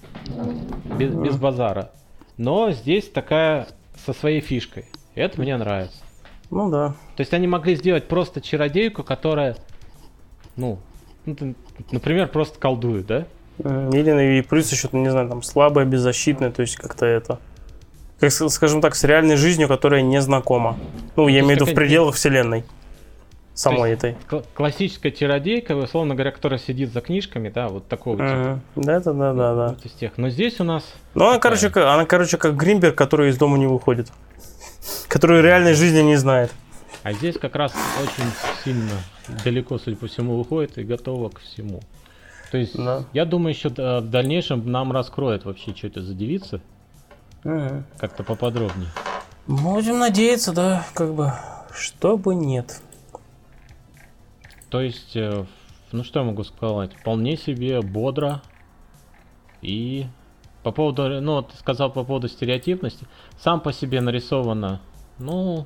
[0.97, 1.91] без, без базара.
[2.37, 3.67] Но здесь такая
[4.05, 4.85] со своей фишкой.
[5.15, 5.97] Это мне нравится.
[6.49, 6.95] Ну да.
[7.15, 9.57] То есть они могли сделать просто чародейку, которая
[10.57, 10.79] ну,
[11.25, 11.55] ну
[11.91, 13.25] например, просто колдует, да?
[13.59, 17.39] Или и плюс еще, не знаю, там слабая, беззащитная, то есть как-то это.
[18.19, 20.77] Как, скажем так, с реальной жизнью, которая не знакома.
[21.15, 22.65] Ну, я имею в виду в пределах вселенной.
[23.57, 24.15] Самой этой.
[24.53, 28.59] Классическая чародейка, условно говоря, которая сидит за книжками, да, вот такого типа.
[28.75, 29.67] Да, да, да, да, да.
[29.69, 30.11] Вот из тех.
[30.17, 30.83] Но здесь у нас.
[31.15, 34.11] Ну, она, короче, она, короче, как Гримберг, который из дома не выходит.
[35.07, 36.51] Который реальной жизни не знает.
[37.01, 38.29] А здесь как раз очень
[38.63, 38.91] сильно
[39.43, 41.81] далеко, судя по всему, выходит и готова к всему.
[42.51, 43.05] То есть, да.
[43.11, 46.61] я думаю, еще в дальнейшем нам раскроют вообще, что это за девица.
[47.43, 47.83] Угу.
[47.97, 48.89] Как-то поподробнее.
[49.47, 51.33] Будем надеяться, да, как бы,
[51.73, 52.81] чтобы нет.
[54.69, 55.45] То есть, э,
[55.91, 58.41] ну что я могу сказать, вполне себе бодро
[59.61, 60.05] и
[60.63, 63.07] По поводу, ну, ты сказал по поводу стереотипности.
[63.37, 64.81] Сам по себе нарисовано,
[65.19, 65.65] ну...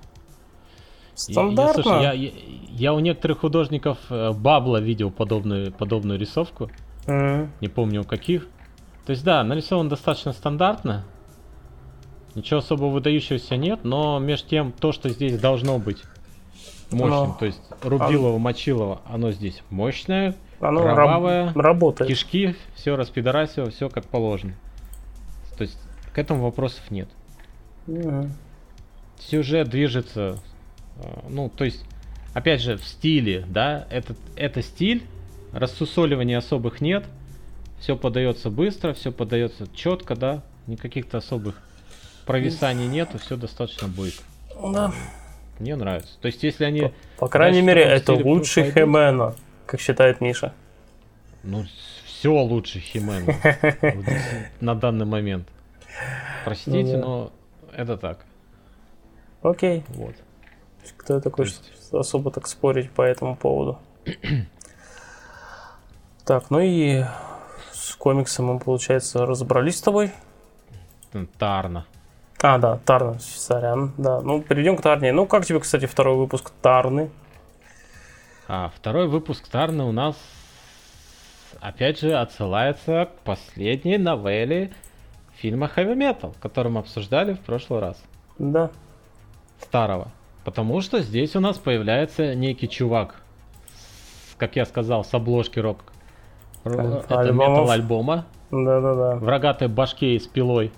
[1.13, 1.61] Стандартно.
[1.61, 2.31] Я, слушай, я, я,
[2.69, 6.69] я у некоторых художников э, Бабла видел подобную, подобную рисовку.
[7.05, 7.49] Mm.
[7.59, 8.47] Не помню у каких.
[9.05, 11.03] То есть, да, нарисован достаточно стандартно.
[12.33, 16.03] Ничего особо выдающегося нет, но между тем, то, что здесь должно быть
[16.91, 17.37] мощным, но...
[17.39, 22.09] то есть Рубилова, Мочилова, оно здесь мощное, оно кровавое, раб- работает.
[22.09, 24.53] кишки, все распидорасило, все как положено.
[25.57, 25.77] То есть
[26.13, 27.09] к этому вопросов нет.
[27.87, 28.29] Mm.
[29.19, 30.39] Сюжет движется,
[30.97, 31.85] э, ну, то есть,
[32.33, 35.03] опять же, в стиле, да, это, это стиль,
[35.53, 37.05] рассусоливания особых нет,
[37.79, 41.55] все подается быстро, все подается четко, да, никаких-то особых
[42.25, 44.25] провисаний нету, все достаточно быстро.
[44.73, 44.93] Да.
[45.61, 46.17] Мне нравится.
[46.19, 46.81] То есть, если они...
[46.81, 49.35] По, по крайней мере, это лучший Химена,
[49.67, 50.55] как считает Миша.
[51.43, 51.65] Ну,
[52.03, 53.35] все лучше Химена
[54.59, 55.47] на данный момент.
[56.45, 57.31] Простите, но
[57.77, 58.25] это так.
[59.43, 59.83] Окей.
[59.89, 60.15] Вот.
[60.97, 61.71] Кто такой, есть...
[61.91, 63.77] особо так спорить по этому поводу?
[66.25, 67.03] так, ну и
[67.71, 70.11] с комиксом мы, получается, разобрались с тобой.
[71.37, 71.85] Тарна.
[72.43, 73.91] А, да, Тарна, сорян.
[73.97, 75.11] Да, ну, перейдем к Тарне.
[75.11, 77.11] Ну, как тебе, кстати, второй выпуск Тарны?
[78.47, 80.15] А, второй выпуск Тарны у нас,
[81.59, 84.73] опять же, отсылается к последней новелле
[85.35, 88.03] фильма Heavy Metal, который мы обсуждали в прошлый раз.
[88.39, 88.71] Да.
[89.61, 90.11] Старого.
[90.43, 93.21] Потому что здесь у нас появляется некий чувак,
[94.37, 95.83] как я сказал, с обложки рок.
[96.63, 98.25] Это метал альбома.
[98.49, 99.15] Да-да-да.
[99.17, 100.71] В рогатой башке и с пилой.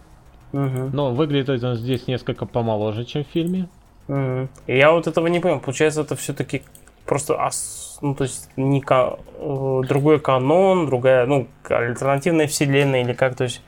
[0.54, 0.92] Угу.
[0.94, 3.68] Но выглядит он здесь несколько помоложе, чем в фильме.
[4.08, 4.48] Угу.
[4.68, 5.60] И я вот этого не понял.
[5.60, 6.62] Получается, это все-таки
[7.06, 7.98] просто ос...
[8.02, 9.18] ну, то есть не ка...
[9.40, 13.62] Э, другой канон, другая, ну, альтернативная вселенная или как, то есть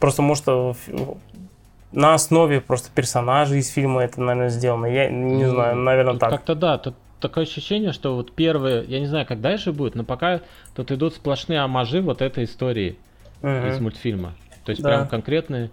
[0.00, 0.72] просто может э,
[1.92, 4.86] на основе просто персонажей из фильма это, наверное, сделано.
[4.86, 6.30] Я не знаю, наверное, так.
[6.30, 10.02] Как-то да, тут такое ощущение, что вот первые, я не знаю, как дальше будет, но
[10.02, 10.40] пока
[10.74, 12.96] тут идут сплошные амажи вот этой истории
[13.42, 13.68] угу.
[13.68, 14.32] из мультфильма.
[14.64, 14.88] То есть да.
[14.88, 15.70] прям конкретные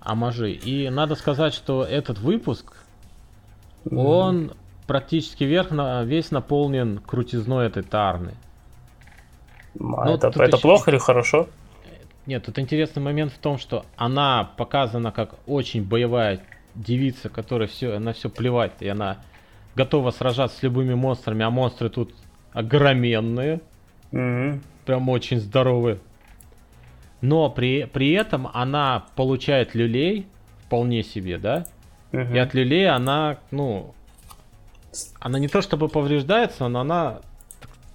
[0.00, 0.52] амажи.
[0.52, 2.74] И надо сказать, что этот выпуск,
[3.84, 3.96] mm-hmm.
[3.96, 4.52] он
[4.86, 8.34] практически вверх на, весь наполнен крутизной этой Тарны.
[9.78, 10.58] А Но это это еще...
[10.58, 11.48] плохо или хорошо?
[12.26, 16.40] Нет, тут интересный момент в том, что она показана как очень боевая
[16.74, 19.18] девица, которая все, на все плевать, и она
[19.74, 22.12] готова сражаться с любыми монстрами, а монстры тут
[22.52, 23.60] огроменные.
[24.12, 24.60] Mm-hmm.
[24.86, 25.98] Прям очень здоровые.
[27.20, 30.26] Но при, при этом она получает люлей
[30.64, 31.66] вполне себе, да?
[32.12, 32.34] Угу.
[32.34, 33.94] И от люлей она, ну,
[35.20, 37.20] она не то чтобы повреждается, но она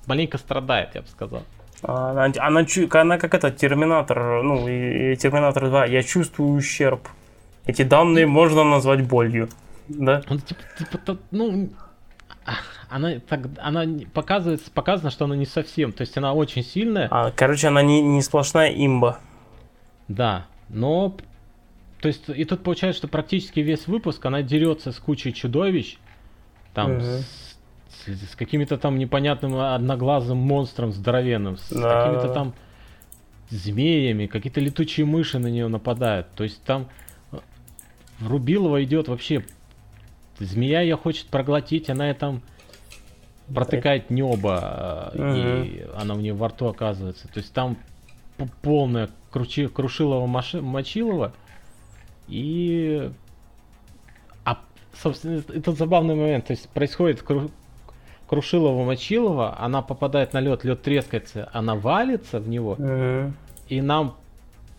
[0.05, 1.43] маленько страдает, я бы сказал.
[1.81, 7.07] Она, она, она как это, Терминатор, ну, и, и Терминатор 2, я чувствую ущерб.
[7.65, 9.49] Эти данные можно назвать болью,
[9.87, 10.21] да?
[10.29, 11.69] Он, типа, типа, ну,
[12.89, 17.07] она, так, она показывается, показано, что она не совсем, то есть она очень сильная.
[17.11, 19.19] А, короче, она не, не сплошная имба.
[20.07, 21.15] Да, но,
[22.01, 25.97] то есть, и тут получается, что практически весь выпуск она дерется с кучей чудовищ,
[26.73, 27.01] там, угу.
[27.01, 27.57] с,
[28.05, 32.03] с, с какими-то там непонятным одноглазым монстром здоровенным, с да.
[32.03, 32.53] какими-то там
[33.49, 36.87] змеями, какие-то летучие мыши на нее нападают, то есть там
[38.19, 39.45] в Рубилова идет вообще
[40.39, 42.41] змея ее хочет проглотить, она ее там
[43.53, 45.23] протыкает небо, угу.
[45.23, 47.27] и она у нее во рту оказывается.
[47.27, 47.77] То есть там
[48.61, 51.33] полная кручи, крушилова маши, мочилова.
[52.27, 53.11] И...
[54.43, 54.57] А,
[54.93, 56.47] собственно, это забавный момент.
[56.47, 57.51] То есть происходит кру...
[58.27, 62.71] крушилова мочилова, она попадает на лед, лед трескается, она валится в него.
[62.73, 63.33] Угу.
[63.69, 64.15] И нам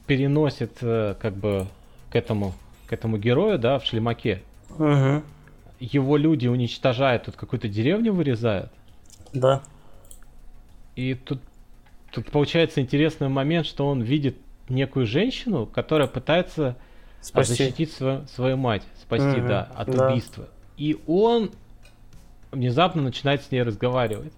[0.06, 1.66] переносит э, как бы
[2.10, 2.52] к этому,
[2.86, 4.42] к этому герою, да, в шлемаке.
[4.78, 5.22] Угу
[5.78, 8.70] его люди уничтожают, тут какую-то деревню вырезают.
[9.32, 9.62] Да.
[10.94, 11.40] И тут,
[12.10, 14.36] тут получается интересный момент, что он видит
[14.68, 16.76] некую женщину, которая пытается
[17.20, 17.54] спасти.
[17.54, 20.08] защитить свою, свою мать, спасти, угу, да, от да.
[20.08, 20.48] убийства.
[20.76, 21.50] И он
[22.50, 24.32] внезапно начинает с ней разговаривать.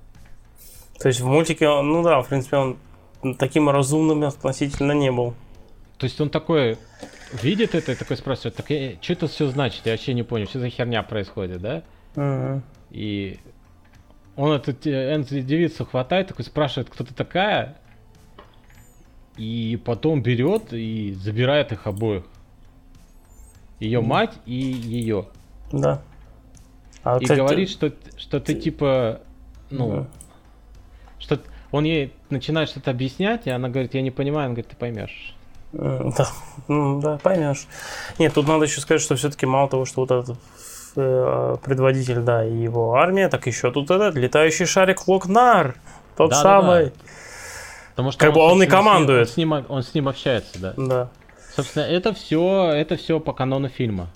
[1.01, 2.79] То есть в мультике, он, ну да, в принципе, он
[3.39, 5.35] таким разумным относительно не был.
[5.97, 6.77] То есть он такой,
[7.33, 9.87] видит это и такой спрашивает, так я, что это все значит?
[9.87, 12.63] Я вообще не понял, что за херня происходит, да?
[12.91, 13.39] И
[14.37, 17.77] он эту девицу хватает, такой спрашивает, кто ты такая?
[19.37, 22.25] И потом берет и забирает их обоих.
[23.79, 25.29] Ее мать и ее.
[25.73, 26.03] Да.
[27.05, 29.21] А, и говорит, что, что ты типа,
[29.71, 30.09] ну, да.
[31.19, 31.41] что
[31.71, 35.35] он ей начинает что-то объяснять, и она говорит, я не понимаю, он говорит, ты поймешь.
[35.73, 36.29] Да,
[36.67, 37.67] ну, да, поймешь.
[38.19, 40.37] Нет, тут надо еще сказать, что все-таки мало того, что вот этот
[40.97, 45.77] э, предводитель, да, и его армия, так еще тут этот летающий шарик Локнар,
[46.17, 46.85] тот да, самый.
[46.87, 46.97] Да, да.
[47.91, 49.29] Потому что как он, бы он и командует.
[49.29, 50.75] Он с, ним, он с ним общается, да.
[50.77, 51.09] Да.
[51.55, 54.09] Собственно, это все, это все по канону фильма.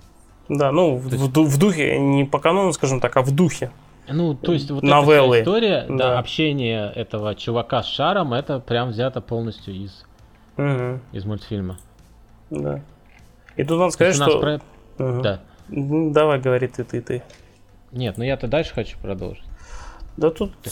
[0.48, 1.36] Да, ну в, есть...
[1.36, 3.70] в духе, не по канону, скажем так, а в духе.
[4.08, 5.38] Ну, то есть вот Новеллы.
[5.38, 5.96] эта история, да.
[5.96, 10.04] да, общение этого чувака с шаром, это прям взято полностью из
[10.56, 11.00] угу.
[11.12, 11.78] из мультфильма.
[12.50, 12.80] Да.
[13.56, 14.40] И тут надо сказать, что...
[14.40, 14.60] Про...
[14.98, 15.22] Угу.
[15.22, 15.40] Да.
[15.68, 17.22] Давай, говори ты, ты, ты.
[17.92, 19.44] Нет, ну я-то дальше хочу продолжить.
[20.16, 20.52] Да тут...
[20.62, 20.70] Ты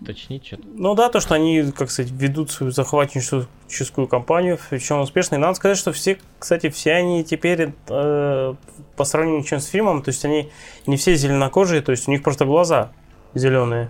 [0.00, 0.62] уточнить что-то.
[0.66, 5.36] Ну да, то, что они, как сказать, ведут свою захватническую кампанию, причем успешно.
[5.36, 8.54] И надо сказать, что все, кстати, все они теперь э,
[8.96, 10.50] по сравнению чем с фильмом, то есть они
[10.86, 12.92] не все зеленокожие, то есть у них просто глаза
[13.34, 13.88] зеленые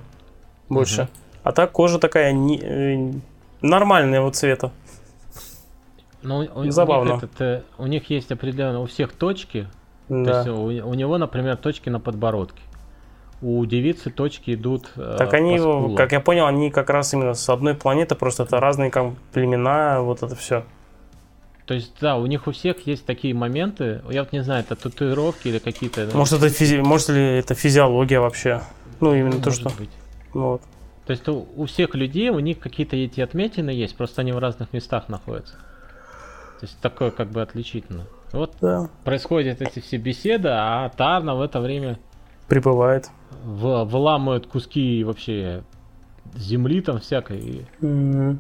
[0.69, 1.03] больше.
[1.03, 1.11] Угу.
[1.45, 3.13] А так кожа такая не, э,
[3.61, 4.73] нормального цвета.
[6.23, 7.13] Но у, Забавно.
[7.13, 9.69] У них, этот, э, у них есть определенно у всех точки.
[10.09, 10.45] Да.
[10.45, 12.63] То есть у, у него, например, точки на подбородке.
[13.43, 14.91] У девицы точки идут.
[14.97, 15.59] Э, так они,
[15.97, 18.91] как я понял, они как раз именно с одной планеты, просто это разные
[19.33, 20.65] племена, вот это все.
[21.67, 24.01] То есть, да, у них у всех есть такие моменты.
[24.09, 26.09] Я вот не знаю, это татуировки или какие-то.
[26.15, 26.77] Может, это физи...
[26.77, 28.63] Может ли это физиология вообще?
[29.01, 29.71] Ну, именно ну, то, что.
[29.71, 29.91] Быть.
[30.33, 30.63] Вот.
[31.07, 34.39] То есть у, у всех людей у них какие-то эти отметины есть, просто они в
[34.39, 35.57] разных местах находятся.
[36.61, 38.05] То есть такое как бы отличительно.
[38.33, 38.89] Вот да.
[39.05, 41.99] происходят эти все беседы, а Тарна в это время
[42.49, 43.11] прибывает.
[43.45, 45.63] В, выламывает куски вообще
[46.35, 47.67] земли там всякой.
[47.81, 48.39] Mm-hmm.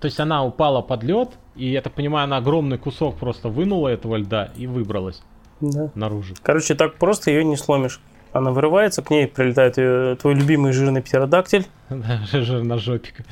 [0.00, 3.88] То есть она упала под лед, и я так понимаю, она огромный кусок просто вынула
[3.88, 5.22] этого льда и выбралась
[5.60, 5.90] да.
[5.94, 6.34] наружу.
[6.42, 8.00] Короче, так просто ее не сломишь.
[8.32, 11.66] Она вырывается, к ней прилетает ее, твой любимый жирный птеродактиль.
[11.88, 13.24] Да, жирножопик.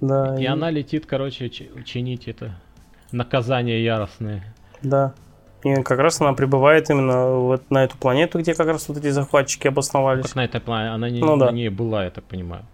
[0.00, 0.36] Да.
[0.38, 2.54] И, и она летит, короче, чинить это
[3.12, 4.54] наказание яростное.
[4.82, 5.14] Да.
[5.62, 9.10] И как раз она прибывает именно вот на эту планету, где как раз вот эти
[9.10, 10.24] захватчики обосновались.
[10.24, 10.94] Как на этой планете?
[10.94, 11.46] Она не, ну, да.
[11.46, 12.64] на ней была, я так понимаю.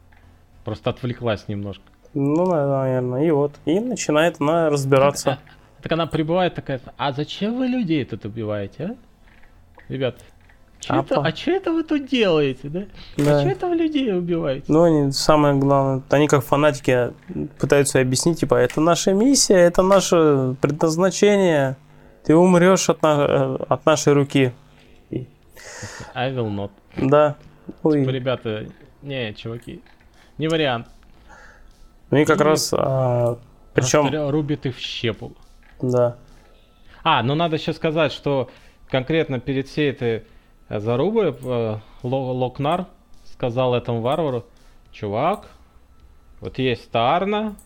[0.65, 1.83] Просто отвлеклась немножко.
[2.15, 3.25] Ну, наверное.
[3.25, 3.53] И вот.
[3.65, 5.25] И начинает она разбираться.
[5.25, 5.39] Так,
[5.83, 8.97] так она прибывает такая, а зачем вы людей тут убиваете, а?
[9.89, 10.17] Ребят,
[10.87, 12.81] Чё это, а что это вы тут делаете, да?
[13.19, 13.39] А да.
[13.39, 14.67] А что это вы людей убиваете?
[14.69, 17.13] Ну, они, самое главное, они как фанатики
[17.59, 21.77] пытаются объяснить, типа, это наша миссия, это наше предназначение.
[22.25, 23.57] Ты умрешь от, на...
[23.57, 24.53] от нашей руки.
[26.15, 26.71] I will not.
[26.97, 27.35] Да.
[27.83, 28.01] Ой.
[28.01, 28.67] Типа, ребята,
[29.03, 29.83] не, чуваки,
[30.39, 30.87] не вариант.
[32.11, 33.39] Ну и как и раз, а,
[33.75, 34.09] причем...
[34.31, 35.33] Рубит их в щепу.
[35.83, 36.17] Да.
[37.03, 38.51] А, ну надо еще сказать, что
[38.89, 40.23] конкретно перед всей этой
[40.69, 41.37] зарубы
[42.03, 42.87] Локнар
[43.25, 44.45] сказал этому варвару,
[44.93, 45.49] чувак,
[46.41, 47.57] вот есть Тарна,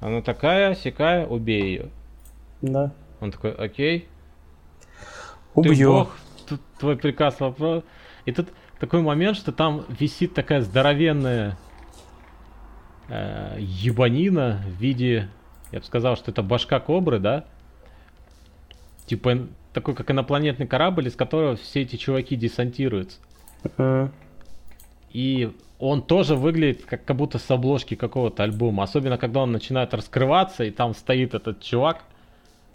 [0.00, 1.90] она такая, сякая, убей ее.
[2.62, 2.92] Да.
[3.20, 4.08] Он такой, окей.
[5.54, 5.74] Убью.
[5.74, 6.16] Ты бог,
[6.48, 7.82] тут твой приказ вопрос.
[8.24, 8.48] И тут
[8.78, 11.56] такой момент, что там висит такая здоровенная
[13.08, 15.28] э, ебанина в виде,
[15.72, 17.44] я бы сказал, что это башка кобры, да?
[19.06, 19.38] Типа
[19.76, 23.18] такой как инопланетный корабль, из которого все эти чуваки десантируются.
[23.62, 24.10] Uh-huh.
[25.12, 28.84] И он тоже выглядит как, как будто с обложки какого-то альбома.
[28.84, 32.04] Особенно, когда он начинает раскрываться, и там стоит этот чувак.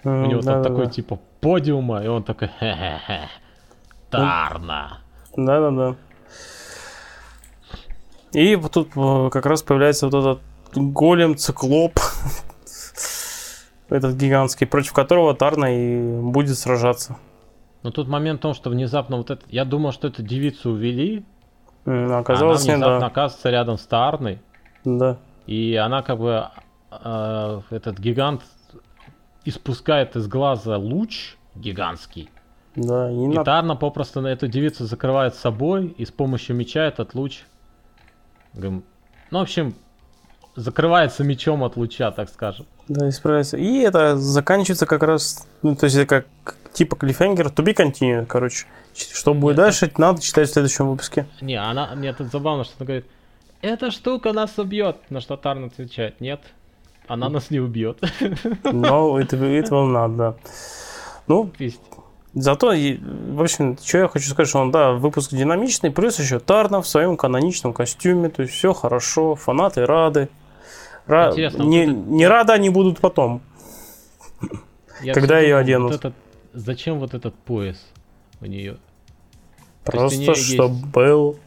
[0.04, 0.92] У него да, там да, такой да.
[0.92, 3.30] типа подиума, и он такой хе-хе-хе.
[4.12, 5.00] Тарна.
[5.36, 5.96] Да-да-да.
[8.34, 10.42] И вот тут э, как раз появляется вот этот
[10.76, 12.00] голем циклоп
[13.92, 17.18] этот гигантский, против которого Тарна и будет сражаться.
[17.84, 19.44] Но тут момент в том, что внезапно вот это...
[19.50, 21.26] Я думал, что эту девицу увели.
[21.86, 23.08] Mm, оказалось, она внезапно нет, да.
[23.08, 24.40] оказывается рядом с Тарной.
[24.86, 25.18] Да.
[25.46, 26.48] И она как бы...
[26.92, 28.44] Э, этот гигант
[29.44, 32.30] испускает из глаза луч гигантский.
[32.76, 33.44] Да, и, и на...
[33.44, 37.44] Тарна попросту на эту девицу закрывает собой и с помощью меча этот луч...
[38.54, 38.84] Ну,
[39.32, 39.76] в общем,
[40.56, 42.66] закрывается мечом от луча, так скажем.
[42.88, 43.58] Да, исправляется.
[43.58, 46.06] И это заканчивается как раз, ну, то есть это
[46.44, 48.66] как типа клиффхенгер, to be continued, короче.
[48.94, 51.26] Что будет Нет, дальше, надо читать в следующем выпуске.
[51.40, 53.06] Не, она, мне тут забавно, что она говорит,
[53.62, 56.42] эта штука нас убьет, на что Тарн отвечает, нет,
[57.08, 58.00] она нас не убьет.
[58.64, 60.36] Но это, это will not, да.
[61.28, 61.80] Ну, Есть.
[62.34, 66.82] Зато, в общем, что я хочу сказать, что он, да, выпуск динамичный, плюс еще Тарна
[66.82, 70.30] в своем каноничном костюме, то есть все хорошо, фанаты рады.
[71.08, 71.34] Ра...
[71.36, 71.64] Не, вот это...
[71.64, 73.42] не рады они будут потом,
[75.02, 75.92] Я когда ее оденут.
[75.92, 76.14] Вот этот...
[76.54, 77.78] Зачем вот этот пояс
[78.42, 78.78] у нее?
[79.84, 80.86] Просто чтобы есть...
[80.88, 81.40] был.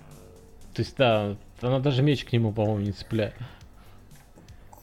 [0.74, 3.34] То есть, да, она даже меч к нему, по-моему, не цепляет.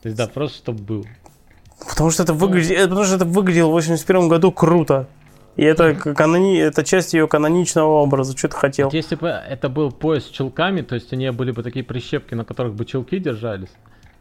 [0.01, 1.05] То есть, да, просто чтобы был.
[1.89, 2.83] Потому что это выглядит, ну.
[2.89, 5.07] потому что это выглядело в 81 году круто.
[5.57, 6.57] И это, канони...
[6.57, 8.37] это часть ее каноничного образа.
[8.37, 8.89] Что ты хотел?
[8.91, 12.45] Если бы это был пояс с чулками, то есть они были бы такие прищепки, на
[12.45, 13.71] которых бы чулки держались.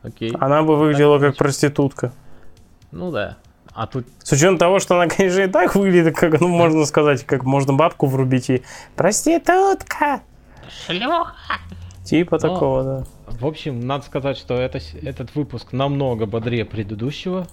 [0.02, 0.32] Окей.
[0.38, 2.12] Она бы выглядела так, как проститутка.
[2.90, 3.36] Ну да.
[3.72, 4.06] А тут...
[4.22, 7.72] С учетом того, что она, конечно, и так выглядит, как, ну, можно сказать, как можно
[7.72, 8.62] бабку врубить и
[8.96, 10.22] «Проститутка!»
[10.68, 11.58] Шлюха!
[12.04, 13.04] Типа Но, такого, да.
[13.26, 17.46] В общем, надо сказать, что это, этот выпуск намного бодрее предыдущего.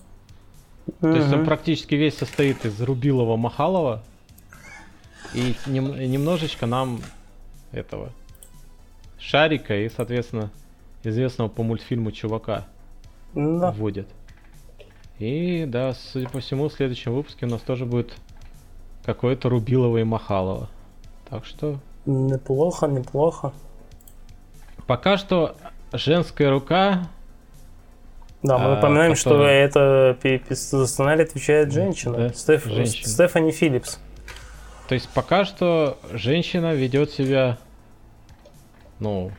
[1.02, 4.04] То есть он практически весь состоит из Рубилова Махалова.
[5.34, 7.02] И нем, немножечко нам
[7.72, 8.10] этого
[9.20, 10.50] Шарика и, соответственно,
[11.08, 12.66] известного по мультфильму чувака
[13.34, 13.72] да.
[13.72, 14.08] вводят.
[15.20, 18.16] И да, судя по всему, в следующем выпуске у нас тоже будет
[19.04, 20.70] какое-то Рубилово и Махалова.
[21.30, 21.80] Так что...
[22.06, 23.52] Неплохо, неплохо.
[24.86, 25.56] Пока что
[25.92, 27.10] женская рука
[28.44, 29.70] да, мы напоминаем, которая...
[29.70, 32.18] что это за сценарий отвечает женщина.
[32.18, 32.66] Да, Стеф...
[32.66, 33.10] женщина.
[33.10, 34.00] Стефани Филлипс.
[34.88, 37.58] То есть пока что женщина ведет себя,
[39.00, 39.32] ну,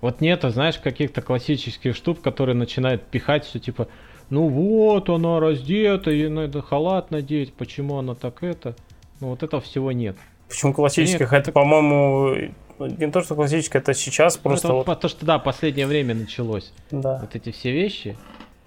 [0.00, 3.88] вот нету, знаешь, каких-то классических штук, которые начинают пихать все типа,
[4.30, 8.76] ну вот она раздета, ей надо халат надеть, почему она так это?
[9.20, 10.16] Ну вот этого всего нет.
[10.48, 11.20] Почему классических?
[11.20, 11.54] Нет, это, так...
[11.54, 14.68] по-моему, не то, что классическое, это сейчас просто...
[14.68, 15.00] Это вот...
[15.00, 16.72] То, что да, последнее время началось.
[16.90, 17.18] Да.
[17.20, 18.16] Вот эти все вещи.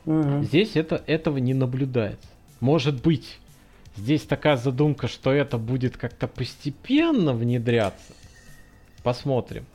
[0.06, 0.44] Угу.
[0.44, 2.28] Здесь это, этого не наблюдается.
[2.60, 3.40] Может быть,
[3.96, 8.14] здесь такая задумка, что это будет как-то постепенно внедряться.
[9.04, 9.66] Посмотрим.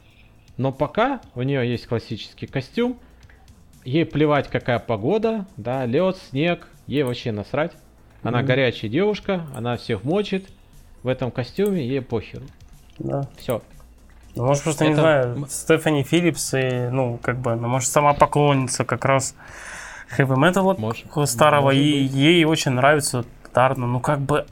[0.56, 2.98] Но пока у нее есть классический костюм.
[3.84, 7.72] Ей плевать, какая погода, да, лед, снег, ей вообще насрать.
[8.22, 10.48] Она mm горячая девушка, она всех мочит.
[11.02, 12.46] В этом костюме ей похеру.
[12.98, 13.28] Да.
[13.38, 13.62] Все.
[14.34, 14.90] Ну, может, просто, это...
[14.90, 19.34] не знаю, Стефани Филлипс, и, ну, как бы, ну, может, сама поклонница как раз
[20.08, 20.76] хэви металла
[21.26, 22.12] старого, может и быть.
[22.12, 23.86] ей очень нравится гитарно.
[23.86, 24.46] Ну, как бы,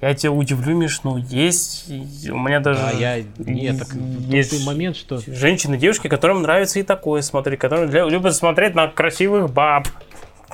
[0.00, 2.80] я тебя удивлю, Миш, ну, есть, у меня даже...
[2.82, 5.18] А я, нет, так, есть момент, что...
[5.18, 9.88] Женщины, девушки, которым нравится и такое смотреть, которые любят смотреть на красивых баб.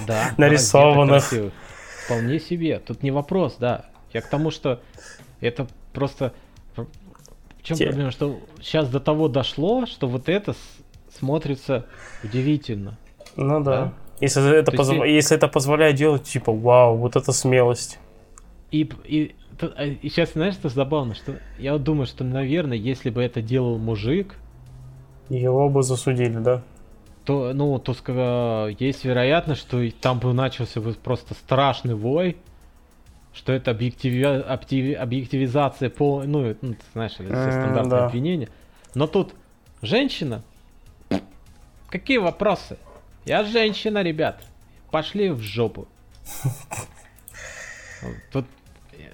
[0.06, 0.30] Да.
[0.36, 1.32] Нарисованных.
[2.04, 3.86] Вполне себе, тут не вопрос, да.
[4.12, 4.80] Я к тому, что
[5.40, 6.32] это просто
[7.62, 7.86] в чем Те...
[7.86, 8.10] проблема?
[8.10, 10.54] Что сейчас до того дошло, что вот это
[11.16, 11.86] смотрится
[12.24, 12.98] удивительно.
[13.36, 13.70] Ну да.
[13.70, 13.92] да?
[14.20, 14.92] Если, это позв...
[14.92, 15.06] есть...
[15.06, 17.98] если это позволяет делать, типа, вау, вот это смелость.
[18.72, 21.14] И, и, а, и сейчас, знаешь, что забавно?
[21.14, 24.34] Что я думаю, что, наверное, если бы это делал мужик...
[25.28, 26.62] Его бы засудили, да?
[27.24, 32.36] То, ну, то есть вероятность, что там бы начался бы просто страшный вой,
[33.34, 34.22] что это объективи...
[34.94, 38.06] объективизация по, ну, ну ты знаешь, все стандартные да.
[38.06, 38.48] обвинения.
[38.94, 39.34] Но тут
[39.82, 40.42] женщина.
[41.88, 42.78] Какие вопросы?
[43.26, 44.42] Я женщина, ребят.
[44.90, 45.86] Пошли в жопу.
[48.32, 48.46] Тут,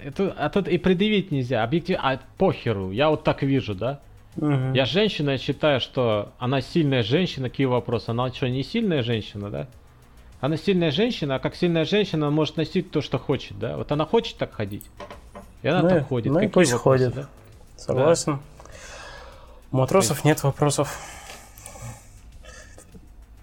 [0.02, 1.62] это, а тут и предъявить нельзя.
[1.62, 1.98] Объектив...
[2.00, 4.00] А похеру, я вот так вижу, да?
[4.36, 4.74] Угу.
[4.74, 7.50] Я женщина, я считаю, что она сильная женщина.
[7.50, 8.10] Какие вопросы?
[8.10, 9.66] Она что, не сильная женщина, да?
[10.40, 13.76] Она сильная женщина, а как сильная женщина она может носить то, что хочет, да?
[13.76, 14.84] Вот она хочет так ходить.
[15.62, 16.32] И она ну, так ходит.
[16.32, 17.14] Ну и пусть вопросы, ходит.
[17.14, 17.28] Да?
[17.76, 18.34] Согласен.
[18.34, 18.40] Да.
[19.72, 20.96] У матросов нет вопросов.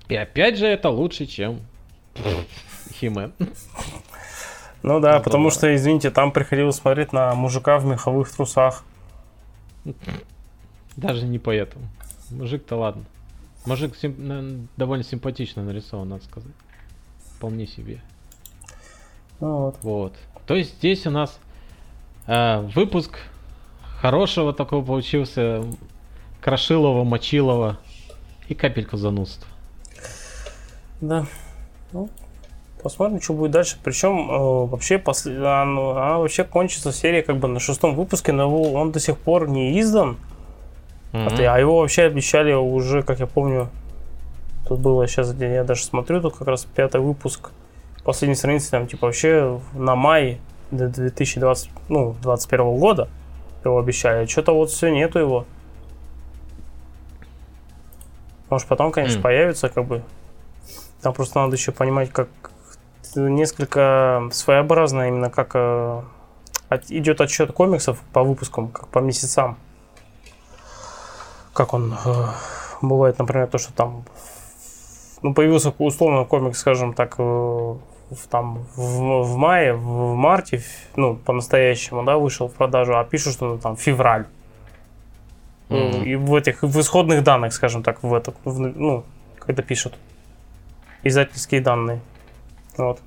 [0.07, 1.61] И опять же это лучше, чем
[2.93, 3.33] Химен.
[4.85, 8.83] Ну да, потому что, извините, там приходилось смотреть на мужика в меховых трусах.
[10.95, 11.87] Даже не поэтому.
[12.29, 13.03] Мужик-то ладно.
[13.65, 16.51] Мужик сим- довольно симпатично нарисован, надо сказать
[17.35, 17.99] вполне себе.
[19.39, 19.77] Ну вот.
[19.81, 20.13] вот.
[20.45, 21.39] То есть здесь у нас
[22.27, 23.17] э, выпуск
[23.99, 25.63] хорошего такого получился,
[26.41, 27.79] Крошилова, Мочилова
[28.47, 29.47] и капельку занудства.
[31.01, 31.25] Да.
[31.91, 32.07] Ну,
[32.85, 33.77] посмотрим, что будет дальше.
[33.83, 38.73] Причем э, вообще после, она, она вообще кончится серия как бы на шестом выпуске, но
[38.73, 40.17] он до сих пор не издан.
[41.11, 41.45] Mm-hmm.
[41.45, 43.69] А его вообще обещали уже, как я помню,
[44.67, 47.51] Тут было сейчас, я даже смотрю, тут как раз пятый выпуск.
[48.03, 50.39] Последней страницы там типа вообще на май
[50.71, 53.07] 2020, ну, 21 года
[53.63, 54.25] его обещали.
[54.25, 55.45] Что-то вот все нету его.
[58.49, 59.21] Может потом, конечно, mm.
[59.21, 60.03] появится, как бы.
[61.01, 62.29] Там просто надо еще понимать, как
[63.15, 66.01] несколько своеобразно именно как э,
[66.89, 69.57] идет отсчет комиксов по выпускам, как по месяцам.
[71.53, 72.25] Как он э,
[72.81, 74.05] бывает, например, то, что там
[75.21, 80.61] ну, появился условно комикс, скажем так, э, в, там, в, в мае, в марте,
[80.95, 84.27] ну, по-настоящему, да, вышел в продажу, а пишут, что ну, там февраль.
[85.69, 86.03] Mm-hmm.
[86.03, 89.03] И в этих, в исходных данных, скажем так, в это, в, ну,
[89.39, 89.95] когда пишут.
[91.03, 92.01] издательские данные.
[92.77, 92.99] Вот.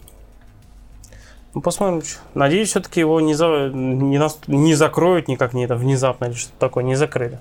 [1.55, 2.03] Ну, посмотрим.
[2.35, 6.59] Надеюсь, все-таки его не, за, не, нас, не закроют никак, не это внезапно или что-то
[6.59, 7.41] такое, не закрыли.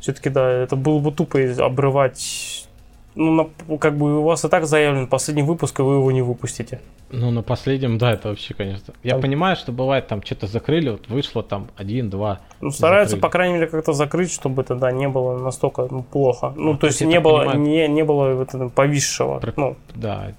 [0.00, 2.66] Все-таки, да, это было бы тупо обрывать.
[3.14, 6.20] Ну, на, как бы у вас и так заявлен последний выпуск, и вы его не
[6.20, 6.80] выпустите.
[7.10, 8.92] Ну, на последнем, да, это вообще, конечно.
[9.04, 9.22] Я там...
[9.22, 12.40] понимаю, что бывает, там что-то закрыли, вот вышло там один-два.
[12.60, 13.22] Ну, стараются, закрыли.
[13.22, 16.52] по крайней мере, как-то закрыть, чтобы это, да, не было настолько ну, плохо.
[16.56, 17.60] Ну, ну то есть не было, понимаю...
[17.60, 19.38] не, не было вот повисшего.
[19.38, 19.52] Про...
[19.56, 19.76] Ну.
[19.94, 20.32] Да.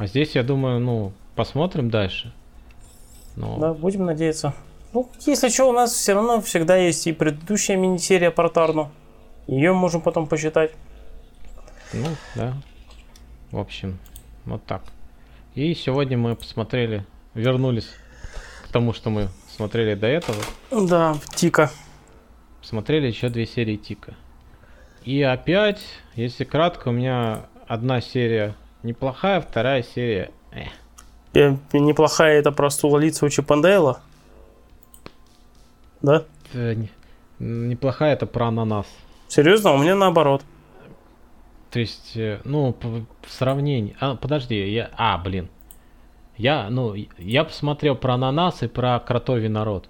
[0.00, 2.32] А здесь, я думаю, ну, посмотрим дальше.
[3.36, 3.58] Но...
[3.58, 4.54] Да, будем надеяться.
[4.94, 8.90] Ну, если что, у нас все равно всегда есть и предыдущая мини-серия про Тарну.
[9.46, 10.72] Ее можем потом посчитать.
[11.92, 12.54] Ну, да.
[13.50, 13.98] В общем,
[14.46, 14.82] вот так.
[15.54, 17.04] И сегодня мы посмотрели,
[17.34, 17.90] вернулись
[18.64, 20.38] к тому, что мы смотрели до этого.
[20.70, 21.70] Да, Тика.
[22.62, 24.14] Смотрели еще две серии Тика.
[25.04, 25.82] И опять,
[26.14, 30.30] если кратко, у меня одна серия неплохая, вторая серия...
[30.52, 31.56] Э.
[31.72, 34.00] Неплохая это про лица у Чипандейла?
[36.02, 36.24] Да?
[36.52, 36.90] Э, не,
[37.38, 38.86] неплохая это про ананас.
[39.28, 39.72] Серьезно?
[39.72, 40.42] У меня наоборот.
[41.70, 43.96] То есть, э, ну, в сравнении...
[44.00, 44.90] А, подожди, я...
[44.96, 45.48] А, блин.
[46.36, 49.88] Я, ну, я посмотрел про ананас и про кротовий народ.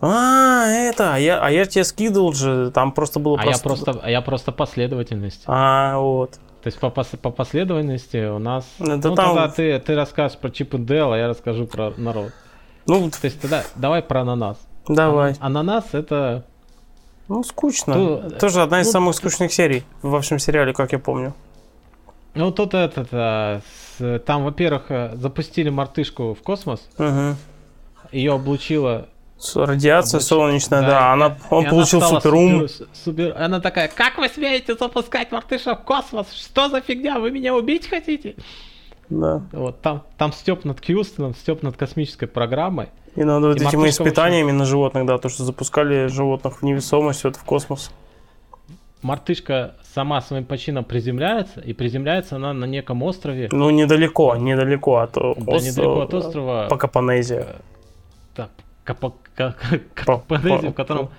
[0.00, 3.56] А, это, а я, а я тебе скидывал же, там просто было а просто...
[3.56, 4.00] Я просто...
[4.02, 5.42] А я просто последовательность.
[5.46, 6.40] А, вот.
[6.62, 8.64] То есть по, пос, по последовательности у нас...
[8.78, 9.34] Это ну, там...
[9.34, 12.32] тогда ты, ты расскажешь про Чип и Дейл, а я расскажу про народ.
[12.86, 14.58] Ну, то есть тогда давай про ананас.
[14.86, 15.34] Давай.
[15.40, 16.44] А, ананас это
[17.26, 17.94] ну, скучно.
[17.94, 21.34] То, Тоже одна из ну, самых скучных серий в вашем сериале, как я помню.
[22.34, 23.60] Ну, тут этот, а,
[23.98, 26.88] с, там, во-первых, э, запустили мартышку в космос.
[26.98, 27.36] Угу.
[28.12, 29.08] Ее облучила
[29.54, 30.28] Радиация Облуч...
[30.28, 32.68] солнечная, да, да она, он получил суперум.
[32.68, 36.32] Супер, супер, она такая, как вы смеете запускать мартыша в космос?
[36.32, 37.18] Что за фигня?
[37.18, 38.36] Вы меня убить хотите?
[39.08, 39.42] Да.
[39.52, 42.88] Вот, там, там степ над Кьюстоном, степ над космической программой.
[43.14, 44.58] И над вот и этими испытаниями очень...
[44.58, 47.90] на животных, да, то, что запускали животных в невесомость, вот в космос.
[49.02, 53.48] Мартышка сама своим почином приземляется, и приземляется она на неком острове.
[53.50, 56.68] Ну, недалеко, недалеко от да, недалеко от острова.
[56.70, 57.56] Покапонезия.
[58.36, 58.48] Да,
[58.84, 59.12] Капа,
[59.94, 61.10] Капонезия, в котором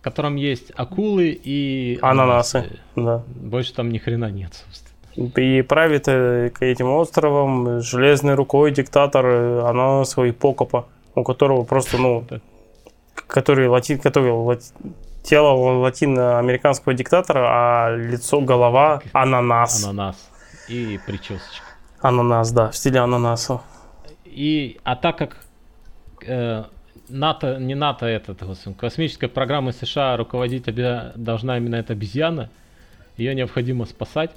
[0.00, 2.80] в котором есть акулы и ананасы.
[2.96, 3.22] Да.
[3.26, 4.90] Больше там ни хрена нет, собственно.
[5.36, 12.24] И правит э, этим островам железной рукой диктатор э, ананасовый Покопа, у которого просто, ну,
[13.26, 14.72] который латин, который лати,
[15.22, 19.84] тело латиноамериканского диктатора, а лицо, голова ананас.
[19.84, 20.30] Ананас.
[20.68, 21.66] И причесочка.
[22.00, 23.60] Ананас, да, в стиле ананаса.
[24.24, 25.36] И, а так как
[26.26, 26.64] э,
[27.10, 28.42] НАТО, не НАТО этот,
[28.78, 32.50] космическая программа США руководить обе, должна именно эта обезьяна,
[33.16, 34.30] ее необходимо спасать.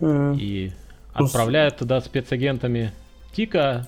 [0.00, 0.72] И
[1.12, 2.92] отправляют туда спецагентами
[3.32, 3.86] Тика,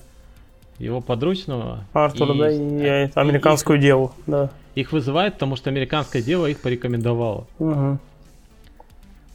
[0.79, 1.85] его подручного.
[1.93, 4.49] Артура, и, да, и, и американскую их, деву, да.
[4.75, 7.47] Их вызывают, потому что американская дева их порекомендовала.
[7.59, 7.99] Угу.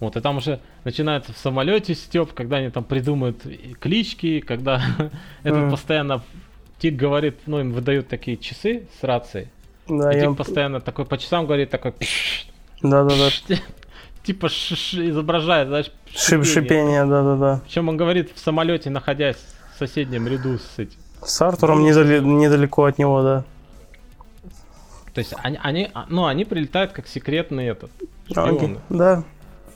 [0.00, 3.44] Вот, и там уже начинается в самолете степ, когда они там придумают
[3.80, 4.80] клички, когда
[5.42, 6.22] этот постоянно
[6.78, 9.48] Тик говорит, ну, им выдают такие часы с рацией.
[9.88, 11.92] Да, и Тик постоянно такой по часам говорит, такой...
[12.82, 13.30] Да-да-да.
[14.22, 16.44] типа ш -ш изображает, знаешь, шипение.
[16.44, 17.60] шипение, да-да-да.
[17.64, 19.38] Причем он говорит в самолете, находясь
[19.74, 20.98] в соседнем ряду с этим.
[21.22, 23.44] С Артуром недалеко от него, да.
[25.14, 27.90] То есть они, они, а, ну, они прилетают как секретный этот.
[28.30, 28.78] Шпионы.
[28.88, 29.24] Да.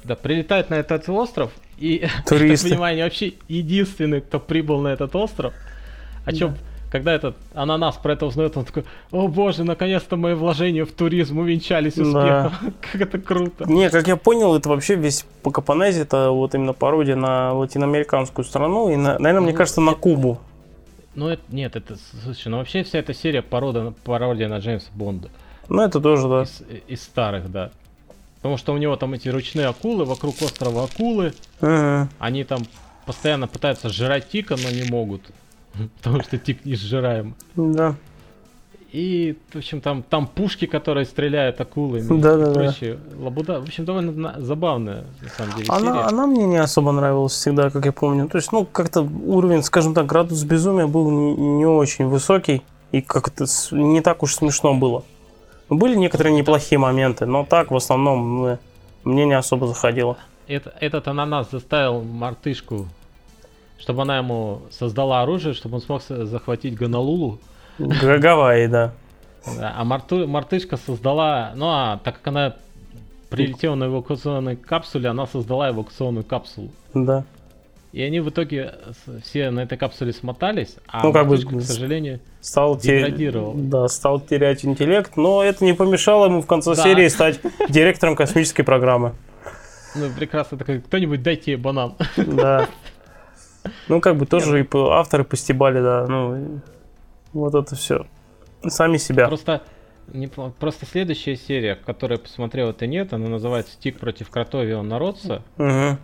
[0.05, 2.69] Да, прилетают на этот остров, и, Туристы.
[2.69, 5.53] я понимаю, они вообще единственные, кто прибыл на этот остров.
[6.25, 6.59] О чем да
[6.93, 11.39] когда этот ананас про это узнает, он такой, о боже, наконец-то мои вложения в туризм
[11.39, 12.13] увенчались успехом.
[12.13, 12.53] Да.
[12.93, 13.65] как это круто.
[13.65, 18.91] Не, как я понял, это вообще весь Покапонези, это вот именно пародия на латиноамериканскую страну
[18.91, 20.39] и, на, наверное, ну, мне кажется, на Кубу.
[21.15, 25.31] Ну, это, нет, это, слушай, ну вообще вся эта серия порода, пародия на Джеймса Бонда.
[25.71, 26.43] Ну, это тоже, да.
[26.43, 27.71] Из, из старых, да.
[28.37, 31.33] Потому что у него там эти ручные акулы, вокруг острова акулы.
[31.63, 32.11] Ага.
[32.19, 32.65] Они там
[33.07, 35.23] постоянно пытаются жрать Тика, но не могут.
[35.99, 37.35] Потому что тик не сжираем.
[37.57, 37.95] Да.
[38.93, 42.99] И, в общем, там, там пушки, которые стреляют акулами да, да, и прочее.
[43.11, 43.25] Да.
[43.25, 43.61] Лабуда.
[43.61, 46.07] В общем, довольно забавная, на самом деле, она, серия.
[46.09, 48.29] она мне не особо нравилась всегда, как я помню.
[48.29, 52.63] То есть, ну, как-то уровень, скажем так, градус безумия был не, не очень высокий.
[52.91, 55.05] И как-то не так уж смешно было.
[55.71, 58.59] Были некоторые неплохие моменты, но так, в основном,
[59.05, 60.19] мне не особо заходило.
[60.47, 62.89] Это, этот ананас заставил мартышку
[63.83, 67.41] чтобы она ему создала оружие, чтобы он смог захватить Гонолулу.
[67.79, 68.93] Гавайи, да.
[69.61, 72.55] А Марту, мартышка создала, ну а так как она
[73.29, 76.71] прилетела на эвакуационной капсуле, она создала эвакуационную капсулу.
[76.95, 77.25] Да.
[77.93, 78.75] И они в итоге
[79.25, 83.53] все на этой капсуле смотались, а ну, как бы, к сожалению, стал деградировал.
[83.55, 86.83] Да, стал терять интеллект, но это не помешало ему в конце да.
[86.85, 89.15] серии стать директором космической программы.
[89.97, 91.95] Ну, прекрасно, такой, кто-нибудь дайте банан.
[92.17, 92.69] Да.
[93.89, 96.61] Ну, как бы тоже и авторы постебали, да, ну,
[97.33, 98.07] вот это все.
[98.67, 99.29] Сами себя.
[99.29, 99.63] Просто,
[100.09, 105.43] не, просто следующая серия, которую я посмотрел, это нет, она называется «Стик против Кротовио народца».
[105.59, 105.99] Угу.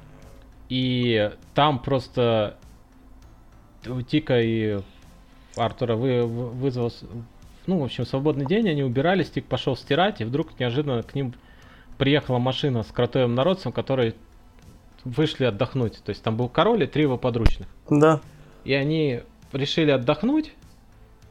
[0.69, 2.57] И там просто
[3.87, 4.81] у Тика и
[5.57, 6.93] Артура вы, вызвал,
[7.67, 11.35] ну, в общем, свободный день, они убирались, Тик пошел стирать, и вдруг неожиданно к ним
[11.97, 14.15] приехала машина с кротовым народцем, которые
[15.05, 16.03] вышли отдохнуть.
[16.05, 17.69] То есть там был король и три его подручных.
[17.91, 18.21] Да.
[18.65, 19.21] И они
[19.53, 20.53] решили отдохнуть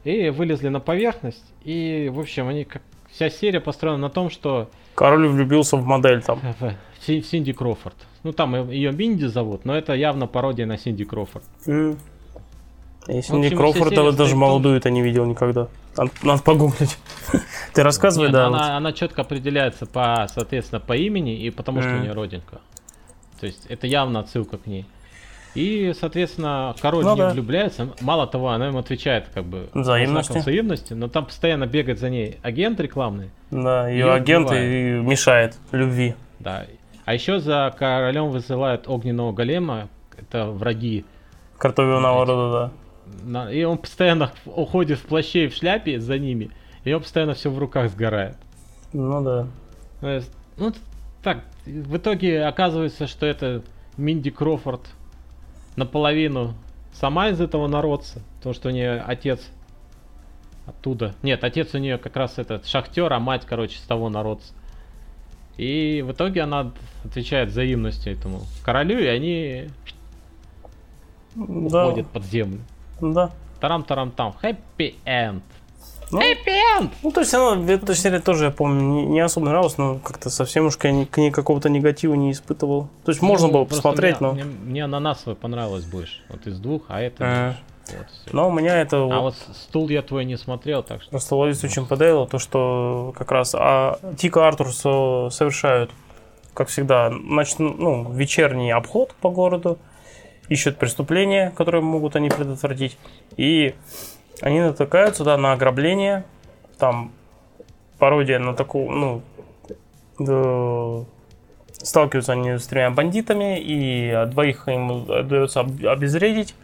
[0.04, 1.44] и вылезли на поверхность.
[1.64, 4.70] И, в общем, они как вся серия построена на том, что...
[4.94, 6.40] Король влюбился в модель там.
[6.60, 7.96] В, в Синди Крофорд.
[8.24, 11.44] Ну, там ее Минди зовут, но это явно пародия на Синди Крофорд.
[11.66, 11.96] Mm.
[13.06, 15.68] Я Синди Крофорда даже молодую-то не видел никогда.
[15.96, 16.98] Надо, надо погуглить.
[17.74, 18.46] Ты рассказывай, Нет, да.
[18.46, 18.70] Она, вот.
[18.70, 21.82] она четко определяется по, соответственно, по имени и потому, mm.
[21.82, 22.60] что у нее родинка.
[23.40, 24.86] То есть это явно отсылка к ней.
[25.54, 27.30] И, соответственно, король ну, в да.
[27.30, 27.88] влюбляется.
[28.00, 30.38] Мало того, она ему отвечает как бы взаимности.
[30.38, 33.30] взаимности, но там постоянно бегает за ней агент рекламный.
[33.50, 36.14] Да, ее агент и мешает любви.
[36.38, 36.66] Да.
[37.04, 39.88] А еще за королем высылают огненного голема.
[40.16, 41.04] Это враги.
[41.56, 42.72] Картового народа,
[43.24, 43.50] да.
[43.50, 46.50] И он постоянно уходит в плаще и в шляпе за ними.
[46.84, 48.36] И он постоянно все в руках сгорает.
[48.92, 49.46] Ну да.
[50.56, 50.72] Ну,
[51.22, 53.62] так, в итоге оказывается, что это
[53.96, 54.80] Минди Крофорд
[55.76, 56.54] наполовину
[56.92, 59.48] сама из этого народца, потому что у нее отец
[60.66, 61.14] оттуда.
[61.22, 64.52] Нет, отец у нее как раз этот шахтер, а мать, короче, с того народца.
[65.56, 66.72] И в итоге она
[67.04, 69.68] отвечает взаимностью этому королю, и они
[71.34, 71.88] да.
[71.88, 72.60] уходят под землю.
[73.00, 73.32] Да.
[73.60, 74.36] Тарам-тарам-там.
[74.40, 75.42] Happy end.
[76.10, 76.20] Ну,
[77.02, 80.66] Ну, то есть, она, эта серия тоже, я помню, не, особо нравилась, но как-то совсем
[80.66, 82.88] уж к, к ней какого-то негатива не испытывал.
[83.04, 84.34] То есть, ну, можно было посмотреть, мне, но...
[84.34, 87.16] Мне, мне ананасовая понравилась больше, вот из двух, а это...
[87.24, 87.54] А,
[87.88, 88.96] вот, но у меня это...
[88.96, 89.34] А вот...
[89.46, 91.10] вот стул я твой не смотрел, так что...
[91.10, 93.54] Просто Ловец очень подейло, то, что как раз...
[93.54, 95.90] А Тика Артур совершают,
[96.54, 99.78] как всегда, значит, ну, вечерний обход по городу,
[100.48, 102.96] ищут преступления, которые могут они предотвратить,
[103.36, 103.74] и
[104.40, 106.24] они натыкаются, да, на ограбление,
[106.78, 107.12] там
[107.98, 109.22] пародия на такую, ну,
[110.18, 111.04] да,
[111.72, 116.54] сталкиваются они с тремя бандитами, и двоих им удается обезвредить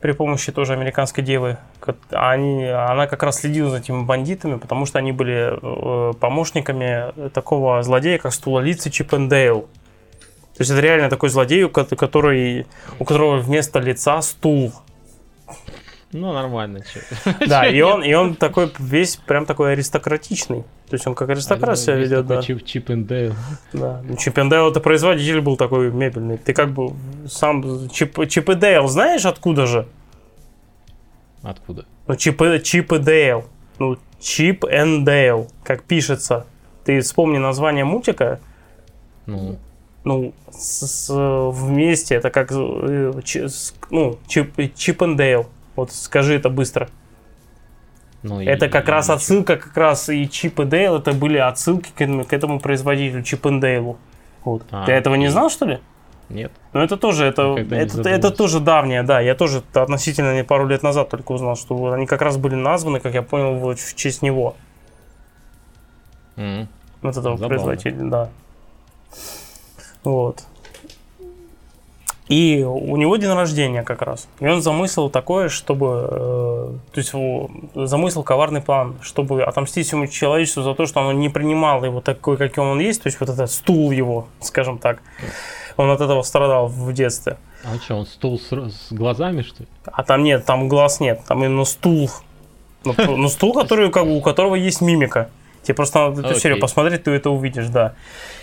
[0.00, 1.58] при помощи тоже американской девы.
[2.10, 7.82] Они, она как раз следила за этими бандитами, потому что они были э, помощниками такого
[7.82, 9.62] злодея, как Стулолицы Чипендейл.
[10.56, 12.66] То есть это реально такой злодей, который,
[12.98, 14.72] у которого вместо лица стул.
[16.12, 16.82] Ну, нормально.
[17.46, 20.62] Да, и он, и он такой весь прям такой аристократичный.
[20.88, 22.42] То есть он как аристократ себя ведет, да.
[22.42, 23.34] Чип, Чип Дейл.
[23.72, 24.02] Да.
[24.06, 26.36] Ну, Чип Дейл это производитель был такой мебельный.
[26.36, 26.92] Ты как бы
[27.26, 29.88] сам Чип, Чип и Дейл знаешь откуда же?
[31.42, 31.86] Откуда?
[32.06, 33.44] Ну, Чип, Чип и Дейл.
[33.78, 36.46] Ну, Чип и Дейл, как пишется.
[36.84, 38.40] Ты вспомни название мультика.
[39.26, 39.58] Ну.
[40.04, 45.46] Ну, с, с, вместе это как, э, ч, с, ну, Чип, Чип и Дейл.
[45.76, 46.88] Вот скажи это быстро.
[48.22, 51.12] Ну, это и, как и раз и отсылка, как раз и Чип и Дейл, это
[51.12, 53.98] были отсылки к этому, к этому производителю, Чип и Дейлу.
[54.44, 54.62] Вот.
[54.70, 55.80] А, Ты этого не знал, что ли?
[56.28, 56.52] Нет.
[56.72, 59.20] Ну это тоже, это, это, это тоже давнее, да.
[59.20, 63.00] Я тоже относительно не пару лет назад только узнал, что они как раз были названы,
[63.00, 64.56] как я понял, вот в честь него.
[66.36, 66.68] Mm.
[67.02, 67.48] Вот этого Забавно.
[67.48, 68.30] производителя, да.
[70.04, 70.44] Вот.
[72.32, 74.26] И у него день рождения как раз.
[74.40, 76.08] И он замыслил такое, чтобы...
[76.10, 77.12] Э, то есть
[77.74, 82.38] замыслил коварный план, чтобы отомстить всему человечеству за то, что оно не принимало его такой,
[82.38, 83.02] каким он есть.
[83.02, 85.02] То есть вот этот стул его, скажем так.
[85.76, 87.36] Он от этого страдал в детстве.
[87.64, 89.68] А что, он стул с, с глазами, что ли?
[89.84, 91.20] А там нет, там глаз нет.
[91.28, 92.08] Там именно стул.
[92.84, 95.28] Ну, ну стул, который, как у которого есть мимика.
[95.64, 97.92] Тебе просто надо эту серию посмотреть, ты это увидишь, да.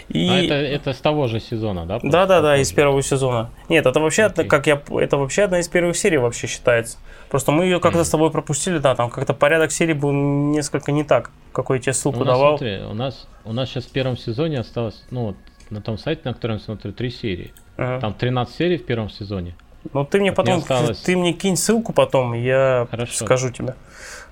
[0.10, 0.28] И...
[0.28, 2.00] А это, это с того же сезона, да?
[2.02, 3.52] Да, да, да, из первого сезона.
[3.70, 4.46] Нет, это вообще, okay.
[4.46, 6.98] как я, это вообще одна из первых серий вообще считается.
[7.30, 8.06] Просто мы ее как-то mm.
[8.06, 11.94] с тобой пропустили, да, там как-то порядок серий был несколько не так, какой я тебе
[11.94, 12.58] ссылку у нас, давал.
[12.58, 15.36] Смотри, у нас, у нас сейчас в первом сезоне осталось, ну, вот,
[15.70, 17.54] на том сайте, на котором я смотрю, три серии.
[17.78, 18.00] Ага.
[18.02, 19.56] Там 13 серий в первом сезоне.
[19.94, 20.98] Ну, ты мне вот потом, осталось...
[21.00, 23.26] ты мне кинь ссылку потом, я Хорошо.
[23.26, 23.76] скажу тебе.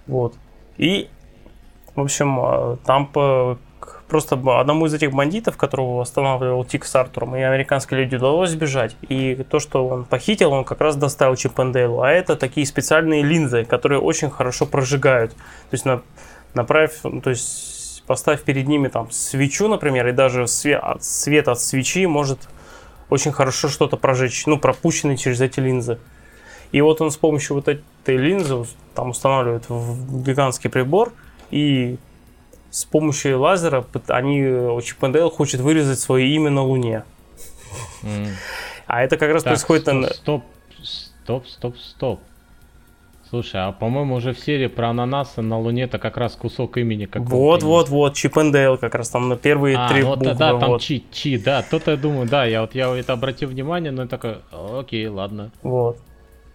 [0.07, 0.33] Вот.
[0.77, 1.07] И,
[1.95, 3.57] в общем, а, там по
[4.07, 8.95] просто одному из этих бандитов, которого останавливал Тик с Артуром, и американские люди удалось сбежать.
[9.09, 12.01] И то, что он похитил, он как раз доставил Чиппендейлу.
[12.01, 15.31] А это такие специальные линзы, которые очень хорошо прожигают.
[15.33, 16.01] То есть на,
[16.53, 21.59] направь, ну, то есть поставь перед ними там свечу, например, и даже свет, свет от
[21.59, 22.47] свечи может
[23.09, 25.99] очень хорошо что-то прожечь, ну, пропущенный через эти линзы.
[26.71, 31.13] И вот он с помощью вот этой линзы там устанавливает в гигантский прибор,
[31.49, 31.97] и
[32.77, 34.39] с помощью лазера они,
[34.83, 34.99] Чип
[35.33, 37.05] хочет вырезать свое имя на Луне.
[38.03, 38.27] Mm.
[38.85, 40.15] А это как раз так, происходит...
[40.15, 40.43] Стоп,
[40.83, 42.19] стоп, стоп, стоп.
[43.29, 47.05] Слушай, а по-моему уже в серии про ананасы на Луне это как раз кусок имени
[47.05, 50.35] как Вот, вот, вот, Чип как раз там на первые а, три вот, буквы.
[50.35, 50.59] Да, вот.
[50.59, 54.03] там Чи, Чи, да, то-то я думаю, да, я вот я это обратил внимание, но
[54.03, 55.49] я такой, окей, ладно.
[55.63, 55.97] Вот.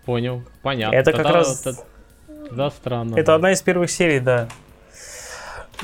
[0.04, 0.94] Понял, понятно.
[0.94, 1.66] Это как раз...
[2.52, 3.16] Да, странно.
[3.16, 3.34] Это да.
[3.34, 4.48] одна из первых серий, да.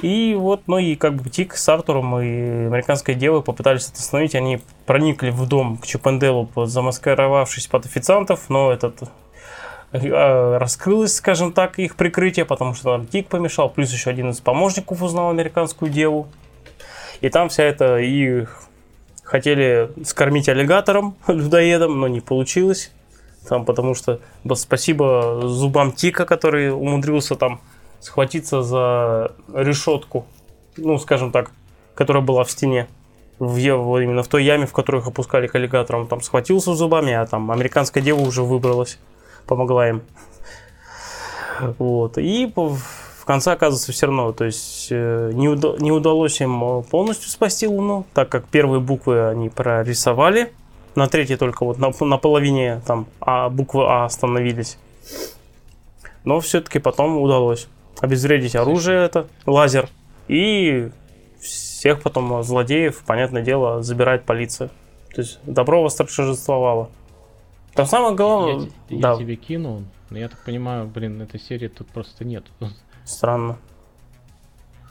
[0.03, 4.35] И вот, ну и как бы Тик с Артуром и американской девой попытались это остановить.
[4.35, 9.03] Они проникли в дом к Чупенделу, замаскировавшись под официантов, но этот
[9.93, 14.41] э, раскрылось, скажем так, их прикрытие, потому что там Тик помешал, плюс еще один из
[14.41, 16.29] помощников узнал американскую деву.
[17.21, 18.47] И там вся эта и
[19.25, 22.93] хотели скормить аллигатором, людоедом, но не получилось.
[23.49, 24.21] Там, потому что
[24.55, 27.61] спасибо зубам Тика, который умудрился там
[28.01, 30.27] схватиться за решетку,
[30.77, 31.51] ну, скажем так,
[31.95, 32.89] которая была в стене,
[33.39, 36.07] в, именно в той яме, в которую их опускали к аллигаторам.
[36.07, 38.99] Там схватился зубами, а там американская дева уже выбралась,
[39.47, 40.03] помогла им.
[41.79, 42.19] Вот.
[42.19, 47.29] И в конце оказывается все равно, то есть э, не, уда- не удалось им полностью
[47.29, 50.53] спасти Луну, так как первые буквы они прорисовали,
[50.95, 54.79] на третьей только вот на, на половине там а, буквы А остановились.
[56.25, 57.69] Но все-таки потом удалось
[58.01, 59.89] обезвредить оружие это, лазер,
[60.29, 60.91] и
[61.41, 64.69] всех потом злодеев, понятное дело, забирает полиция.
[65.15, 66.91] То есть добро восторжествовало.
[67.75, 68.69] Там самое главное...
[68.89, 69.13] Я, да.
[69.13, 72.45] я тебе кинул, но я так понимаю, блин, этой серии тут просто нет.
[73.05, 73.59] Странно.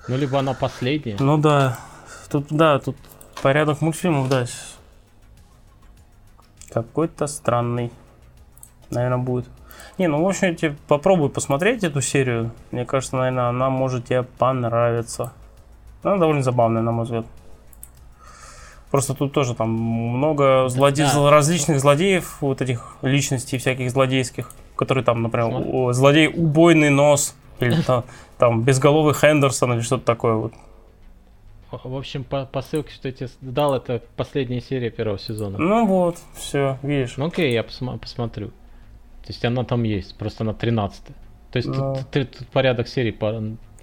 [0.08, 1.18] Ну, либо она последняя.
[1.20, 1.78] Ну да.
[2.30, 2.96] Тут, да, тут
[3.42, 4.46] порядок мультфильмов, да.
[6.70, 7.92] Какой-то странный.
[8.90, 9.46] Наверное, будет.
[9.98, 12.52] Не, ну, в общем, тебе попробуй посмотреть эту серию.
[12.72, 15.34] Мне кажется, наверное, она может тебе понравиться.
[16.04, 17.26] Она довольно забавная, на мой взгляд.
[18.92, 21.06] Просто тут тоже там много злоде...
[21.06, 21.30] да.
[21.30, 25.94] различных злодеев, вот этих личностей всяких злодейских, которые там, например, Смотри.
[25.94, 28.06] злодей убойный нос, или там,
[28.38, 30.54] там безголовый Хендерсон или что-то такое вот.
[31.70, 35.58] В общем, по, по ссылке, что я тебе дал, это последняя серия первого сезона.
[35.58, 37.18] Ну вот, все, видишь.
[37.18, 38.52] Ну окей, я посма- посмотрю.
[39.28, 41.04] То есть она там есть, просто она 13
[41.52, 43.34] То есть ну, тут, тут, тут порядок серий по,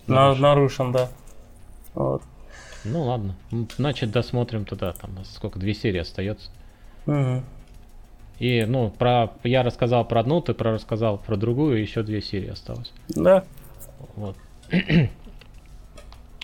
[0.06, 0.42] нарушен.
[0.42, 1.10] нарушен, да.
[1.92, 2.22] Вот.
[2.84, 3.36] Ну ладно.
[3.76, 4.94] Значит, досмотрим туда.
[4.94, 6.50] Там сколько, две серии остается.
[7.04, 7.42] Угу.
[8.38, 12.48] И, ну, про я рассказал про одну, ты про рассказал про другую, еще две серии
[12.48, 12.90] осталось.
[13.08, 13.44] Да.
[14.16, 14.36] Вот.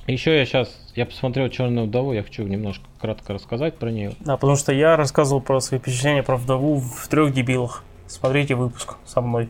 [0.06, 4.12] Еще я сейчас, я посмотрел Черную вдову, я хочу немножко кратко рассказать про нее.
[4.20, 8.96] Да, потому что я рассказывал про свои впечатления про вдову в трех дебилах смотрите выпуск
[9.06, 9.48] со мной.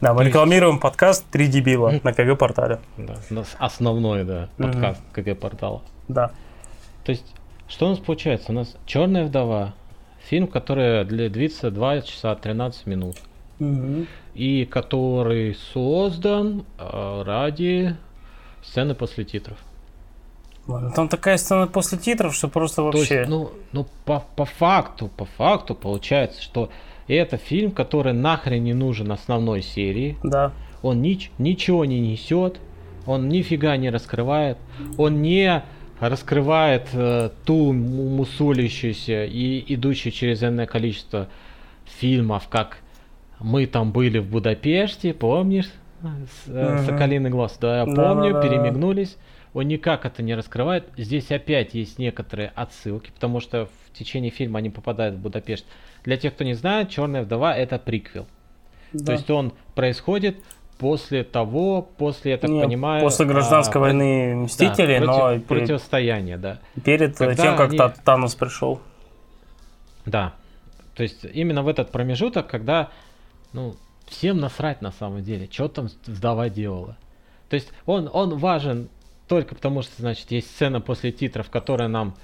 [0.00, 2.80] Да, мы рекламируем подкаст «Три дебила» на КГ-портале.
[2.96, 3.16] Да,
[3.58, 5.82] основной, да, подкаст КГ-портала.
[6.08, 6.32] Да.
[7.04, 7.34] То есть,
[7.68, 8.50] что у нас получается?
[8.50, 9.74] У нас «Черная вдова»,
[10.24, 13.16] фильм, который длится 2 часа 13 минут.
[14.34, 17.96] И который создан э, ради
[18.62, 19.58] сцены после титров.
[20.94, 23.06] Там такая сцена после титров, что просто вообще...
[23.06, 26.70] То есть, ну, ну по, по факту, по факту получается, что
[27.10, 30.16] и это фильм, который нахрен не нужен основной серии.
[30.22, 30.52] Да.
[30.80, 32.60] Он нич- ничего не несет,
[33.04, 34.58] он нифига не раскрывает,
[34.96, 35.64] он не
[35.98, 41.26] раскрывает э, ту мусолящуюся и идущую через энное количество
[41.84, 42.78] фильмов, как
[43.40, 45.72] мы там были в Будапеште, помнишь?
[46.02, 46.84] С, э, угу.
[46.84, 49.16] Соколиный глаз, да, я помню, да, да, перемигнулись.
[49.52, 50.84] Он никак это не раскрывает.
[50.96, 55.66] Здесь опять есть некоторые отсылки, потому что в течение фильма они попадают в Будапешт.
[56.04, 58.26] Для тех, кто не знает, Черная вдова это приквел.
[58.92, 59.06] Да.
[59.06, 60.42] То есть он происходит
[60.78, 63.02] после того, после, я так не, понимаю...
[63.02, 65.18] После гражданской а, войны Мстители, да, но...
[65.18, 66.60] Против, противостояние, да.
[66.82, 67.78] Перед Когда тем, как они...
[68.02, 68.80] Танос пришел.
[70.06, 70.34] Да.
[70.94, 72.88] То есть именно в этот промежуток, когда,
[73.52, 76.96] ну, всем насрать на самом деле, что там вдова делала.
[77.50, 78.88] То есть он, он важен
[79.28, 82.16] только потому, что, значит, есть сцена после титров, которая нам...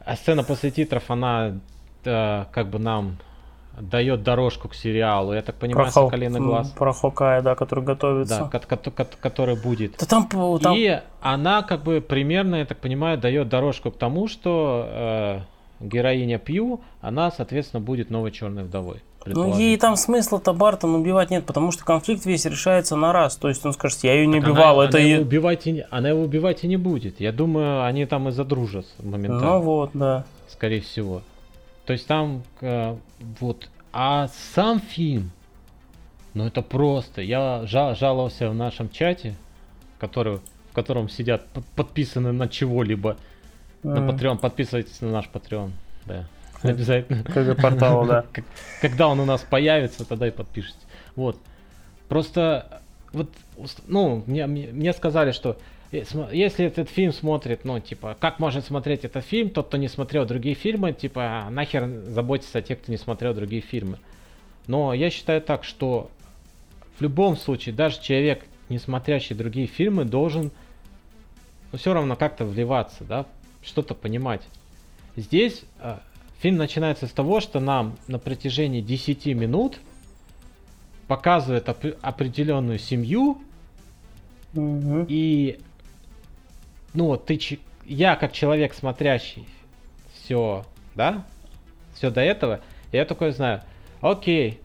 [0.00, 1.58] А сцена после титров, она
[2.04, 3.16] как бы нам
[3.80, 5.32] дает дорожку к сериалу.
[5.32, 6.70] Я так понимаю, про Соколиный глаз.
[6.70, 8.48] Про Хокая, да, который готовится.
[8.52, 8.60] Да,
[9.20, 9.96] который будет.
[9.98, 10.28] Да там,
[10.60, 10.76] там...
[10.76, 15.40] И она как бы примерно, я так понимаю, дает дорожку к тому, что э,
[15.80, 19.02] героиня Пью, она, соответственно, будет новой черной вдовой.
[19.26, 23.36] Ну, ей там смысла-то Бартон убивать нет, потому что конфликт весь решается на раз.
[23.36, 24.80] То есть он скажет, я ее не так убивал.
[24.80, 25.22] Она, это она, его е...
[25.22, 27.20] убивать и, она его убивать и не будет.
[27.20, 29.54] Я думаю, они там и задружат моментально.
[29.54, 30.26] Ну вот, да.
[30.48, 31.22] Скорее всего.
[31.86, 32.96] То есть там э,
[33.40, 33.68] вот.
[33.92, 35.30] А сам фильм,
[36.32, 37.22] ну это просто.
[37.22, 39.34] Я жал, жаловался в нашем чате,
[39.98, 40.38] который,
[40.70, 41.46] в котором сидят
[41.76, 43.16] подписаны на чего-либо.
[43.82, 44.00] Mm.
[44.00, 44.38] На Patreon.
[44.38, 45.70] Подписывайтесь на наш Patreon.
[46.06, 46.26] Да.
[46.62, 47.22] Обязательно.
[47.24, 48.24] Как портал, да.
[48.80, 50.80] Когда он у нас появится, тогда и подпишитесь.
[51.14, 51.38] Вот.
[52.08, 52.80] Просто,
[53.12, 53.30] вот,
[53.86, 55.58] ну, мне, мне сказали, что
[56.32, 60.26] если этот фильм смотрит, ну, типа, как может смотреть этот фильм, тот, кто не смотрел
[60.26, 63.98] другие фильмы, типа, нахер заботиться о тех, кто не смотрел другие фильмы.
[64.66, 66.10] Но я считаю так, что
[66.98, 70.50] в любом случае, даже человек, не смотрящий другие фильмы, должен
[71.72, 73.26] ну, все равно как-то вливаться, да,
[73.62, 74.42] что-то понимать.
[75.16, 76.00] Здесь а,
[76.44, 79.78] Фильм начинается с того, что нам на протяжении 10 минут
[81.08, 83.38] показывает оп- определенную семью.
[84.52, 85.06] Угу.
[85.08, 85.58] И
[86.94, 87.38] ну, ты,
[87.84, 89.46] я как человек, смотрящий
[90.14, 90.64] все,
[90.94, 91.24] да,
[91.94, 92.60] все до этого,
[92.92, 93.62] я такой знаю,
[94.00, 94.60] окей,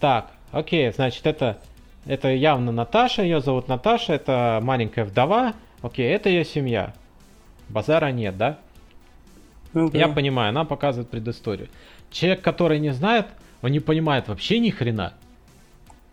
[0.00, 1.58] так, окей, значит, это,
[2.06, 6.94] это явно Наташа, ее зовут Наташа, это маленькая вдова, окей, это ее семья.
[7.68, 8.58] Базара нет, да?
[9.72, 9.98] Ну, да.
[9.98, 11.68] Я понимаю, она показывает предысторию.
[12.10, 13.26] Человек, который не знает,
[13.62, 15.14] он не понимает вообще ни хрена.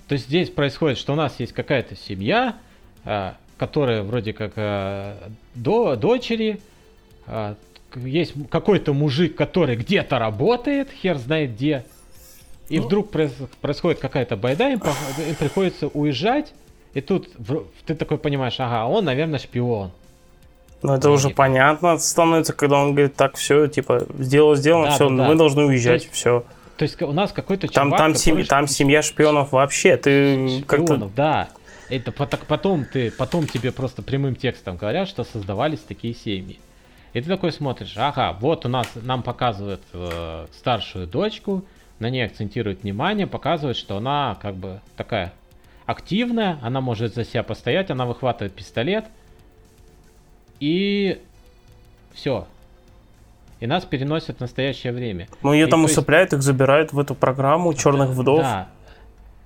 [0.08, 2.58] То есть здесь происходит, что у нас есть какая-то семья,
[3.06, 6.60] а, которая вроде как а, до дочери,
[7.28, 7.54] а,
[7.94, 11.86] есть какой-то мужик, который где-то работает, хер знает где,
[12.70, 14.82] и ну, вдруг происходит какая-то байда, им,
[15.28, 16.54] им приходится уезжать,
[16.96, 17.30] и тут
[17.86, 19.92] ты такой понимаешь, ага, он, наверное, шпион.
[20.82, 25.08] Ну, это уже понятно становится, когда он говорит, так, все, типа, сделал, сделано, да, все,
[25.08, 25.36] да, мы да.
[25.36, 26.46] должны уезжать, есть, все.
[26.78, 31.12] То есть у нас какой-то там, чувак, там, семья, там семья шпионов вообще, ты как-то...
[31.16, 31.50] да.
[31.92, 36.60] Это потом, ты, потом тебе просто прямым текстом говорят, что создавались такие семьи.
[37.14, 41.66] И ты такой смотришь, ага, вот у нас, нам показывают э, старшую дочку,
[42.00, 45.34] на ней акцентируют внимание, показывают, что она как бы такая
[45.86, 49.06] активная, она может за себя постоять, она выхватывает пистолет–
[50.62, 51.20] и
[52.14, 52.48] все.
[53.60, 55.28] И нас переносят в настоящее время.
[55.42, 56.40] Ну, ее и, там усыпляют, есть...
[56.40, 58.42] их забирают в эту программу черных вдов.
[58.42, 58.70] Да.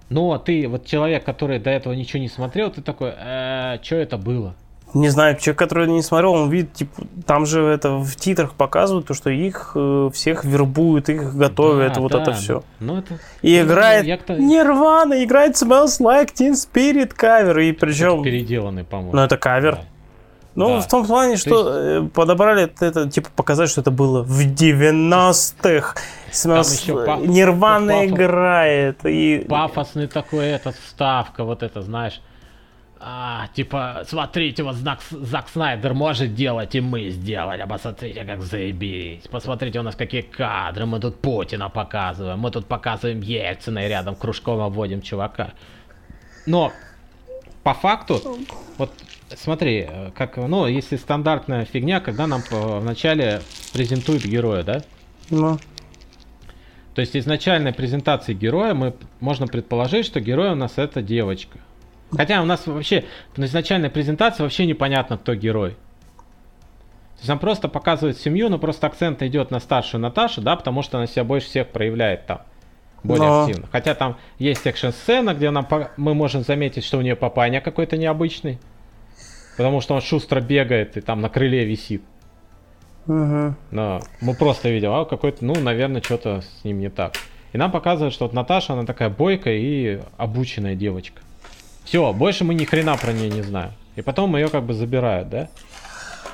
[0.10, 4.18] Но ты, вот человек, который до этого ничего не смотрел, ты такой, э, что это
[4.18, 4.56] было?
[4.94, 9.08] Не знаю, человек, который не смотрел, он видит, типа, там же это в титрах показывают,
[9.08, 12.64] то, что их э, всех вербуют, их готовят, да, вот да, это все.
[12.80, 13.20] Ну, это...
[13.42, 18.24] И ну, играет Нирвана, играет Smells Like Teen Spirit кавер, и причем...
[18.24, 19.14] переделанный, по-моему.
[19.14, 19.76] Ну, это кавер.
[19.76, 19.82] Да.
[20.56, 20.82] Ну, да.
[20.82, 22.08] в том плане, что есть...
[22.08, 25.96] Э, подобрали это, это, типа, показать, что это было в 90-х.
[26.32, 28.12] Смысл, Нирвана пафос...
[28.12, 29.06] играет.
[29.06, 29.46] И...
[29.50, 32.22] Пафосный такой этот вставка, вот это, знаешь.
[33.00, 37.62] А, типа, смотрите, вот знак, Зак Снайдер может делать, и мы сделали.
[37.62, 39.28] А посмотрите, как заебись.
[39.30, 40.86] Посмотрите, у нас какие кадры.
[40.86, 42.40] Мы тут Путина показываем.
[42.40, 45.52] Мы тут показываем Ельцина и рядом кружком обводим чувака.
[46.48, 46.72] Но
[47.64, 48.22] по факту,
[48.78, 48.92] вот
[49.36, 53.42] смотри, как, ну, если стандартная фигня, когда нам вначале
[53.74, 54.82] презентуют героя, да?
[55.30, 55.58] Ну.
[56.94, 61.60] То есть изначальной презентации героя мы можно предположить, что герой у нас это девочка.
[62.12, 63.04] Хотя у нас вообще
[63.36, 65.72] на изначальной презентации вообще непонятно, кто герой.
[65.72, 70.82] То есть нам просто показывают семью, но просто акцент идет на старшую Наташу, да, потому
[70.84, 72.42] что она себя больше всех проявляет там
[73.04, 73.44] более Но...
[73.44, 73.68] активно.
[73.72, 75.68] Хотя там есть экшн-сцена, где нам,
[75.98, 78.60] мы можем заметить, что у нее папаня какой-то необычный.
[79.58, 82.02] Потому что он шустро бегает и там на крыле висит.
[83.08, 83.56] Угу.
[83.72, 87.14] Но мы просто видим, а какой-то, ну, наверное, что-то с ним не так.
[87.54, 91.22] И нам показывают, что вот Наташа, она такая бойкая и обученная девочка.
[91.84, 93.72] Все, больше мы ни хрена про нее не знаем.
[93.96, 95.50] И потом ее как бы забирают, да?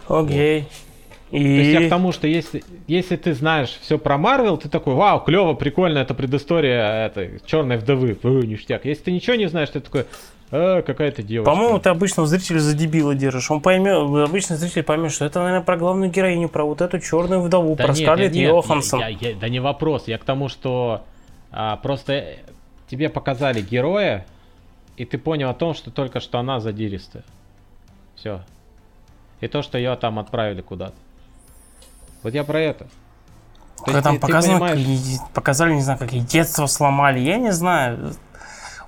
[0.07, 0.61] Окей.
[0.61, 0.63] Okay.
[0.63, 1.39] Вот.
[1.39, 1.43] И...
[1.43, 4.95] То есть я к тому, что если, если ты знаешь все про Марвел, ты такой,
[4.95, 8.85] вау, клево, прикольно, это предыстория этой черной вдовы, Фу, ништяк.
[8.85, 10.05] Если ты ничего не знаешь, ты такой,
[10.51, 11.49] а, какая-то девочка.
[11.49, 13.49] По-моему, ты обычно зрителя за дебила держишь.
[13.49, 13.95] Он поймет,
[14.27, 17.85] обычно зритель поймет, что это, наверное, про главную героиню, про вот эту черную вдову, да
[17.85, 18.99] про нет, Скарлетт нет, Йоханссон.
[18.99, 20.07] Я, я, да не вопрос.
[20.07, 21.03] Я к тому, что
[21.51, 22.25] а, просто
[22.87, 24.25] тебе показали героя,
[24.97, 27.23] и ты понял о том, что только что она задиристая.
[28.15, 28.41] Все.
[29.39, 30.95] И то, что ее там отправили куда-то.
[32.23, 32.87] Вот я про это.
[33.83, 35.19] Когда там показано, понимаешь...
[35.33, 38.13] показали, не знаю, какие детство сломали, я не знаю.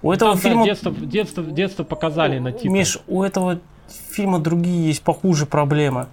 [0.03, 0.59] У ну, этого там, фильма...
[0.59, 2.71] Да, детство, детство, детство показали на типа.
[2.71, 6.07] Миш, у этого фильма другие есть похуже проблемы.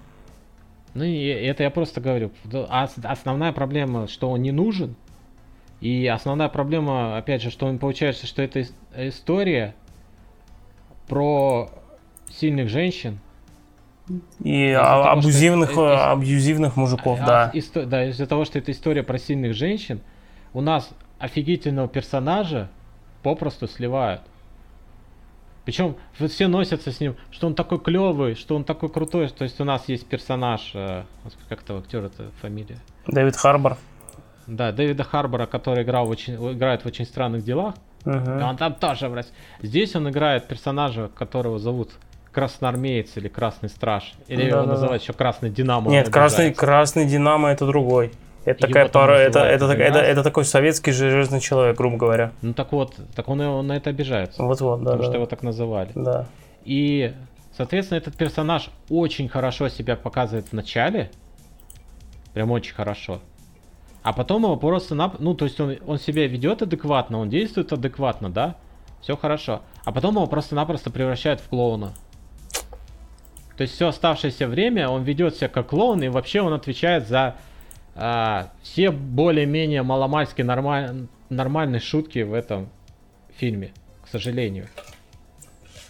[0.93, 2.31] Ну, и это я просто говорю.
[2.69, 4.95] Основная проблема, что он не нужен.
[5.81, 8.65] И основная проблема, опять же, что он получается, что это
[8.95, 9.75] история
[11.07, 11.69] про
[12.29, 13.19] сильных женщин.
[14.43, 17.51] И того, абьюзивных, что это, абьюзивных мужиков, а, да.
[17.53, 20.01] Исто, да, из-за того, что это история про сильных женщин,
[20.53, 20.89] у нас
[21.19, 22.69] офигительного персонажа
[23.23, 24.21] попросту сливают.
[25.65, 25.95] Причем
[26.27, 29.27] все носятся с ним, что он такой клевый, что он такой крутой.
[29.29, 31.03] То есть у нас есть персонаж, э,
[31.49, 32.77] как этого актера это фамилия?
[33.07, 33.77] Дэвид Харбор.
[34.47, 37.75] Да, Дэвида Харбора, который играл в очень, играет в очень странных делах.
[38.03, 38.49] Uh-huh.
[38.49, 39.23] Он там тоже в
[39.61, 41.91] Здесь он играет персонажа, которого зовут
[42.31, 44.13] Красноармеец или Красный Страж.
[44.27, 45.91] Или да, его да, называют еще Красный Динамо.
[45.91, 48.11] Нет, Красный, Красный Динамо это другой.
[48.43, 52.31] Это такая пара, это, это, это, это, это такой советский железный человек, грубо говоря.
[52.41, 54.41] Ну так вот, так он, он на это обижается.
[54.41, 54.85] Вот-вот, да.
[54.85, 55.07] Потому да.
[55.07, 55.91] что его так называли.
[55.93, 56.25] Да.
[56.65, 57.13] И,
[57.55, 61.11] соответственно, этот персонаж очень хорошо себя показывает в начале.
[62.33, 63.21] Прям очень хорошо.
[64.01, 64.95] А потом его просто...
[64.95, 65.13] На...
[65.19, 68.55] Ну, то есть он, он себя ведет адекватно, он действует адекватно, да?
[69.01, 69.61] Все хорошо.
[69.85, 71.93] А потом его просто-напросто превращают в клоуна.
[73.57, 77.35] То есть все оставшееся время он ведет себя как клоун, и вообще он отвечает за
[77.95, 81.07] а, все более-менее маломальски нормаль...
[81.29, 82.69] нормальные шутки в этом
[83.35, 83.73] фильме,
[84.03, 84.67] к сожалению.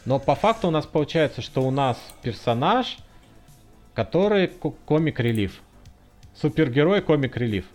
[0.06, 2.98] Но по факту у нас получается, что у нас персонаж,
[3.94, 5.62] который комик-релив.
[6.34, 7.66] Супергерой комик-релив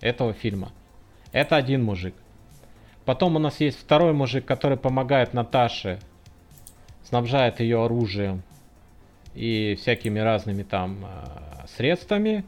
[0.00, 0.72] этого фильма.
[1.32, 2.14] Это один мужик.
[3.04, 5.98] Потом у нас есть второй мужик, который помогает Наташе,
[7.02, 8.42] снабжает ее оружием
[9.34, 12.44] и всякими разными там э, средствами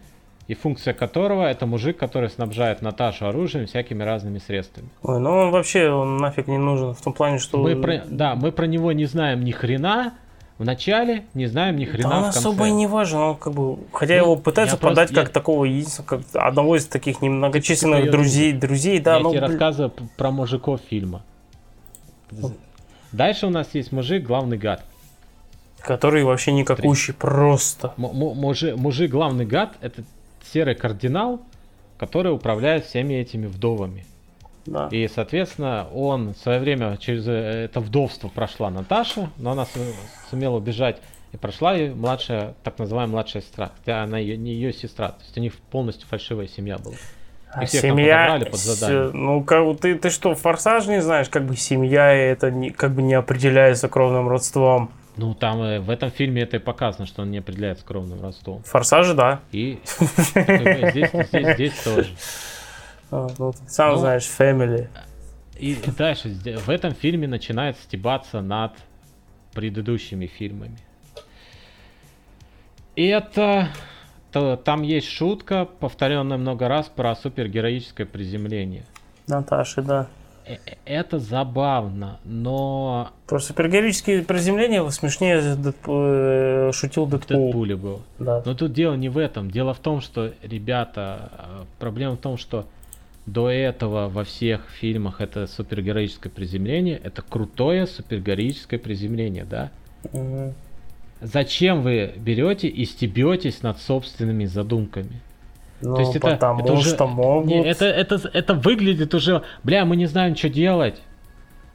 [0.49, 4.89] и функция которого это мужик, который снабжает Наташу оружием всякими разными средствами.
[5.03, 7.59] Ой, ну он вообще он нафиг не нужен в том плане, что...
[7.59, 8.03] Мы про...
[8.07, 10.15] Да, мы про него не знаем ни хрена,
[10.59, 12.39] в начале не знаем ни хрена да он в конце.
[12.39, 15.33] особо и не важен, он как бы, хотя ну, его пытаются продать просто, как я...
[15.33, 19.17] такого единственного, как одного из таких немногочисленных друзей, друзей, да.
[19.17, 21.23] Я ну, тебе рассказываю про мужиков фильма.
[23.13, 24.85] Дальше у нас есть мужик, главный гад.
[25.81, 27.95] Который вообще никакущий, просто.
[27.97, 30.03] М- мужик, мужик, главный гад, это
[30.53, 31.41] серый кардинал,
[31.99, 34.05] который управляет всеми этими вдовами.
[34.67, 34.89] Да.
[34.91, 39.67] И, соответственно, он в свое время через э, это вдовство прошла Наташа, но она
[40.29, 41.01] сумела убежать
[41.33, 43.71] и прошла ее младшая, так называемая младшая сестра.
[43.79, 45.11] Хотя она ее, не ее сестра.
[45.11, 46.97] То есть у них полностью фальшивая семья была.
[47.53, 49.11] А семья, под задание.
[49.13, 53.03] ну как ты, ты что, форсаж не знаешь, как бы семья это не, как бы
[53.03, 54.91] не определяется кровным родством.
[55.17, 58.63] Ну, там э, в этом фильме это и показано, что он не определяется кровным родством.
[58.65, 59.41] Форсажи, да.
[59.51, 62.09] И здесь, здесь, здесь тоже.
[63.11, 64.89] А, ну, ты сам ну, знаешь, Family.
[65.59, 68.73] И дальше, в этом фильме начинает стебаться над
[69.53, 70.77] предыдущими фильмами.
[72.95, 73.69] И это...
[74.33, 78.85] То, там есть шутка, повторенная много раз, про супергероическое приземление.
[79.29, 80.09] Наташи, да.
[80.47, 83.11] Э, э, это забавно, но...
[83.27, 85.93] Про супергероические приземления смешнее Дэдпу...
[85.93, 87.47] Э, шутил Дэдпул.
[87.47, 88.03] Дэдпуле был.
[88.19, 88.43] Да.
[88.45, 89.51] Но тут дело не в этом.
[89.51, 92.67] Дело в том, что, ребята, проблема в том, что
[93.27, 99.71] до этого во всех фильмах это супергероическое приземление, это крутое супергероическое приземление, да?
[100.13, 100.55] Угу.
[101.23, 105.21] Зачем вы берете и стебетесь над собственными задумками?
[105.81, 107.49] Ну, То есть это, потому это уже, что могут.
[107.49, 111.03] Не, это, это, это выглядит уже, бля, мы не знаем, что делать.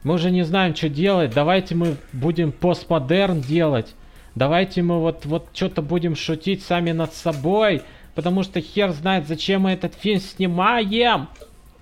[0.02, 1.32] Мы уже не знаем, что делать.
[1.32, 3.94] Давайте мы будем постмодерн делать.
[4.34, 7.82] Давайте мы вот, вот что-то будем шутить сами над собой.
[8.14, 11.28] Потому что хер знает, зачем мы этот фильм снимаем.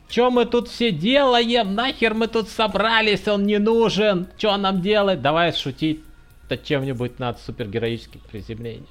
[0.09, 1.75] Что мы тут все делаем?
[1.75, 3.27] Нахер мы тут собрались?
[3.29, 4.29] Он не нужен.
[4.37, 5.23] Что нам делать?
[5.23, 6.03] Давай шутить
[6.49, 8.87] над чем-нибудь над супергероическим приземлением.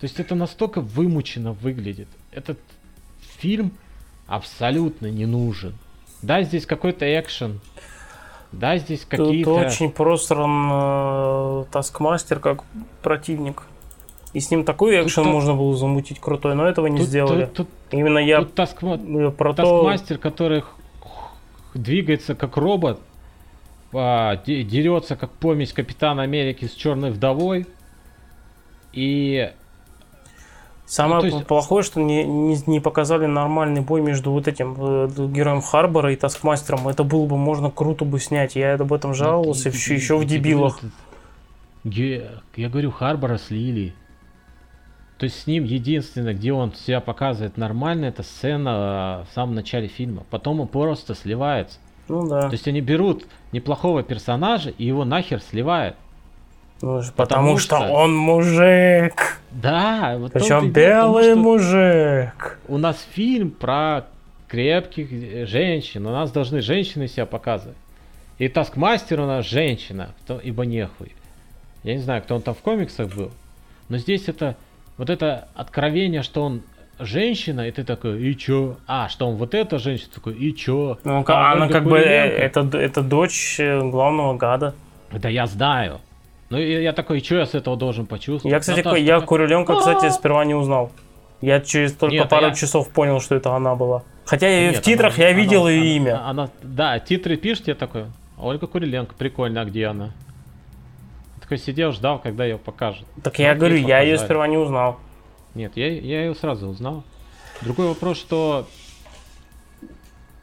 [0.00, 2.08] То есть это настолько вымучено выглядит.
[2.32, 2.58] Этот
[3.38, 3.72] фильм
[4.26, 5.74] абсолютно не нужен.
[6.22, 7.60] Да, здесь какой-то экшен.
[8.52, 9.54] Да, здесь какие-то...
[9.54, 12.64] Тут очень просран э, Таскмастер как
[13.02, 13.64] противник.
[14.32, 17.46] И с ним такой экшен тут, можно было замутить крутой, но этого не тут, сделали.
[17.46, 18.98] Тут, тут, Именно я тут таскма...
[19.30, 20.64] про Таскмастер, который
[21.74, 23.00] двигается как робот,
[23.92, 27.66] а, дерется как помесь Капитана Америки с Черной Вдовой.
[28.92, 29.52] И
[30.86, 31.46] Самое ну, есть...
[31.46, 36.16] плохое, что не, не, не показали нормальный бой между вот этим э, героем Харбора и
[36.16, 36.88] Таскмастером.
[36.88, 38.54] Это было бы можно круто бы снять.
[38.54, 40.78] Я об этом жаловался ну, еще, еще в дебилах.
[41.84, 43.94] Я, я говорю, Харбора слили.
[45.18, 49.54] То есть с ним единственное, где он себя показывает нормально, это сцена а, в самом
[49.54, 50.24] начале фильма.
[50.28, 51.78] Потом он просто сливается.
[52.08, 52.48] Ну да.
[52.48, 55.96] То есть они берут неплохого персонажа и его нахер сливают.
[56.80, 57.76] Потому, потому что...
[57.76, 59.40] что он мужик.
[59.52, 62.58] Да, вот причем белый том, мужик.
[62.68, 64.06] У нас фильм про
[64.48, 66.06] крепких э, женщин.
[66.06, 67.76] У нас должны женщины себя показывать.
[68.38, 70.10] И Таскмастер у нас женщина,
[70.42, 71.12] ибо нехуй.
[71.84, 73.30] Я не знаю, кто он там в комиксах был.
[73.88, 74.56] Но здесь это
[74.96, 76.62] вот это откровение, что он
[76.98, 78.76] женщина, и ты такой, и чё?
[78.86, 80.98] А, что он вот эта женщина, такой, и чё?
[81.04, 84.74] Ну, а она как бы, э, это, это дочь э, главного гада.
[85.12, 86.00] Да я знаю.
[86.50, 88.52] Ну, я, я такой, что я с этого должен почувствовать?
[88.52, 90.92] Я, кстати, Наташа, я Куриленко, кстати, сперва не узнал.
[91.40, 92.54] Я через только Нет, пару я...
[92.54, 94.02] часов понял, что это она была.
[94.24, 96.14] Хотя Нет, в титрах она, я видел она, ее она, имя.
[96.16, 98.06] Она, она, да, титры пишет, я такой,
[98.38, 100.06] Ольга Куриленко, прикольно, а где она?
[101.36, 103.06] Я такой сидел, ждал, когда ее покажут.
[103.22, 104.98] Так я говорю, я ее сперва не узнал.
[105.54, 107.04] Нет, я, я ее сразу узнал.
[107.60, 108.66] Другой вопрос, что...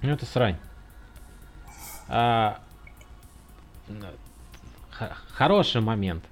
[0.02, 0.58] Ну, это срань.
[2.08, 2.60] А...
[5.42, 6.24] Хороший момент.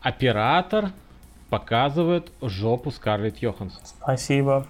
[0.00, 0.92] Оператор
[1.50, 3.82] показывает жопу Скарлетт Йоханссон.
[3.84, 4.66] Спасибо.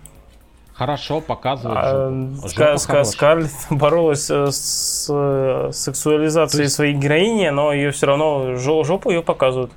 [0.73, 2.49] Хорошо показывает а, жопу.
[2.49, 6.75] Ска- ска- Скарлетт боролась э, с э, сексуализацией есть...
[6.75, 9.71] своей героини, но ее все равно жопу ее показывают.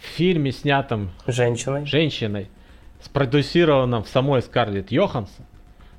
[0.00, 2.50] В фильме, снятом женщиной, женщиной
[3.02, 5.44] спродюсированном в самой Скарлетт Йоханссон,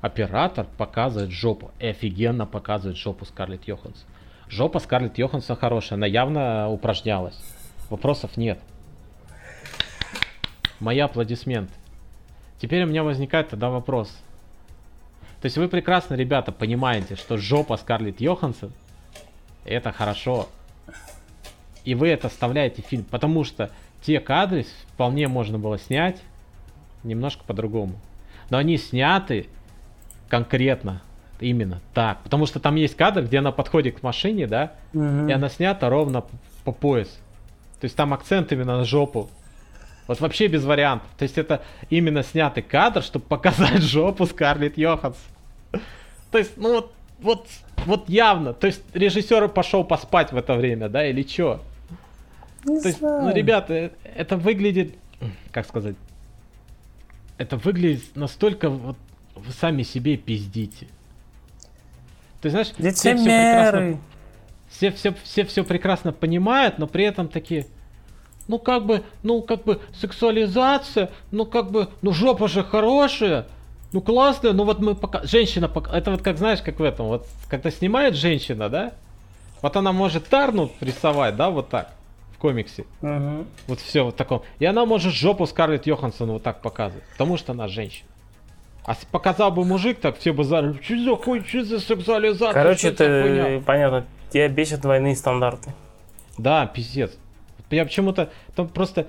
[0.00, 1.70] оператор показывает жопу.
[1.80, 4.06] И офигенно показывает жопу Скарлетт Йоханссон.
[4.48, 7.38] Жопа Скарлетт Йоханссон хорошая, она явно упражнялась.
[7.90, 8.58] Вопросов нет.
[10.80, 11.72] Мои аплодисменты.
[12.58, 14.08] Теперь у меня возникает тогда вопрос.
[15.40, 18.72] То есть вы прекрасно, ребята, понимаете, что жопа Скарлетт Йоханссон
[19.64, 20.48] это хорошо.
[21.84, 23.70] И вы это вставляете в фильм, потому что
[24.02, 26.20] те кадры вполне можно было снять
[27.02, 27.94] немножко по-другому.
[28.50, 29.48] Но они сняты
[30.28, 31.02] конкретно,
[31.44, 32.22] именно так.
[32.22, 35.28] Потому что там есть кадр, где она подходит к машине, да, угу.
[35.28, 36.24] и она снята ровно
[36.64, 37.08] по пояс.
[37.80, 39.30] То есть там акцент именно на жопу.
[40.06, 41.08] Вот вообще без вариантов.
[41.18, 45.16] То есть это именно снятый кадр, чтобы показать жопу Скарлетт Йоханс.
[46.30, 47.46] То есть, ну вот, вот,
[47.86, 48.54] вот явно.
[48.54, 51.62] То есть режиссер пошел поспать в это время, да, или что?
[52.64, 54.94] Не То есть, ну, ребята, э, это выглядит,
[55.52, 55.96] как сказать,
[57.36, 58.96] это выглядит настолько вот
[59.34, 60.86] вы сами себе пиздите.
[62.44, 63.98] Ты знаешь, все все прекрасно,
[64.68, 67.66] все, все, все все прекрасно понимают, но при этом такие,
[68.48, 73.46] ну как бы, ну как бы сексуализация, ну как бы, ну жопа же хорошая,
[73.92, 77.06] ну классная, ну вот мы пока, женщина, пока, это вот как знаешь, как в этом,
[77.06, 78.92] вот когда снимает женщина, да,
[79.62, 81.92] вот она может Тарну рисовать, да, вот так
[82.38, 82.84] комиксе.
[83.00, 83.46] Угу.
[83.68, 84.42] Вот все вот таком.
[84.58, 88.06] И она может жопу Скарлетт Йоханссон вот так показывать, потому что она женщина.
[88.84, 92.52] А показал бы мужик, так все бы за что за хуй, что за сексуализация?
[92.52, 95.72] Короче, это понятно, тебя бесят двойные стандарты.
[96.36, 97.16] Да, пиздец.
[97.70, 99.06] Я почему-то, там просто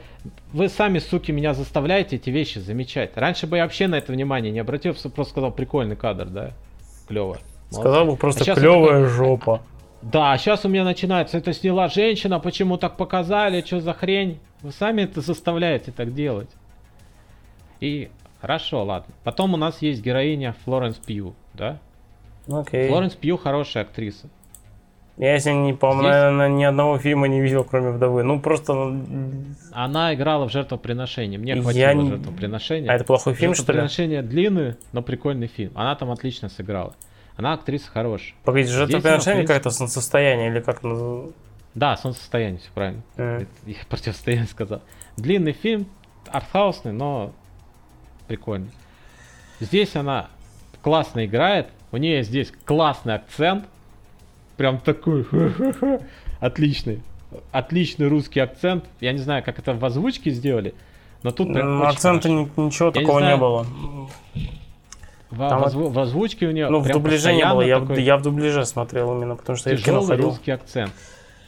[0.54, 3.12] вы сами, суки, меня заставляете эти вещи замечать.
[3.16, 6.52] Раньше бы я вообще на это внимание не обратил, просто сказал прикольный кадр, да,
[7.08, 7.38] клево.
[7.70, 9.10] Сказал бы просто а клевая такой...
[9.10, 9.62] жопа.
[10.02, 14.40] Да, сейчас у меня начинается, это сняла женщина, почему так показали, что за хрень?
[14.62, 16.50] Вы сами это заставляете так делать.
[17.82, 18.10] И
[18.46, 19.12] хорошо, ладно.
[19.24, 21.80] Потом у нас есть героиня Флоренс Пью, да?
[22.48, 22.88] Окей.
[22.90, 24.30] Флоренс Пью хорошая актриса.
[25.18, 26.12] Я, если не помню, Здесь...
[26.14, 28.22] наверное, ни одного фильма не видел, кроме «Вдовы».
[28.22, 28.74] Ну, просто...
[28.74, 31.38] Ну, Она играла в «Жертвоприношении».
[31.38, 32.06] Мне хватило Я...
[32.06, 32.92] «Жертвоприношения».
[32.92, 33.80] А это плохой фильм, что ли?
[33.80, 35.72] «Жертвоприношение» длинный, но прикольный фильм.
[35.74, 36.94] Она там отлично сыграла.
[37.38, 38.36] Она актриса хорошая.
[38.44, 39.54] Погодите, жертвоприношение принципе...
[39.54, 40.82] как-то солнцестояние или как
[41.74, 43.02] Да, солнцестояние, все правильно.
[43.16, 43.48] Mm.
[43.66, 44.82] Я противостояние сказал.
[45.18, 45.88] Длинный фильм,
[46.30, 47.32] артхаусный, но
[48.28, 48.72] прикольный.
[49.60, 50.28] Здесь она
[50.82, 53.66] классно играет, у нее здесь классный акцент,
[54.58, 55.26] прям такой
[56.40, 57.02] отличный,
[57.52, 58.86] отличный русский акцент.
[59.00, 60.74] Я не знаю, как это в озвучке сделали,
[61.24, 63.66] но тут прям акцента ничего такого не, не было.
[65.32, 68.22] В, Там в, в озвучке у нее Ну, в дубляже не было, я, я в
[68.22, 70.26] дубляже смотрел именно, потому что я в кино ходил.
[70.26, 70.92] русский акцент.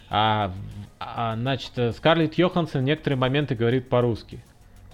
[0.09, 0.51] А,
[0.99, 4.39] а, значит, Скарлетт Йоханссон некоторые моменты говорит по-русски.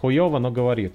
[0.01, 0.93] Хуево, но говорит.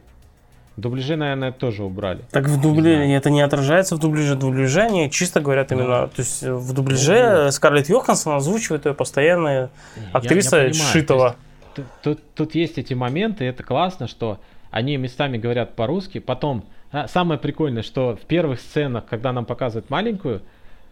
[0.79, 2.21] В дубляже, наверное, тоже убрали.
[2.31, 4.37] Так в дубляже это не отражается в дубляже.
[4.37, 6.07] Дубляже они чисто говорят именно...
[6.07, 9.71] То есть в дубляже ну, Скарлетт Йоханссон озвучивает ее постоянная
[10.13, 11.37] актриса я, я понимаю, Шитова.
[11.75, 14.39] Тут, тут, тут есть эти моменты, и это классно, что
[14.71, 19.91] они местами говорят по-русски, потом а, самое прикольное, что в первых сценах, когда нам показывают
[19.91, 20.43] маленькую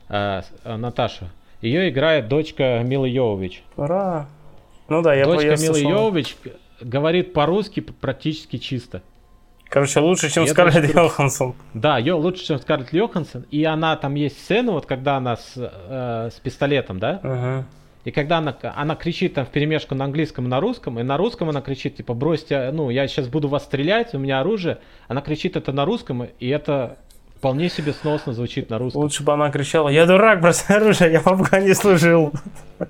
[0.09, 1.27] э, Наташу,
[1.61, 3.63] ее играет дочка Милы Йовович.
[3.77, 4.27] Ура!
[4.89, 6.37] Ну да, я Дочка Милы Йовович,
[6.81, 9.03] говорит по-русски практически чисто.
[9.69, 11.55] Короче, лучше, чем Скарлетт Йоханссон.
[11.75, 13.47] Да, ее лучше, чем Скарлетт Йоханссон.
[13.51, 17.21] И она там есть сцена, вот когда она с, э, с пистолетом, да?
[17.23, 17.65] Угу.
[18.05, 21.17] И когда она, она кричит там в перемешку на английском и на русском, и на
[21.17, 24.79] русском она кричит, типа, бросьте, ну, я сейчас буду вас стрелять, у меня оружие.
[25.09, 26.99] Она кричит это на русском, и это
[27.37, 29.03] вполне себе сносно звучит на русском.
[29.03, 32.33] Лучше бы она кричала, я дурак, бросай оружие, я в Афгане служил.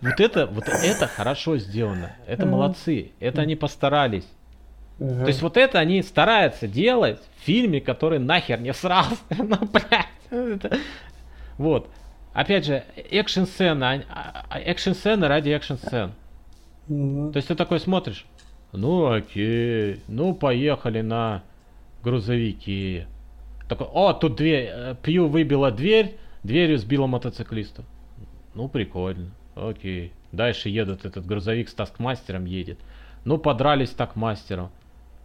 [0.00, 2.12] Вот это, вот это хорошо сделано.
[2.26, 3.12] Это молодцы.
[3.20, 4.26] Это они постарались.
[4.98, 9.16] То есть вот это они стараются делать в фильме, который нахер не срался.
[9.38, 10.72] Ну, блядь.
[11.56, 11.88] Вот.
[12.32, 16.12] Опять же, экшн-сцена, а, а, экшн-сцена ради экшн-сцен.
[16.86, 18.26] То есть ты такой смотришь,
[18.72, 21.42] ну окей, ну поехали на
[22.02, 23.06] грузовики.
[23.68, 27.82] Такой, о, тут дверь, э, Пью выбила дверь, дверью сбила мотоциклиста.
[28.54, 29.30] Ну прикольно.
[29.58, 30.12] Окей.
[30.32, 32.78] Дальше едут, этот грузовик с таскмастером едет.
[33.24, 34.70] Ну, подрались такмастером.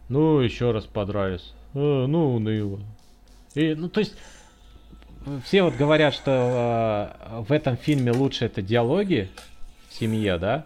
[0.09, 1.53] Ну, еще раз подрались.
[1.73, 2.79] А, ну, уныло.
[3.53, 4.15] И, ну, то есть,
[5.45, 9.29] все вот говорят, что э, в этом фильме лучше это диалоги
[9.89, 10.65] в семье, да?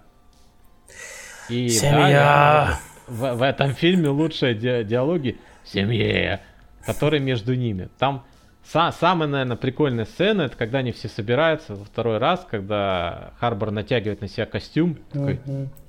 [1.49, 2.10] И, Семья.
[2.10, 6.41] Да, в, в этом фильме лучшие ди диалоги в семье,
[6.85, 7.89] которые между ними.
[7.98, 8.26] Там
[8.68, 14.22] самая, наверное, прикольная сцена, это когда они все собираются во второй раз, когда Харбор натягивает
[14.22, 15.39] на себя костюм, такой,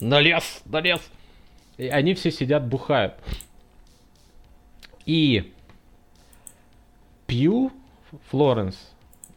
[0.00, 1.00] на лес, на лес.
[1.76, 3.14] И они все сидят, бухают.
[5.06, 5.52] И
[7.26, 7.72] Пью,
[8.30, 8.76] Флоренс,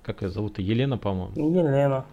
[0.03, 1.33] как ее зовут, Елена, по-моему.
[1.35, 2.05] Елена.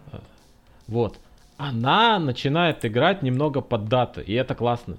[0.87, 1.19] Вот.
[1.57, 4.97] Она начинает играть немного под дату, и это классно.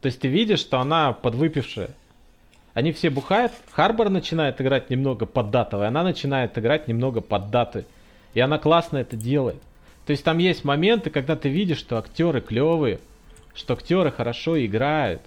[0.00, 1.90] То есть ты видишь, что она подвыпившая.
[2.74, 7.84] Они все бухают, Харбор начинает играть немного под датовой, она начинает играть немного под даты.
[8.32, 9.60] И она классно это делает.
[10.06, 12.98] То есть там есть моменты, когда ты видишь, что актеры клевые,
[13.54, 15.20] что актеры хорошо играют.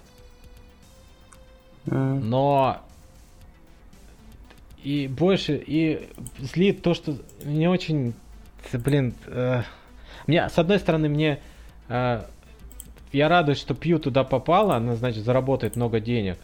[1.84, 2.80] Но
[4.82, 6.08] и больше, и
[6.38, 8.14] злит то, что не очень,
[8.72, 9.62] блин, э,
[10.26, 11.38] мне, с одной стороны, мне,
[11.88, 12.22] э,
[13.12, 16.38] я радуюсь, что Пью туда попала, она, значит, заработает много денег.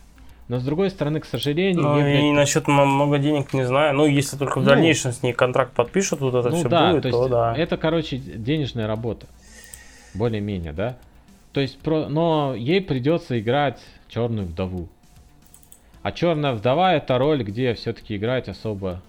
[0.53, 1.83] Но с другой стороны, к сожалению...
[1.83, 2.35] Ну, и блядь...
[2.35, 3.95] насчет много денег не знаю.
[3.95, 6.91] Ну, если только в ну, дальнейшем с ней контракт подпишут, вот это ну, все да,
[6.91, 7.57] будет, то, то да.
[7.57, 9.27] Это, короче, денежная работа.
[10.13, 10.99] Более-менее, да?
[11.55, 12.07] То есть, про...
[12.07, 14.89] но ей придется играть черную вдову.
[16.03, 19.01] А черная вдова это роль, где все-таки играть особо.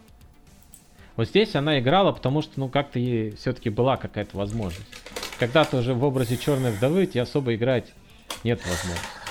[1.17, 4.87] Вот здесь она играла, потому что, ну, как-то ей все-таки была какая-то возможность.
[5.39, 7.91] Когда-то уже в образе черной вдовы тебе особо играть
[8.45, 9.22] нет возможности.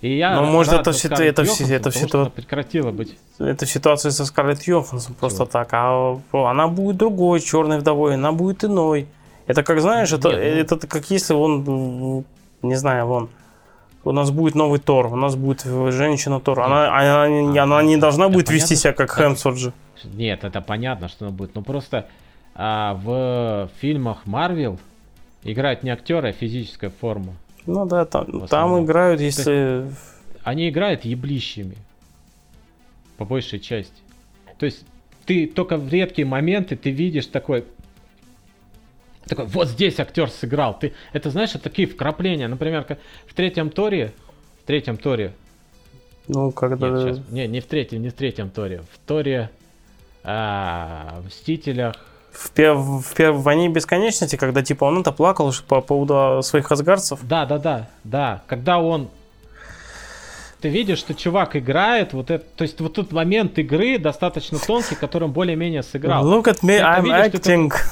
[0.00, 3.18] И я ну, может, это, все, это, все, это, все, это, прекратила быть.
[3.38, 5.68] Это ситуация со Скарлетт Йоханссон просто так.
[5.72, 9.06] А она будет другой, черной вдовой, она будет иной.
[9.46, 10.76] Это как, знаешь, это, Нет, ну...
[10.76, 12.24] это как если он,
[12.62, 13.28] не знаю, вон,
[14.04, 16.60] у нас будет новый Тор, у нас будет женщина Тор.
[16.60, 19.72] Она, она, она, она не должна будет понятно, вести себя как Хемсворт же.
[20.04, 21.54] Нет, это понятно, что она будет.
[21.54, 22.06] Но просто
[22.54, 24.78] а, в фильмах Марвел
[25.42, 27.34] играет не актер, а физическая форма.
[27.70, 29.90] Ну да, там, там играют, если...
[30.42, 31.76] Они играют еблищами.
[33.16, 33.94] По большей части.
[34.58, 34.84] То есть
[35.24, 37.64] ты только в редкие моменты ты видишь такой...
[39.26, 40.76] Такой, вот здесь актер сыграл.
[40.76, 42.48] Ты, это знаешь, это такие вкрапления.
[42.48, 42.84] Например,
[43.26, 44.12] в третьем Торе...
[44.62, 45.32] В третьем Торе...
[46.26, 46.88] Ну, когда...
[46.88, 48.82] Нет, сейчас, не, не в третьем, не в третьем Торе.
[48.92, 49.50] В Торе...
[50.24, 51.96] А, в Мстителях
[52.40, 57.20] в, в, в, в «Войне бесконечности», когда типа он это плакал по поводу своих асгарцев.
[57.22, 58.42] Да, да, да, да.
[58.46, 59.10] Когда он
[60.60, 64.94] ты видишь, что чувак играет, вот это, то есть вот тут момент игры достаточно тонкий,
[64.94, 66.24] которым более-менее сыграл.
[66.24, 67.70] Look at me, I'm видишь, acting.
[67.70, 67.86] Такой,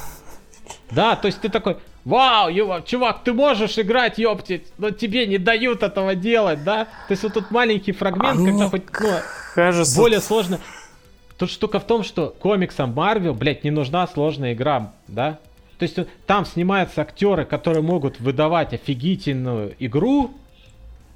[0.91, 5.39] да, то есть ты такой, вау, ё, чувак, ты можешь играть, ёптить, но тебе не
[5.39, 6.85] дают этого делать, да?
[7.07, 9.09] То есть вот тут маленький фрагмент, а когда хоть, ну,
[9.55, 9.99] кажется...
[9.99, 10.59] более сложно.
[11.39, 15.39] Тут штука в том, что комиксам Марвел, блядь, не нужна сложная игра, да?
[15.77, 15.97] То есть
[16.27, 20.31] там снимаются актеры, которые могут выдавать офигительную игру,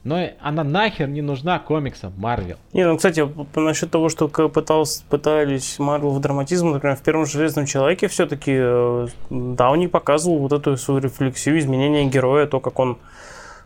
[0.05, 2.55] но она нахер не нужна комиксам Марвел.
[2.71, 7.65] Не, ну, кстати, насчет того, что пытался, пытались Марвел в драматизм, например, в первом Железном
[7.65, 12.97] Человеке все-таки э, Дауни показывал вот эту свою рефлексию, изменения героя, то, как он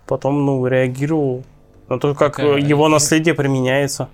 [0.07, 1.43] потом, ну, реагировал
[1.87, 4.09] на то, как Какая его наследие применяется.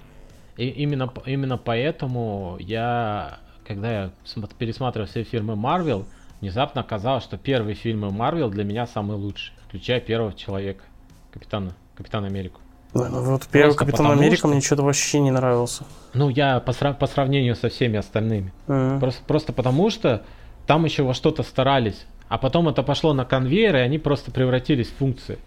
[0.58, 4.12] И именно, именно поэтому я, когда я
[4.58, 6.06] пересматривал все фильмы Марвел,
[6.42, 10.84] внезапно оказалось, что первые фильмы Марвел для меня самые лучшие, включая первого человека,
[11.32, 12.60] Капитана, Капитана Америку.
[12.94, 14.48] Вот первый Капитан Америка что...
[14.50, 15.84] мне что-то вообще не нравился.
[16.14, 17.00] Ну, я по, срав...
[17.00, 18.54] по сравнению со всеми остальными.
[18.68, 19.00] Mm-hmm.
[19.00, 20.24] Просто, просто потому что
[20.68, 22.06] там еще во что-то старались.
[22.30, 25.40] А потом это пошло на конвейер, и они просто превратились в функции.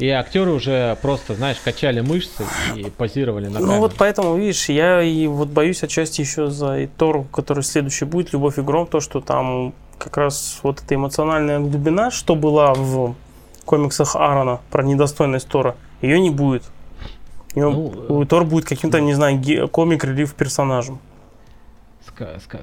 [0.00, 2.44] И актеры уже просто, знаешь, качали мышцы
[2.74, 3.72] и позировали на камеру.
[3.72, 8.06] Ну вот поэтому, видишь, я и вот боюсь отчасти еще за и Тор, который следующий
[8.06, 12.72] будет, Любовь и Гром, то, что там как раз вот эта эмоциональная глубина, что была
[12.72, 13.14] в
[13.66, 16.62] комиксах Аарона про недостойность Тора, ее не будет.
[17.54, 20.98] Он, ну, Тор будет каким-то, не знаю, комик-релив персонажем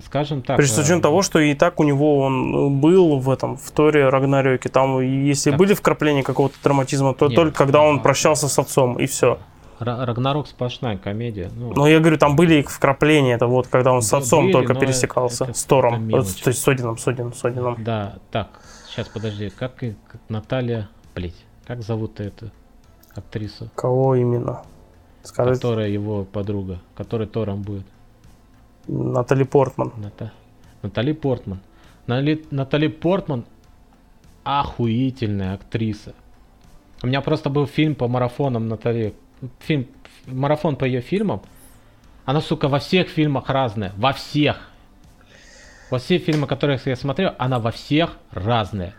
[0.06, 0.58] скажем так.
[0.58, 4.10] При учетом э, того, что и так у него он был в этом, в Торе
[4.10, 5.60] Рагнарёке, там, если так.
[5.60, 9.40] были вкрапления какого-то драматизма, то Нет, только когда он прощался с отцом, и все.
[9.80, 11.52] Рагнарок сплошная комедия.
[11.56, 14.74] Ну, но я говорю, там были вкрапления, это вот когда он с отцом были, только
[14.74, 17.84] пересекался, это, с Тором, это то есть с Одином, с Одином, с Одином.
[17.84, 18.48] Да, так,
[18.90, 21.36] сейчас подожди, как, как Наталья, блять,
[21.66, 22.50] как зовут эту
[23.14, 23.70] актрису?
[23.76, 24.64] Кого именно?
[25.24, 25.56] Скажите.
[25.56, 27.86] Которая его подруга, которая Тором будет.
[28.88, 29.94] Натали Портман.
[29.98, 30.32] Ната...
[30.82, 31.60] Натали Портман.
[32.08, 32.46] Нали...
[32.52, 33.46] Натали Портман
[34.44, 36.14] охуительная актриса.
[37.04, 39.14] У меня просто был фильм по марафонам Натали.
[39.60, 39.88] Фильм,
[40.26, 41.42] марафон по ее фильмам.
[42.26, 43.94] Она, сука, во всех фильмах разная.
[43.98, 44.70] Во всех.
[45.90, 48.94] Во все фильмы, которые я смотрел, она во всех разная.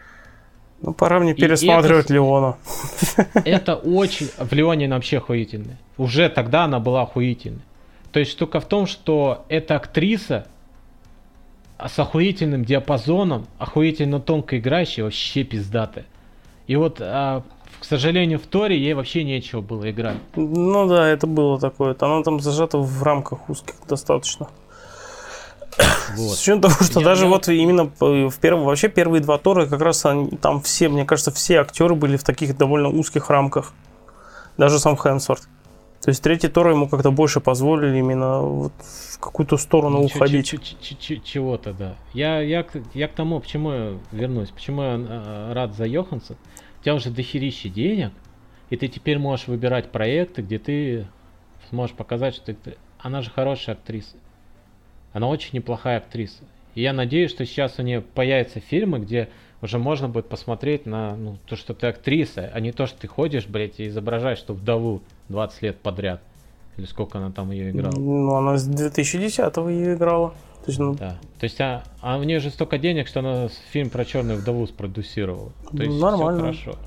[0.80, 2.56] Ну, пора мне пересматривать это, Леона.
[3.44, 4.28] Это очень...
[4.38, 5.78] В Леоне она вообще охуительная.
[5.96, 7.62] Уже тогда она была охуительной.
[8.12, 10.46] То есть штука в том, что эта актриса
[11.78, 16.06] с охуительным диапазоном, охуительно тонко играющая, вообще пиздатая.
[16.66, 17.42] И вот, а,
[17.80, 20.16] к сожалению, в Торе ей вообще нечего было играть.
[20.36, 21.96] Ну да, это было такое.
[22.00, 24.48] Она там зажата в рамках узких достаточно.
[26.16, 26.34] Вот.
[26.34, 27.30] С учетом того, что я, даже я...
[27.30, 31.30] вот именно в первом, вообще первые два Тора, как раз они, там все, мне кажется,
[31.30, 33.72] все актеры были в таких довольно узких рамках.
[34.56, 35.42] Даже сам Хэнсворт.
[36.02, 40.54] То есть третий Тор ему как-то больше позволили именно вот в какую-то сторону ну, уходить.
[41.24, 41.96] Чего-то, да.
[42.14, 42.64] Я, я,
[42.94, 46.36] я к тому, почему я вернусь, почему я э, рад за Йоханссон.
[46.80, 48.12] У тебя уже дохерища денег,
[48.70, 51.06] и ты теперь можешь выбирать проекты, где ты
[51.68, 52.76] сможешь показать, что ты...
[53.00, 54.16] Она же хорошая актриса.
[55.12, 56.44] Она очень неплохая актриса.
[56.74, 59.30] И я надеюсь, что сейчас у нее появятся фильмы, где
[59.60, 63.08] уже можно будет посмотреть на ну, то, что ты актриса, а не то, что ты
[63.08, 66.20] ходишь, блядь, и изображаешь, что вдову 20 лет подряд.
[66.76, 67.94] Или сколько она там ее играла?
[67.96, 70.30] Ну, она с 2010-го ее играла.
[70.64, 70.94] То есть, ну...
[70.94, 71.18] Да.
[71.40, 74.66] То есть, а, а у нее же столько денег, что она фильм про черную вдову
[74.66, 75.52] спродюсировала.
[75.76, 76.52] То есть, Нормально.
[76.52, 76.78] все хорошо.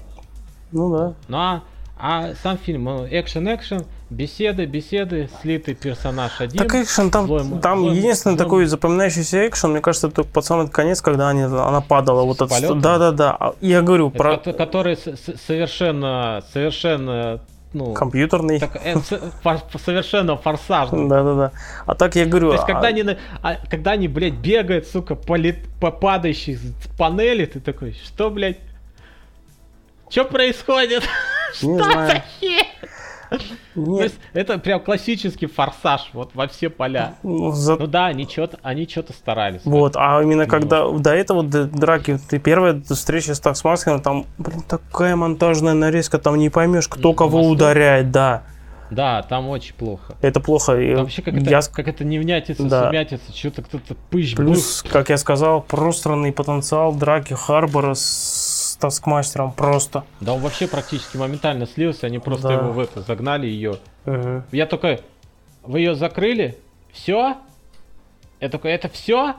[0.71, 1.13] Ну да.
[1.27, 1.63] Ну а
[2.03, 6.57] а сам фильм, экшен-экшен, беседы, беседы, слитый персонаж один.
[6.57, 8.43] Так экшен, там, злой, там злой, единственный злой...
[8.43, 12.23] такой запоминающийся экшен, мне кажется, только под самый конец, когда они, она падала.
[12.23, 12.49] Вот от...
[12.81, 13.53] Да, да, да.
[13.61, 14.37] Я говорю Это про...
[14.37, 17.39] Который совершенно, совершенно
[17.73, 18.59] ну, компьютерный.
[18.59, 18.95] Так, э,
[19.41, 21.07] фор, совершенно форсажный.
[21.07, 21.51] Да, да, да.
[21.85, 22.49] А так я говорю.
[22.49, 22.89] То есть, когда, а...
[22.89, 23.05] они,
[23.41, 26.59] а, когда они, блядь, бегают, сука, по, ли, по падающей
[26.97, 28.57] панели, ты такой, что, блядь?
[30.09, 31.03] Что происходит?
[31.53, 32.65] Что за хер?
[33.75, 34.03] Нет.
[34.03, 37.15] Есть это прям классический форсаж вот во все поля.
[37.23, 37.77] Ну, за...
[37.77, 39.61] ну да, они что-то они что-то старались.
[39.63, 41.01] Вот, а именно когда вот.
[41.01, 46.37] до этого до драки, ты первая встреча с Таксмаскином, там, блин, такая монтажная нарезка, там
[46.37, 47.53] не поймешь, кто ну, кого Москве?
[47.53, 48.43] ударяет, да.
[48.91, 50.15] Да, там очень плохо.
[50.21, 50.73] Это плохо.
[50.75, 51.61] Там вообще как это, я...
[51.61, 52.87] как это не внятится, да.
[52.87, 54.91] сумятится, что-то кто-то пыщ Плюс, бух.
[54.91, 58.01] как я сказал, пространный потенциал драки Харбора с
[58.81, 60.03] таскмастером просто.
[60.19, 62.53] Да он вообще практически моментально слился, они просто да.
[62.55, 63.77] его в это загнали ее.
[64.05, 64.43] Угу.
[64.51, 64.99] Я только,
[65.63, 66.57] вы ее закрыли?
[66.91, 67.37] Все?
[68.41, 69.35] Я такой, это все?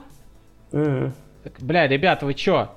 [0.71, 1.11] Угу.
[1.59, 2.69] Бля, ребята, вы чё?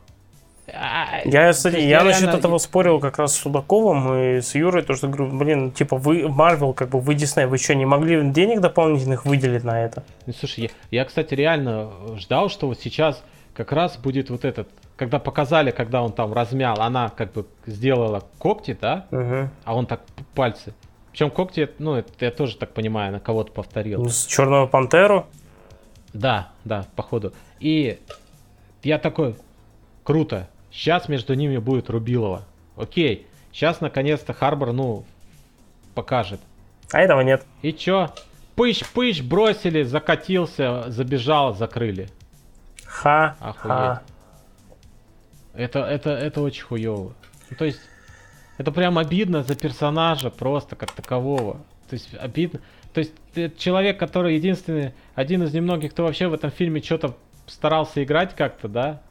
[0.75, 2.11] А, я, кстати, я реально...
[2.11, 5.97] насчет этого спорил как раз с Судаковым и с Юрой, то что говорю, блин, типа
[5.97, 10.03] вы, Марвел, как бы вы Дисней, вы что, не могли денег дополнительных выделить на это?
[10.27, 13.23] Ну, слушай, я, я, кстати, реально ждал, что вот сейчас
[13.55, 18.25] как раз будет вот этот когда показали, когда он там размял, она как бы сделала
[18.39, 19.51] когти, да, угу.
[19.65, 20.01] а он так
[20.35, 20.73] пальцы.
[21.13, 24.03] Причем когти, ну, это я тоже так понимаю, на кого-то повторил.
[24.03, 25.27] Ну, с Черного Пантеру?
[26.13, 27.33] Да, да, походу.
[27.61, 27.99] И
[28.83, 29.37] я такой,
[30.03, 32.43] круто, сейчас между ними будет Рубилова.
[32.77, 35.05] Окей, сейчас наконец-то Харбор, ну,
[35.95, 36.41] покажет.
[36.93, 37.45] А этого нет.
[37.63, 38.11] И чё?
[38.55, 42.09] Пыщ-пыщ бросили, закатился, забежал, закрыли.
[42.85, 43.37] Ха.
[43.41, 44.01] Охуеть.
[45.57, 47.15] Это, это, это очень хуево.
[47.51, 47.81] Ну, то есть,
[48.59, 51.65] это прям обидно за персонажа просто как такового.
[51.89, 52.61] То есть, обидно.
[52.93, 57.17] То есть, человек, который единственный, один из немногих, кто вообще в этом фильме что-то
[57.47, 59.03] старался играть как-то, да?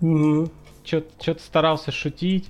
[0.00, 0.50] Mm-hmm.
[0.84, 2.48] Что-то старался шутить,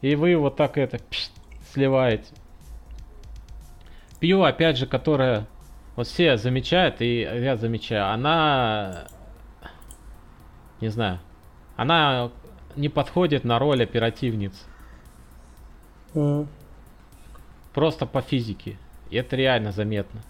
[0.00, 1.30] и вы вот так это пш,
[1.72, 2.32] сливаете.
[4.20, 5.46] Пью, опять же, которая
[5.96, 9.06] вот все замечают, и я замечаю, она,
[10.80, 11.20] не знаю,
[11.76, 12.30] она
[12.76, 14.64] не подходит на роль оперативницы.
[16.14, 16.46] Mm.
[17.72, 18.76] Просто по физике.
[19.10, 20.20] И это реально заметно.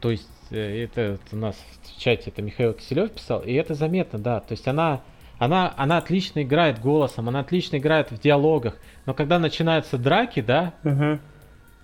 [0.00, 3.74] То есть э, это, это у нас в чате это Михаил Киселев писал, и это
[3.74, 4.40] заметно, да.
[4.40, 5.02] То есть она,
[5.38, 10.74] она, она отлично играет голосом, она отлично играет в диалогах, но когда начинаются драки, да,
[10.82, 11.18] uh-huh.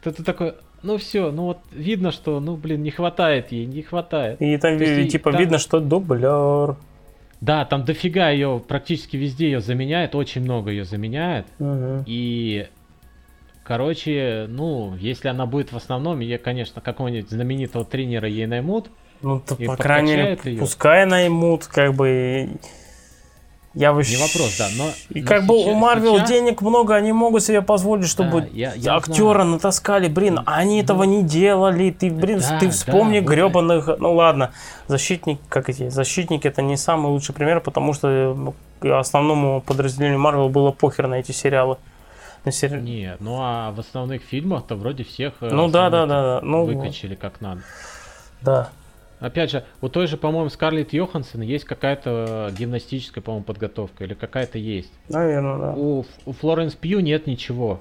[0.03, 3.83] то ты такой, ну все, ну вот видно, что, ну блин, не хватает ей, не
[3.83, 4.41] хватает.
[4.41, 5.41] И там есть, типа там...
[5.41, 6.77] видно, что дублер.
[7.41, 11.47] Да, там дофига ее, практически везде ее заменяет, очень много ее заменяет.
[11.59, 12.03] Uh-huh.
[12.07, 12.67] И
[13.67, 18.91] Короче, ну, если она будет в основном, я, конечно, какого-нибудь знаменитого тренера ей наймут.
[19.23, 20.61] Ну, то, по крайней мере, ее.
[20.61, 22.49] пускай наймут, как бы...
[23.77, 24.17] Я вообще...
[24.17, 24.91] Не вопрос, да, но...
[25.11, 26.31] И как сейчас, бы у Марвел сейчас...
[26.31, 29.51] денег много, они могут себе позволить, чтобы да, я, я актера знаю.
[29.51, 33.91] натаскали, блин, они ну, этого не делали, ты, блин, да, ты вспомни да, гребаных...
[33.99, 34.53] Ну ладно,
[34.87, 40.71] защитник, как эти, защитники это не самый лучший пример, потому что основному подразделению Марвел было
[40.71, 41.77] похер на эти сериалы.
[42.47, 42.81] На сер...
[42.81, 46.41] Не, ну а в основных фильмах-то вроде всех э, ну, да, да, да, да.
[46.43, 47.61] Ну, выкачали как надо.
[48.41, 48.71] Да.
[49.19, 54.59] Опять же, у той же, по-моему, Скарлетт Йоханссон есть какая-то гимнастическая, по-моему, подготовка, или какая-то
[54.59, 54.93] есть.
[55.09, 55.73] Наверное, да.
[55.75, 57.81] У, у Флоренс Пью нет ничего.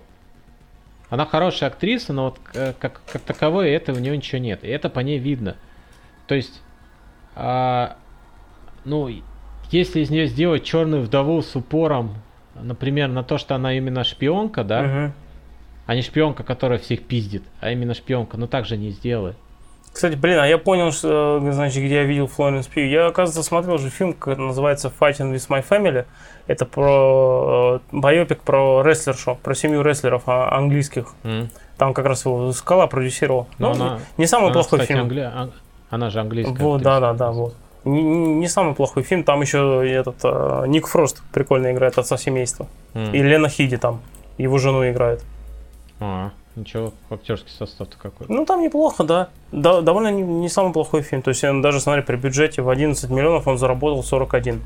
[1.10, 4.64] Она хорошая актриса, но вот э, как, как таковой это у нее ничего нет.
[4.64, 5.56] И это по ней видно.
[6.28, 6.62] То есть,
[7.36, 7.98] а,
[8.86, 9.10] ну,
[9.72, 12.16] если из нее сделать черную вдову с упором
[12.62, 15.14] например, на то, что она именно шпионка, да, угу.
[15.86, 19.38] а не шпионка, которая всех пиздит, а именно шпионка, но так же не сделает.
[19.96, 22.86] Кстати, блин, а я понял, что, значит, где я видел Флоренс Пью.
[22.86, 26.06] Я, оказывается, смотрел же фильм, который называется Fighting with My Family.
[26.48, 31.14] Это про э, байопик про рестлершу, про семью рестлеров а, английских.
[31.24, 31.48] Mm.
[31.78, 33.48] Там как раз его Скала продюсировал.
[33.58, 35.04] Но ну, она, не самый она, плохой кстати, фильм.
[35.04, 35.32] Англи...
[35.90, 36.58] Она же английская.
[36.58, 37.56] Вот, да, да, да, вот
[37.86, 39.24] не, не самый плохой фильм.
[39.24, 42.68] Там еще этот э, Ник Фрост прикольно играет отца семейства.
[42.96, 43.16] Mm.
[43.16, 44.02] И Лена Хиди там
[44.38, 45.24] его жену играет.
[46.00, 48.28] А, ничего, актерский состав-то какой.
[48.30, 49.30] Ну там неплохо, да.
[49.52, 51.22] да довольно не, не самый плохой фильм.
[51.22, 54.60] То есть он даже, смотри, при бюджете в 11 миллионов он заработал 41.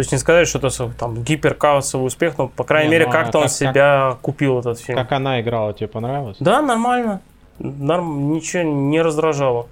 [0.00, 3.12] То есть не сказать, что это там гиперкассовый успех, но по крайней не, мере ну,
[3.12, 4.96] как-то как, он себя как, купил этот фильм.
[4.96, 6.36] Как она играла, тебе понравилось?
[6.40, 7.20] Да, нормально.
[7.58, 9.66] Норм, ничего не раздражало.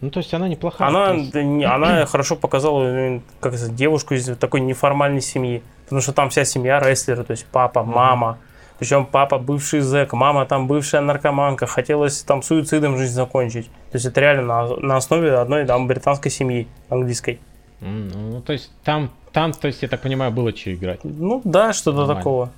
[0.00, 0.88] Ну, то есть она неплохая.
[0.88, 1.10] Она,
[1.74, 5.62] она хорошо показала э, как это, девушку из такой неформальной семьи.
[5.84, 8.38] Потому что там вся семья рестлеры, то есть папа, мама.
[8.78, 11.66] Причем папа бывший зэк, мама там бывшая наркоманка.
[11.66, 13.66] Хотелось там суицидом жизнь закончить.
[13.90, 17.40] То есть это реально на, на основе одной там британской семьи английской.
[17.80, 21.00] Ну, то есть там, там, то есть, я так понимаю, было что играть.
[21.04, 22.50] Ну да, что-то такого.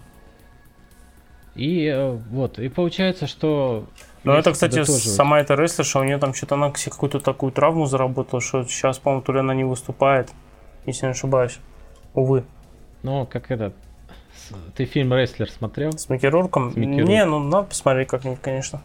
[1.55, 3.85] И э, вот, и получается, что
[4.23, 8.41] ну, это, кстати, сама эта рестлерша, у нее там что-то она какую-то такую травму заработала,
[8.41, 10.31] что сейчас, по-моему, то ли она не выступает,
[10.87, 11.59] если не ошибаюсь.
[12.15, 12.45] Увы.
[13.03, 13.75] Ну, как этот...
[14.75, 15.93] Ты фильм «Рестлер» смотрел?
[15.93, 16.73] С Микки Рурком?
[16.73, 18.83] С Микки не, ну надо посмотреть как-нибудь, конечно.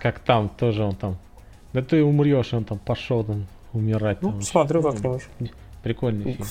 [0.00, 1.18] Как там, тоже он там.
[1.72, 4.22] Да ты умрешь, он там пошел там умирать.
[4.22, 5.22] Ну, там посмотрю как-нибудь.
[5.82, 6.46] Прикольный фильм.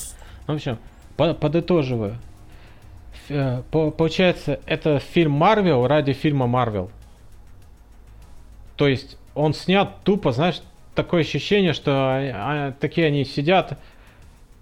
[0.47, 0.77] Ну, в общем,
[1.15, 2.17] подытоживая.
[3.29, 6.91] Э, получается, это фильм Марвел ради фильма Марвел.
[8.75, 10.61] То есть он снят тупо, знаешь,
[10.95, 13.77] такое ощущение, что а, такие они сидят.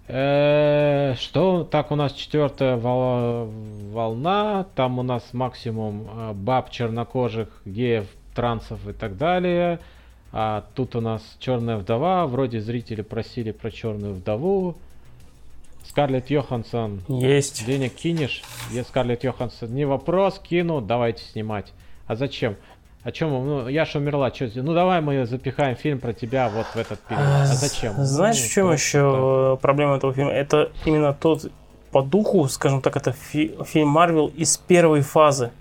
[0.08, 3.50] Э, что так у нас четвертая вол-
[3.92, 9.80] волна, там у нас максимум э, баб чернокожих, геев, трансов и так далее.
[10.32, 14.76] А тут у нас черная вдова, вроде зрители просили про черную вдову.
[15.88, 17.02] Скарлетт Йоханссон.
[17.08, 17.66] Есть.
[17.66, 18.44] Денег кинешь?
[18.72, 19.74] Я Скарлетт Йоханссон.
[19.74, 21.72] Не вопрос, кину, давайте снимать.
[22.08, 22.56] А зачем?
[23.06, 23.30] О чем?
[23.30, 24.32] Ну, Яша умерла.
[24.32, 24.50] Чё?
[24.56, 27.24] Ну, давай мы запихаем фильм про тебя вот в этот период.
[27.24, 27.94] А зачем?
[27.98, 29.56] Знаешь, ну, в чем еще да.
[29.58, 30.32] проблема этого фильма?
[30.32, 31.52] Это именно тот
[31.92, 35.52] по духу, скажем так, это фи- фильм Марвел из первой фазы,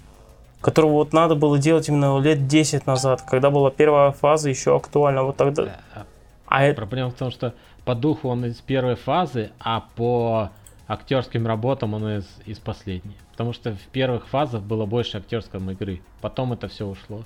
[0.62, 5.23] которого вот надо было делать именно лет 10 назад, когда была первая фаза еще актуальна.
[5.23, 5.64] Вот тогда...
[5.64, 6.06] Да.
[6.47, 7.52] А Проблема в том, что
[7.84, 10.48] по духу он из первой фазы, а по
[10.89, 13.16] актерским работам он из, из последней.
[13.32, 16.00] Потому что в первых фазах было больше актерской игры.
[16.23, 17.23] Потом это все ушло.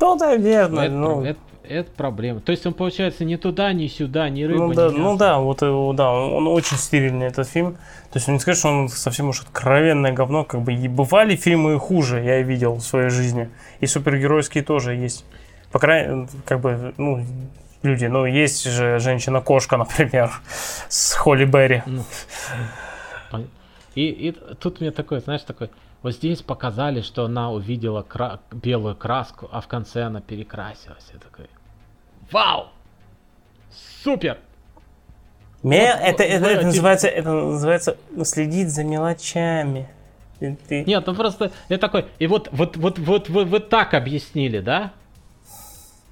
[0.00, 0.86] Ну, наверное.
[0.86, 1.24] Это, ну...
[1.24, 2.40] это, это проблема.
[2.40, 4.98] То есть он, получается, ни туда, ни сюда, ни рыба, ну, ни да, мясо.
[4.98, 7.74] Ну да, вот его, да, он, он очень стерильный, этот фильм.
[8.10, 10.44] То есть он не скажет, что он совсем уж откровенное говно.
[10.44, 13.50] Как бы и бывали фильмы хуже, я видел в своей жизни.
[13.80, 15.24] И супергеройские тоже есть.
[15.70, 17.24] По крайней как бы, ну,
[17.82, 18.06] люди.
[18.06, 20.30] Ну, есть же женщина-кошка, например,
[20.88, 21.82] с Холли Берри.
[21.86, 22.04] Ну,
[23.94, 25.70] и, и тут мне такой, знаешь, такой,
[26.02, 31.10] вот здесь показали, что она увидела кра- белую краску, а в конце она перекрасилась.
[31.12, 31.46] Я такой,
[32.30, 32.68] вау!
[34.02, 34.38] Супер!
[35.62, 35.92] Ме...
[35.92, 39.88] Вот, это, это, это, называется, это называется следить за мелочами.
[40.38, 40.84] Ты...
[40.84, 44.92] Нет, ну просто я такой, и вот, вот, вот, вот, вы, вы так объяснили, да?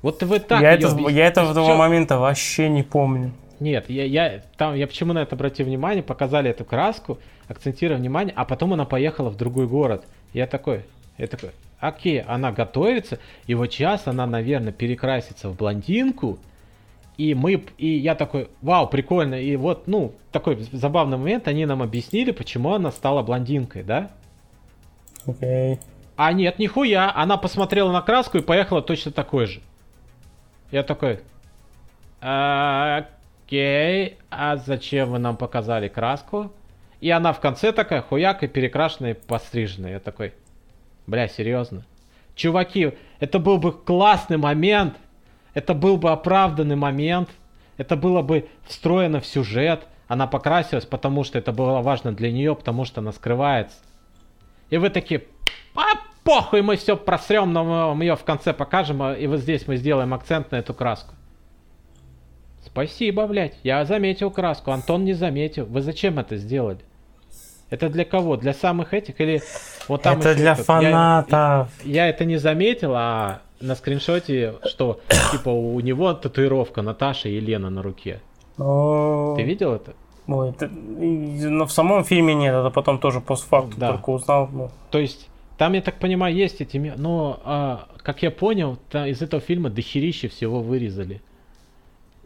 [0.03, 0.61] Вот вы так.
[0.61, 1.17] Я, это, объяснили.
[1.17, 1.77] я этого все...
[1.77, 3.33] момента вообще не помню.
[3.59, 7.19] Нет, я, я, там, я почему на это обратил внимание, показали эту краску,
[7.49, 10.05] акцентировали внимание, а потом она поехала в другой город.
[10.33, 10.85] Я такой,
[11.17, 16.39] я такой, окей, она готовится, и вот сейчас она, наверное, перекрасится в блондинку,
[17.17, 21.83] и мы, и я такой, вау, прикольно, и вот, ну, такой забавный момент, они нам
[21.83, 24.11] объяснили, почему она стала блондинкой, да?
[25.27, 25.75] Окей.
[25.75, 25.79] Okay.
[26.19, 29.61] А нет, нихуя, она посмотрела на краску и поехала точно такой же.
[30.73, 31.21] Я такой,
[32.21, 36.51] окей, а зачем вы нам показали краску?
[37.01, 39.93] И она в конце такая, хуяк, и перекрашенная, и постриженная.
[39.93, 40.35] Я такой,
[41.07, 41.85] бля, серьезно?
[42.35, 44.97] Чуваки, это был бы классный момент,
[45.55, 47.29] это был бы оправданный момент,
[47.77, 52.55] это было бы встроено в сюжет, она покрасилась, потому что это было важно для нее,
[52.55, 53.77] потому что она скрывается.
[54.71, 55.25] И вы такие,
[55.75, 55.83] а
[56.25, 60.15] похуй, мы все просрем, но мы ее в конце покажем, и вот здесь мы сделаем
[60.15, 61.15] акцент на эту краску.
[62.65, 65.65] Спасибо, блядь, я заметил краску, Антон не заметил.
[65.67, 66.81] Вы зачем это сделали?
[67.71, 68.37] Это для кого?
[68.37, 69.43] Для самых этих или
[69.89, 70.19] вот там?
[70.19, 71.69] Это для фанатов.
[71.85, 75.01] Я, я, это не заметил, а на скриншоте, что
[75.33, 78.21] типа у него татуировка Наташа и Елена на руке.
[78.57, 79.95] Ты видел это?
[80.27, 83.93] Ой, это, но в самом фильме нет, это потом тоже постфакту да.
[83.93, 84.49] только узнал.
[84.53, 84.71] Ну.
[84.91, 86.77] То есть там, я так понимаю, есть эти...
[86.77, 91.21] Но, а, как я понял, там, из этого фильма дохерища всего вырезали.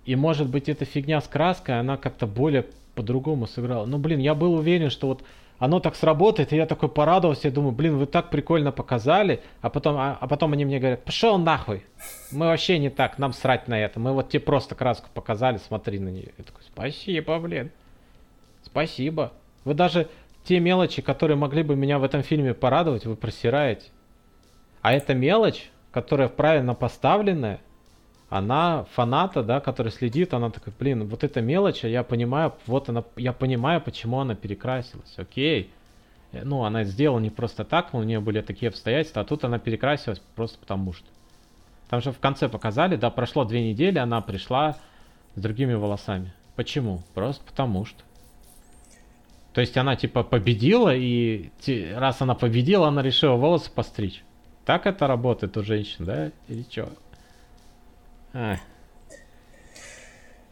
[0.05, 3.87] И может быть эта фигня с краской, она как-то более по-другому сыграла.
[3.87, 5.23] Ну, блин, я был уверен, что вот
[5.59, 9.71] оно так сработает, и я такой порадовался, я думаю, блин, вы так прикольно показали, а
[9.71, 11.85] потом, а, а потом они мне говорят, пошел нахуй,
[12.33, 16.01] мы вообще не так, нам срать на это, мы вот тебе просто краску показали, смотри
[16.01, 16.33] на нее.
[16.37, 17.71] Я такой, спасибо, блин,
[18.65, 19.33] спасибо.
[19.65, 20.09] Вы даже
[20.43, 23.91] те мелочи, которые могли бы меня в этом фильме порадовать, вы просираете.
[24.81, 27.61] А эта мелочь, которая правильно поставленная,
[28.33, 32.89] она фаната, да, который следит, она такая, блин, вот эта мелочь, а я понимаю, вот
[32.89, 35.71] она, я понимаю, почему она перекрасилась, окей.
[36.33, 40.19] Ну, она сделала не просто так, у нее были такие обстоятельства, а тут она перекрасилась
[40.35, 41.07] просто потому что.
[41.91, 44.79] Там же в конце показали, да, прошло две недели, она пришла
[45.35, 46.33] с другими волосами.
[46.57, 47.03] Почему?
[47.13, 48.03] Просто потому что.
[49.53, 51.51] То есть она типа победила, и
[51.95, 54.25] раз она победила, она решила волосы постричь.
[54.65, 56.31] Так это работает у женщин, да?
[56.49, 56.89] Или что?
[58.33, 58.57] А.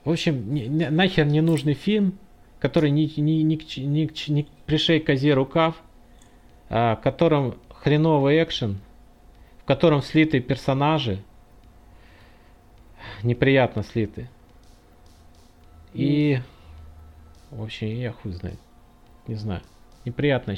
[0.04, 2.18] В общем, нахер не нужный фильм,
[2.58, 5.76] который ни, ни, ни, ни, ни, ни пришей козе рукав,
[6.68, 8.80] а, в котором хреновый экшен,
[9.62, 11.22] в котором слиты персонажи,
[13.22, 14.28] неприятно слиты.
[15.92, 16.40] И,
[17.50, 18.58] в общем, я хуй знает
[19.30, 19.62] не знаю.
[20.04, 20.54] Неприятно.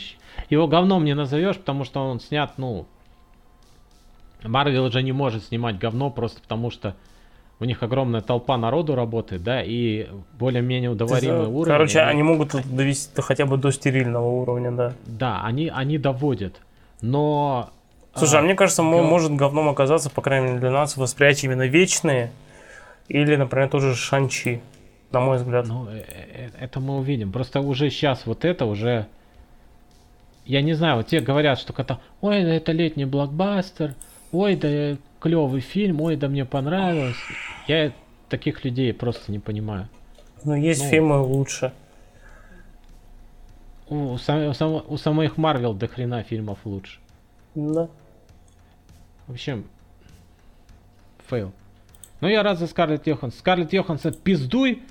[0.48, 2.86] Его говном не назовешь, потому что он снят, ну...
[4.42, 6.96] Марвел же не может снимать говно просто потому что
[7.62, 11.72] у них огромная толпа народу работает, да, и более-менее удоваримый уровень.
[11.72, 12.10] Короче, они...
[12.10, 14.94] они могут довести до, хотя бы до стерильного уровня, да.
[15.06, 16.60] Да, они, они доводят.
[17.02, 17.70] Но...
[18.16, 19.08] Слушай, а, а мне кажется, гов...
[19.08, 22.32] может говном оказаться, по крайней мере, для нас восприятие именно вечные.
[23.06, 24.60] Или, например, тоже Шанчи
[25.12, 25.68] на мой взгляд.
[25.68, 27.30] Ну, э, э, это мы увидим.
[27.30, 29.06] Просто уже сейчас вот это уже...
[30.46, 33.94] Я не знаю, вот те говорят, что когда, ой, да это летний блокбастер,
[34.32, 37.16] ой, да клевый фильм, ой, да мне понравилось.
[37.68, 37.92] Я
[38.28, 39.88] таких людей просто не понимаю.
[40.44, 41.72] Ну, есть ну, фильмы лучше.
[43.88, 46.98] У, сам, у, сам, у самих Марвел до хрена фильмов лучше.
[47.54, 47.88] Да.
[49.28, 49.64] В общем,
[51.28, 51.52] фейл.
[52.20, 53.38] Ну, я рад за Скарлетт Йоханссон.
[53.38, 54.82] Скарлетт Йоханссон, пиздуй,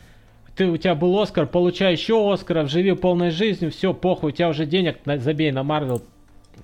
[0.55, 4.47] ты, у тебя был Оскар, получай еще Оскаров, живи полной жизнью, все, похуй, у тебя
[4.47, 6.01] уже денег, на, забей на Марвел,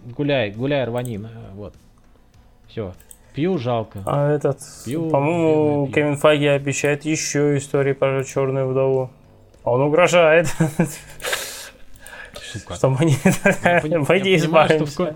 [0.05, 1.19] гуляй, гуляй, рвани,
[1.53, 1.73] вот.
[2.67, 2.93] Все.
[3.37, 4.01] Пью жалко.
[4.07, 9.11] А этот, по-моему, Кевин Файги обещает еще истории про черную вдову.
[9.63, 10.47] Он угрожает.
[12.33, 12.73] Сука.
[12.75, 14.05] Что мы не...
[14.05, 15.15] Пойди избавимся.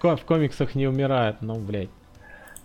[0.00, 1.88] В, комиксах не умирает, ну, блядь.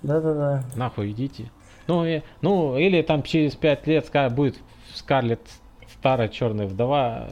[0.04, 0.64] Да-да-да.
[0.76, 1.50] Нахуй идите.
[1.88, 4.58] Ну, и, ну, или там через пять лет будет
[4.94, 5.42] Скарлетт
[5.90, 7.30] старая черная вдова.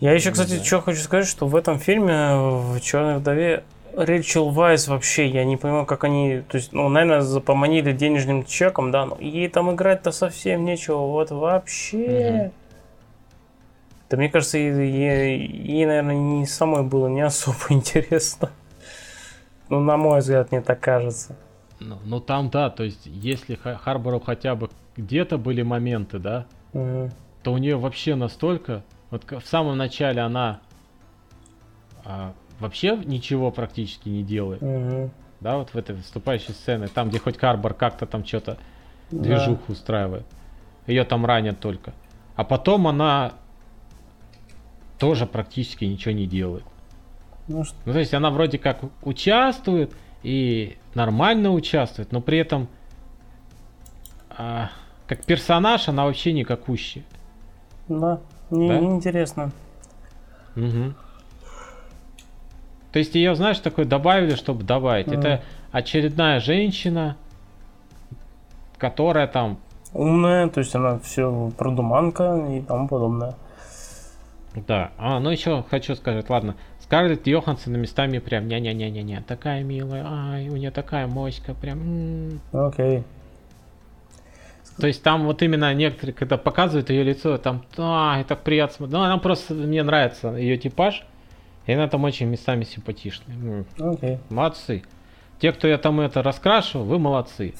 [0.00, 3.62] Я еще, кстати, что хочу сказать, что в этом фильме, в Черной вдове,
[3.96, 8.90] Рэйчел Вайс вообще, я не понимаю, как они, то есть, ну, наверное, поманили денежным чеком,
[8.90, 12.06] да, но ей там играть-то совсем нечего, вот вообще.
[12.06, 12.52] Mm-hmm.
[14.10, 18.50] Да мне кажется, ей, ей, ей, наверное, не самой было не особо интересно.
[19.68, 21.36] Ну, на мой взгляд, мне так кажется.
[21.80, 27.10] Ну, ну там, да, то есть, если Харбору хотя бы где-то были моменты, да, угу.
[27.42, 28.82] то у нее вообще настолько...
[29.10, 30.60] Вот в самом начале она
[32.04, 34.62] а, вообще ничего практически не делает.
[34.62, 35.10] Угу.
[35.40, 38.58] Да, вот в этой выступающей сцене, там, где хоть Карбор как-то там что-то
[39.10, 39.22] да.
[39.22, 40.24] движуху устраивает.
[40.86, 41.92] Ее там ранят только.
[42.36, 43.32] А потом она
[44.98, 46.64] тоже практически ничего не делает.
[47.46, 47.76] Ну, что...
[47.84, 49.92] ну, то есть она вроде как участвует
[50.22, 52.68] и нормально участвует, но при этом
[54.30, 54.70] а,
[55.06, 57.04] как персонаж она вообще никакущая.
[57.88, 58.78] Да, не, да?
[58.78, 59.52] интересно.
[60.56, 60.94] Угу.
[62.94, 65.08] То есть ее, знаешь, такой добавили, чтобы добавить.
[65.08, 65.18] Mm.
[65.18, 65.42] Это
[65.72, 67.16] очередная женщина,
[68.78, 69.58] которая там...
[69.92, 73.34] Умная, то есть она все продуманка и тому подобное.
[74.68, 80.48] Да, а, ну еще хочу сказать, ладно, Скарлетт Йоханссон местами прям ня-ня-ня-ня-ня, такая милая, ай,
[80.48, 82.38] у нее такая моська, прям...
[82.52, 82.98] Окей.
[82.98, 83.04] Okay.
[84.78, 88.86] То есть там вот именно некоторые, когда показывают ее лицо, там, а, это приятно.
[88.86, 91.04] Ну, она просто, мне нравится ее типаж,
[91.66, 93.64] и она там очень местами симпатичная.
[93.78, 94.18] Okay.
[94.30, 94.82] Молодцы.
[95.40, 97.54] Те, кто я там это раскрашивал, вы молодцы.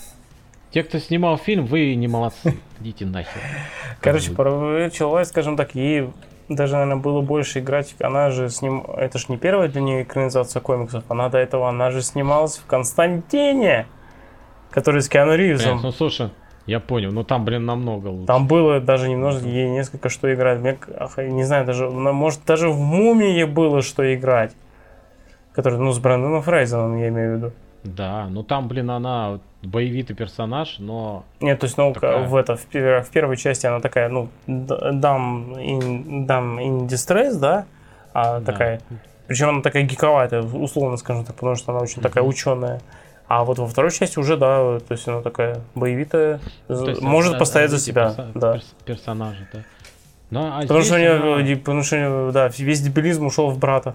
[0.71, 2.57] Те, кто снимал фильм, вы не молодцы.
[2.81, 3.41] Идите нахер.
[4.01, 6.11] Короче, про человек, скажем так, ей
[6.49, 7.95] даже, наверное, было больше играть.
[8.01, 8.85] Она же с ним...
[8.97, 11.05] Это же не первая для нее экранизация комиксов.
[11.09, 13.87] Она до этого, она же снималась в Константине,
[14.71, 15.81] который с Киану Ривзом.
[15.83, 16.31] ну слушай,
[16.67, 18.27] я понял, но там, блин, намного лучше.
[18.27, 20.61] Там было даже немножко, ей несколько что играть.
[20.61, 20.79] Мне,
[21.31, 24.53] не знаю, даже, может, даже в Мумии было что играть.
[25.53, 27.53] Который, ну, с Брэндоном Фрейзеном, я имею в виду.
[27.85, 31.25] Да, ну там, блин, она боевитый персонаж, но...
[31.41, 32.27] Нет, то есть, ну, такая...
[32.27, 37.67] в, это, в, в первой части она такая, ну, дам in, dam in distress, да?
[38.15, 38.53] А да.
[38.53, 38.81] такая...
[39.27, 42.03] Причем она такая гиковатая, условно скажем так, потому что она очень mm-hmm.
[42.03, 42.81] такая ученая.
[43.27, 47.39] А вот во второй части уже, да, то есть она такая боевитая, есть может это,
[47.39, 48.15] постоять за себя.
[48.17, 48.61] Перса- да.
[48.85, 49.65] персонажа, да.
[50.31, 51.57] Ну, а потому, что у нее, она...
[51.57, 53.95] потому что у нее, да, весь дебилизм ушел в брата.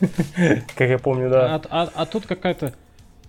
[0.76, 1.54] Как я помню, да.
[1.54, 2.74] А, а, а тут какая-то,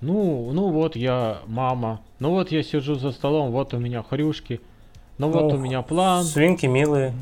[0.02, 4.62] ну, ну вот я мама, ну вот я сижу за столом, вот у меня хрюшки,
[5.18, 6.24] ну вот у меня план.
[6.24, 7.14] Свинки милые.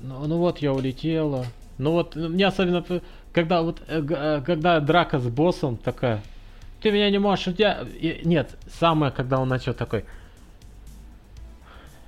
[0.00, 1.44] Ну, ну вот я улетела.
[1.78, 2.84] Ну вот, мне особенно,
[3.32, 6.22] когда вот, э, э, когда драка с боссом такая,
[6.86, 7.48] ты меня не можешь...
[7.58, 7.84] Я...
[8.24, 10.04] Нет, самое, когда он начал такой...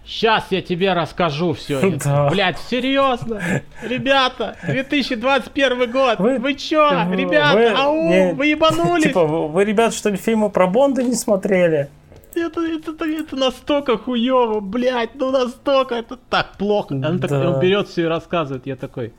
[0.07, 1.99] Сейчас я тебе расскажу все.
[2.05, 2.31] Да.
[2.31, 3.43] Блять, серьезно?
[3.83, 6.21] Ребята, 2021 год.
[6.21, 6.89] Вы, вы чё?
[7.13, 9.03] Ребята, вы, ау, не, вы ебанулись?
[9.03, 11.91] Типа, вы, вы, ребята, что ли, фильмы про Бонда не смотрели?
[12.37, 16.93] Это, это, это, это настолько хуево, блять, ну настолько, это так плохо.
[16.93, 17.29] Он, да.
[17.29, 18.65] так, он берет все и рассказывает.
[18.67, 19.13] Я такой,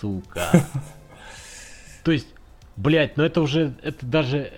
[0.00, 0.42] сука.
[2.04, 2.28] То есть,
[2.76, 4.52] Блять, ну это уже, это даже...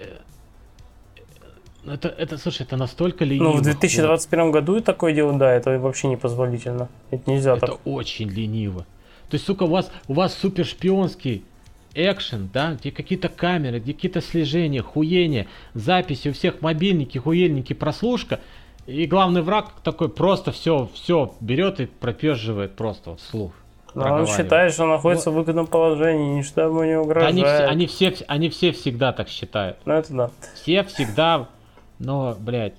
[1.84, 3.52] Ну это, это, слушай, это настолько лениво.
[3.52, 4.52] Ну, в 2021 вот.
[4.52, 6.88] году такое дело, да, это вообще непозволительно.
[7.10, 7.70] Это нельзя это так.
[7.76, 8.80] Это очень лениво.
[9.30, 11.44] То есть, сука, у вас, у вас супер шпионский
[11.94, 18.40] экшен, да, где какие-то камеры, где какие-то слежения, хуения, записи у всех мобильники, хуельники, прослушка.
[18.86, 23.52] И главный враг такой просто все, все берет и проперживает просто вслух.
[23.98, 25.36] Но он считает, что находится вот.
[25.36, 27.32] в выгодном положении, ничто ему не угрожает.
[27.32, 29.78] Они, все, они, все, они все всегда так считают.
[29.84, 30.30] Ну это да.
[30.54, 31.48] Все всегда,
[31.98, 32.74] но, блядь,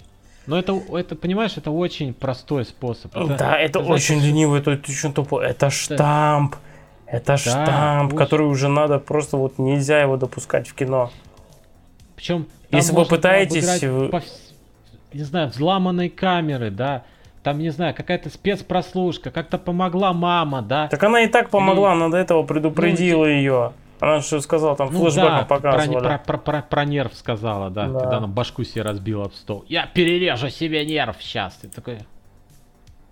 [0.49, 3.15] но это, это, понимаешь, это очень простой способ.
[3.15, 5.41] Это, да, это, это очень значит, ленивый, это очень тупо.
[5.41, 6.55] Это штамп.
[7.05, 8.17] Это да, штамп, очень...
[8.17, 11.11] который уже надо просто вот нельзя его допускать в кино.
[12.15, 14.23] Причем, если вы пытаетесь, по,
[15.13, 17.03] не знаю, взломанной камеры, да,
[17.43, 20.87] там, не знаю, какая-то спецпрослушка, как-то помогла мама, да.
[20.87, 21.95] Так она и так помогла, и...
[21.95, 23.73] она до этого предупредила ну, ее.
[23.99, 25.99] Она же сказала, там ну, флешбеком да, показывали.
[25.99, 29.65] Про, про, про, про нерв сказала, да, да, когда она башку себе разбила об стол.
[29.67, 31.55] Я перережу себе нерв сейчас.
[31.55, 31.99] Ты такой,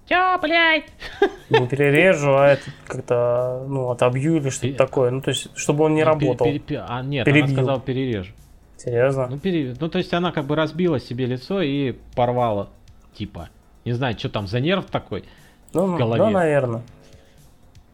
[0.08, 0.86] Чё, блядь?
[1.50, 5.12] Не перережу, а это как-то, ну, отобью или что-то такое.
[5.12, 6.46] Ну, то есть, чтобы он не ну, работал.
[6.48, 7.44] Пере, пере, а, нет, Перебью.
[7.44, 8.32] она сказала перережу.
[8.78, 9.28] Серьезно?
[9.28, 12.70] Ну, пере, ну, то есть, она как бы разбила себе лицо и порвала,
[13.14, 13.50] типа.
[13.88, 15.24] Не знаю, что там за нерв такой
[15.72, 16.22] ну, в голове.
[16.22, 16.82] Ну, наверное.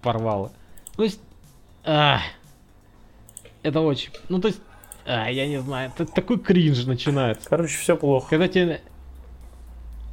[0.02, 0.52] Порвало.
[0.96, 1.20] То есть,
[1.84, 2.20] а,
[3.62, 4.60] это очень, ну, то есть,
[5.06, 7.48] а, я не знаю, это такой кринж начинается.
[7.48, 8.28] Короче, все плохо.
[8.28, 8.82] Когда тебе,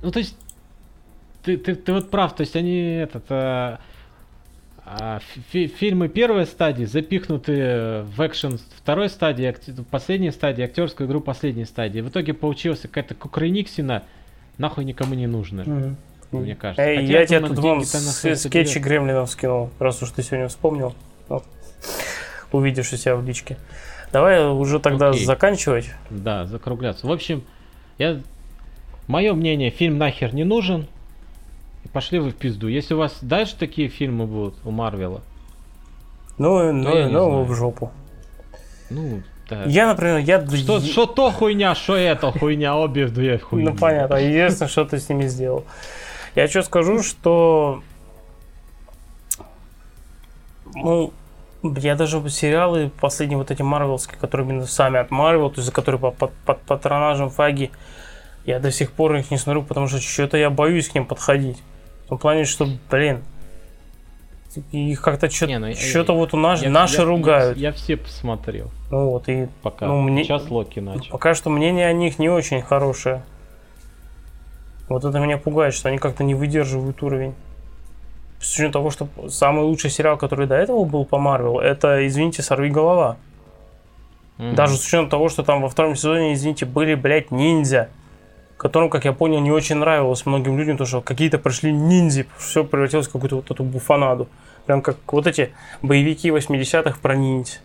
[0.02, 0.36] ну, то есть,
[1.44, 3.80] ты, ты, ты вот прав, то есть они этот, а,
[4.84, 11.22] а, фи фильмы первой стадии запихнуты в экшен второй стадии, акти последней стадии, актерскую игру
[11.22, 12.00] последней стадии.
[12.00, 14.02] В итоге получилась какая-то кукрыниксина,
[14.60, 15.62] нахуй никому не нужно.
[15.62, 15.94] Mm-hmm.
[16.32, 16.82] Мне кажется.
[16.82, 20.94] Эй, Хотя я тебе тут вон скетчи Гремлинов скинул, раз уж ты сегодня вспомнил.
[21.28, 21.44] Вот.
[22.52, 23.56] Увидишь у себя в личке.
[24.12, 25.24] Давай уже тогда Окей.
[25.24, 25.90] заканчивать.
[26.10, 27.06] Да, закругляться.
[27.06, 27.42] В общем,
[27.98, 28.20] я...
[29.06, 30.86] Мое мнение, фильм нахер не нужен.
[31.92, 32.68] пошли вы в пизду.
[32.68, 35.22] Если у вас дальше такие фильмы будут у Марвела,
[36.38, 37.90] ну, ну, ну в жопу.
[38.88, 39.64] Ну, да.
[39.64, 40.46] Я, например, я...
[40.46, 43.70] Что, что то хуйня, что это хуйня, обе две хуйня.
[43.72, 44.14] Ну, понятно.
[44.14, 45.64] Единственное, что ты с ними сделал.
[46.34, 47.82] Я что скажу, что...
[50.74, 51.12] Ну,
[51.62, 55.72] я даже сериалы последние вот эти марвелские, которые именно сами от Марвел, то есть за
[55.72, 57.70] которые под, под, под патронажем Фаги,
[58.46, 61.58] я до сих пор их не смотрю, потому что что-то я боюсь к ним подходить.
[62.06, 63.22] В том плане, что, блин,
[64.72, 67.58] их как-то что-то, ну, вот у нас я, наши я, ругают.
[67.58, 68.70] Я, я все посмотрел.
[68.90, 69.86] Ну вот и пока.
[69.86, 71.10] Ну, мне, Сейчас Локи начал.
[71.10, 73.22] Пока что мнение о них не очень хорошее.
[74.88, 77.34] Вот это меня пугает, что они как-то не выдерживают уровень.
[78.40, 82.42] С учетом того, что самый лучший сериал, который до этого был по Марвел, это, извините,
[82.42, 83.18] «Сорви голова».
[84.38, 84.54] Mm-hmm.
[84.54, 87.90] Даже с учетом того, что там во втором сезоне, извините, были, блядь, ниндзя
[88.60, 92.62] которым, как я понял, не очень нравилось многим людям, то что какие-то пришли ниндзи, все
[92.62, 94.28] превратилось в какую-то вот эту буфанаду.
[94.66, 97.60] Прям как вот эти боевики 80-х про ниндзя.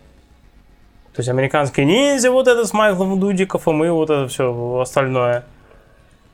[1.16, 5.44] То есть американские ниндзя, вот это с Майклом Дудиков, и мы вот это все остальное.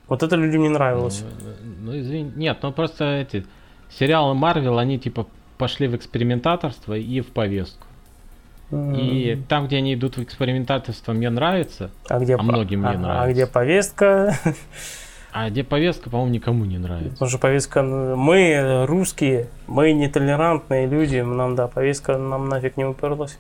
[0.08, 1.22] Вот это людям не нравилось.
[1.22, 3.46] Ну, ну извини, нет, ну просто эти
[3.96, 7.86] сериалы Марвел, они типа пошли в экспериментаторство и в повестку.
[8.72, 12.98] И там, где они идут в экспериментаторство, мне нравится, а, где а многим а, мне
[12.98, 13.22] нравится.
[13.22, 14.34] А где повестка?
[15.34, 17.12] А где повестка, по-моему, никому не нравится.
[17.12, 17.82] Потому что повестка...
[17.82, 23.38] Мы русские, мы нетолерантные люди, нам, да, повестка нам нафиг не уперлась.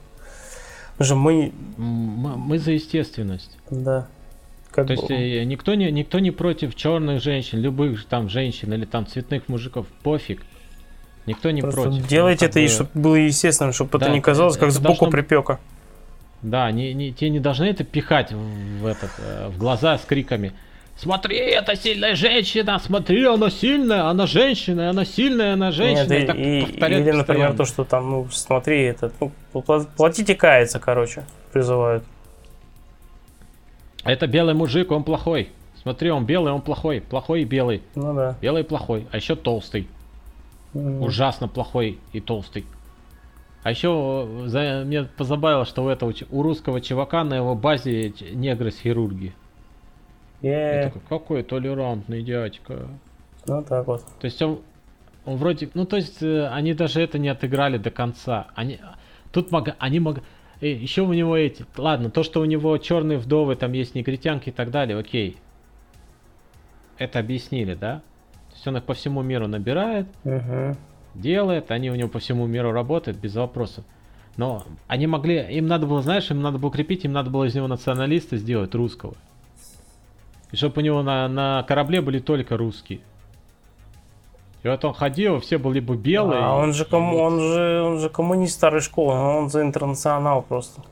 [1.02, 1.52] Потому что мы...
[1.76, 3.58] Мы, за естественность.
[3.70, 4.06] Да.
[4.70, 5.12] Как То бы...
[5.12, 9.86] есть никто не, никто не против черных женщин, любых там женщин или там цветных мужиков,
[10.02, 10.42] пофиг.
[11.26, 12.08] Никто не Просто против.
[12.08, 12.64] Делайте ну, это, бы...
[12.64, 15.10] и чтобы было естественно, чтобы да, это не казалось, как сбоку должно...
[15.10, 15.60] припека.
[16.42, 20.52] Да, не, не, те не должны это пихать в, этот, э, в глаза с криками.
[21.02, 26.12] Смотри, это сильная женщина, смотри, она сильная, она женщина, она сильная, она женщина.
[26.12, 27.56] Нет, и, и, или, например, постоянно.
[27.56, 29.32] то, что там, ну, смотри, это, ну,
[29.96, 32.04] платите каяться, короче, призывают.
[34.04, 35.48] Это белый мужик, он плохой.
[35.82, 37.00] Смотри, он белый, он плохой.
[37.00, 37.82] Плохой и белый.
[37.96, 38.36] Ну да.
[38.40, 39.88] Белый и плохой, а еще толстый.
[40.72, 41.00] Mm.
[41.00, 42.64] Ужасно плохой и толстый.
[43.64, 48.70] А еще за, мне позабавило, что у этого у русского чувака на его базе негры
[48.70, 49.34] с хирурги.
[50.42, 50.84] Yeah.
[50.84, 52.88] такой, какой толерантный дядька.
[53.46, 54.04] Ну так вот.
[54.20, 54.60] То есть он,
[55.24, 58.48] он вроде, ну то есть э, они даже это не отыграли до конца.
[58.54, 58.80] Они
[59.30, 60.22] тут мог, они могли.
[60.60, 64.48] Э, еще у него эти, ладно, то что у него черные вдовы, там есть негритянки
[64.48, 65.36] и так далее, окей.
[66.98, 68.02] Это объяснили, да?
[68.62, 70.76] есть он их по всему миру набирает, угу.
[71.14, 73.84] делает, они у него по всему миру работают без вопросов.
[74.36, 77.54] Но они могли, им надо было, знаешь, им надо было укрепить, им надо было из
[77.54, 79.14] него националиста сделать русского.
[80.52, 83.00] И чтобы у него на, на корабле были только русские.
[84.62, 86.40] И вот он ходил, все были либо белые.
[86.40, 90.82] А он же, кому, он же, он же коммунист старой школы, он за интернационал просто.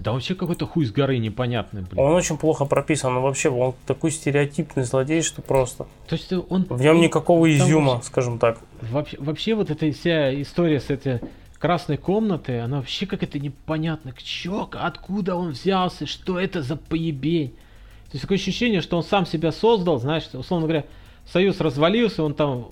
[0.00, 1.98] Да вообще какой-то хуй с горы непонятный, блин.
[1.98, 5.86] Он очень плохо прописан, он вообще он такой стереотипный злодей, что просто.
[6.08, 6.66] То есть он...
[6.68, 8.58] В нем никакого изюма, вообще, скажем так.
[8.82, 11.20] Вообще, вообще вот эта вся история с этой
[11.58, 14.12] красной комнатой, она вообще как-то непонятно.
[14.18, 17.54] Чё, откуда он взялся, что это за поебень?
[18.14, 20.84] То есть такое ощущение, что он сам себя создал, знаешь, условно говоря,
[21.26, 22.68] союз развалился, он там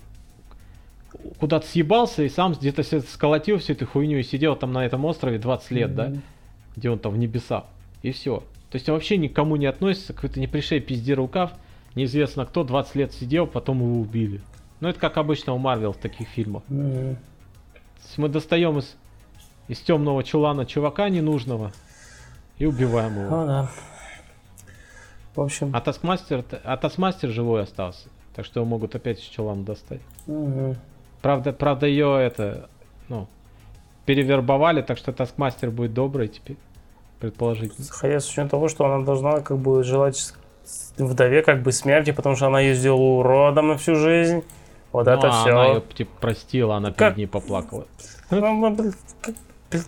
[1.37, 5.39] куда-то съебался и сам где-то сколотил всю эту хуйню и сидел там на этом острове
[5.39, 5.95] 20 лет, mm-hmm.
[5.95, 6.13] да?
[6.77, 7.65] где он там в небесах.
[8.03, 8.37] И все.
[8.69, 11.51] То есть он вообще никому не относится, какой-то не пришей пизди рукав,
[11.93, 14.39] неизвестно кто, 20 лет сидел, потом его убили.
[14.79, 16.63] Ну это как обычно у Марвел в таких фильмах.
[16.69, 17.17] Mm-hmm.
[18.15, 18.95] Мы достаем из,
[19.67, 21.73] из темного чулана чувака ненужного
[22.59, 23.29] и убиваем его.
[23.29, 23.69] Ну да.
[25.35, 25.71] В общем.
[25.73, 28.09] А Таскмастер, а Таскмастер живой остался.
[28.35, 30.01] Так что его могут опять из чулана достать.
[30.27, 30.75] Угу.
[31.21, 32.69] Правда, правда, ее это,
[33.07, 33.27] ну,
[34.05, 36.57] перевербовали, так что Таскмастер будет добрый теперь,
[37.19, 37.85] предположительно.
[37.89, 40.33] Хотя с учетом того, что она должна как бы желать
[40.97, 44.43] вдове как бы смерти, потому что она ее сделала уродом на всю жизнь.
[44.91, 45.51] Вот ну, это а все.
[45.51, 46.97] Она ее типа простила, она как?
[46.97, 47.87] перед ней поплакала.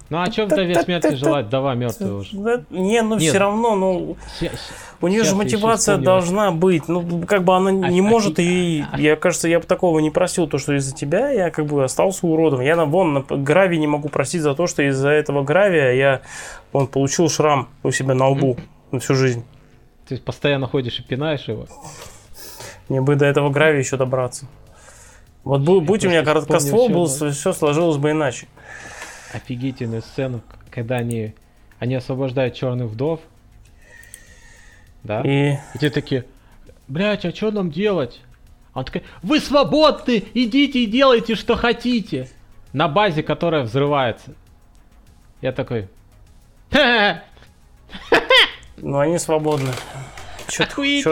[0.10, 1.48] Ну, а что вдове смерти желать?
[1.48, 2.66] Вдова мертвая уже.
[2.70, 4.18] Не, ну все равно, ну...
[5.02, 6.88] У нее же мотивация должна быть.
[6.88, 10.00] Ну, как бы она а, не а, может, и а, я, кажется, я бы такого
[10.00, 12.62] не просил, то, что из-за тебя я как бы остался уродом.
[12.62, 16.22] Я на вон на гравии не могу просить за то, что из-за этого гравия я
[16.72, 18.58] он получил шрам у себя на лбу
[18.92, 19.44] на всю жизнь.
[20.10, 21.68] Есть постоянно ходишь и пинаешь его?
[22.90, 24.48] Мне бы до этого гравия еще добраться.
[25.44, 28.48] Вот будь у меня короткоствол, был, все сложилось бы иначе
[29.34, 31.34] офигительную сцену, когда они,
[31.80, 33.20] они освобождают черных вдов.
[35.04, 35.22] Да?
[35.22, 35.54] И...
[35.74, 36.26] И те такие,
[36.88, 38.22] блять, а что нам делать?
[38.74, 42.30] Он такой, вы свободны, идите и делайте, что хотите.
[42.74, 44.34] На базе, которая взрывается.
[45.42, 45.88] Я такой,
[48.78, 49.72] ну, они свободны.
[50.50, 50.66] Что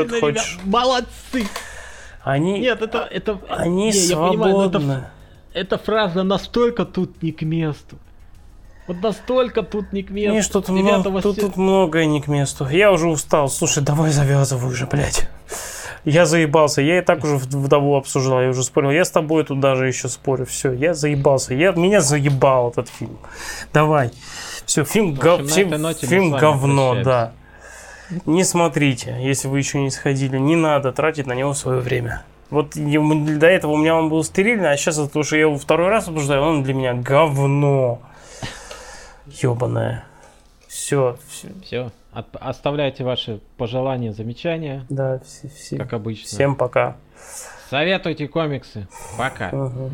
[0.06, 0.59] ты хочешь?
[0.64, 1.48] Молодцы!
[2.24, 2.59] Они...
[2.59, 3.00] Нет, это...
[3.00, 4.38] это они не, свободны.
[4.38, 5.11] Я понимаю, это,
[5.53, 7.98] эта фраза настолько тут не к месту.
[8.88, 10.33] Вот настолько тут не к месту.
[10.33, 12.67] Не, что-то много, тут, тут многое не к месту.
[12.67, 13.48] Я уже устал.
[13.49, 15.30] Слушай, давай завязывай уже, блядь.
[16.03, 16.82] Я заебался.
[16.82, 18.41] Я и так уже вдову обсуждал.
[18.41, 18.91] Я уже спорил.
[18.91, 20.45] Я с тобой тут даже еще спорю.
[20.45, 21.53] Все, я заебался.
[21.53, 23.17] Я, меня заебал этот фильм.
[23.72, 24.11] Давай.
[24.65, 25.49] Все, фильм, общем, гов...
[25.49, 27.32] фильм, фильм говно, да.
[28.25, 30.38] Не смотрите, если вы еще не сходили.
[30.38, 32.23] Не надо тратить на него свое время.
[32.49, 35.89] Вот до этого у меня он был стерильный, а сейчас, потому что я его второй
[35.89, 37.99] раз обсуждаю, он для меня говно.
[39.25, 40.05] Ёбаное.
[40.67, 41.47] Все, все.
[41.63, 41.91] Все.
[42.11, 44.85] От, оставляйте ваши пожелания, замечания.
[44.89, 45.77] Да, все, все.
[45.77, 46.27] Как обычно.
[46.27, 46.97] Всем пока.
[47.69, 48.88] Советуйте комиксы.
[49.17, 49.49] Пока.
[49.49, 49.91] Угу.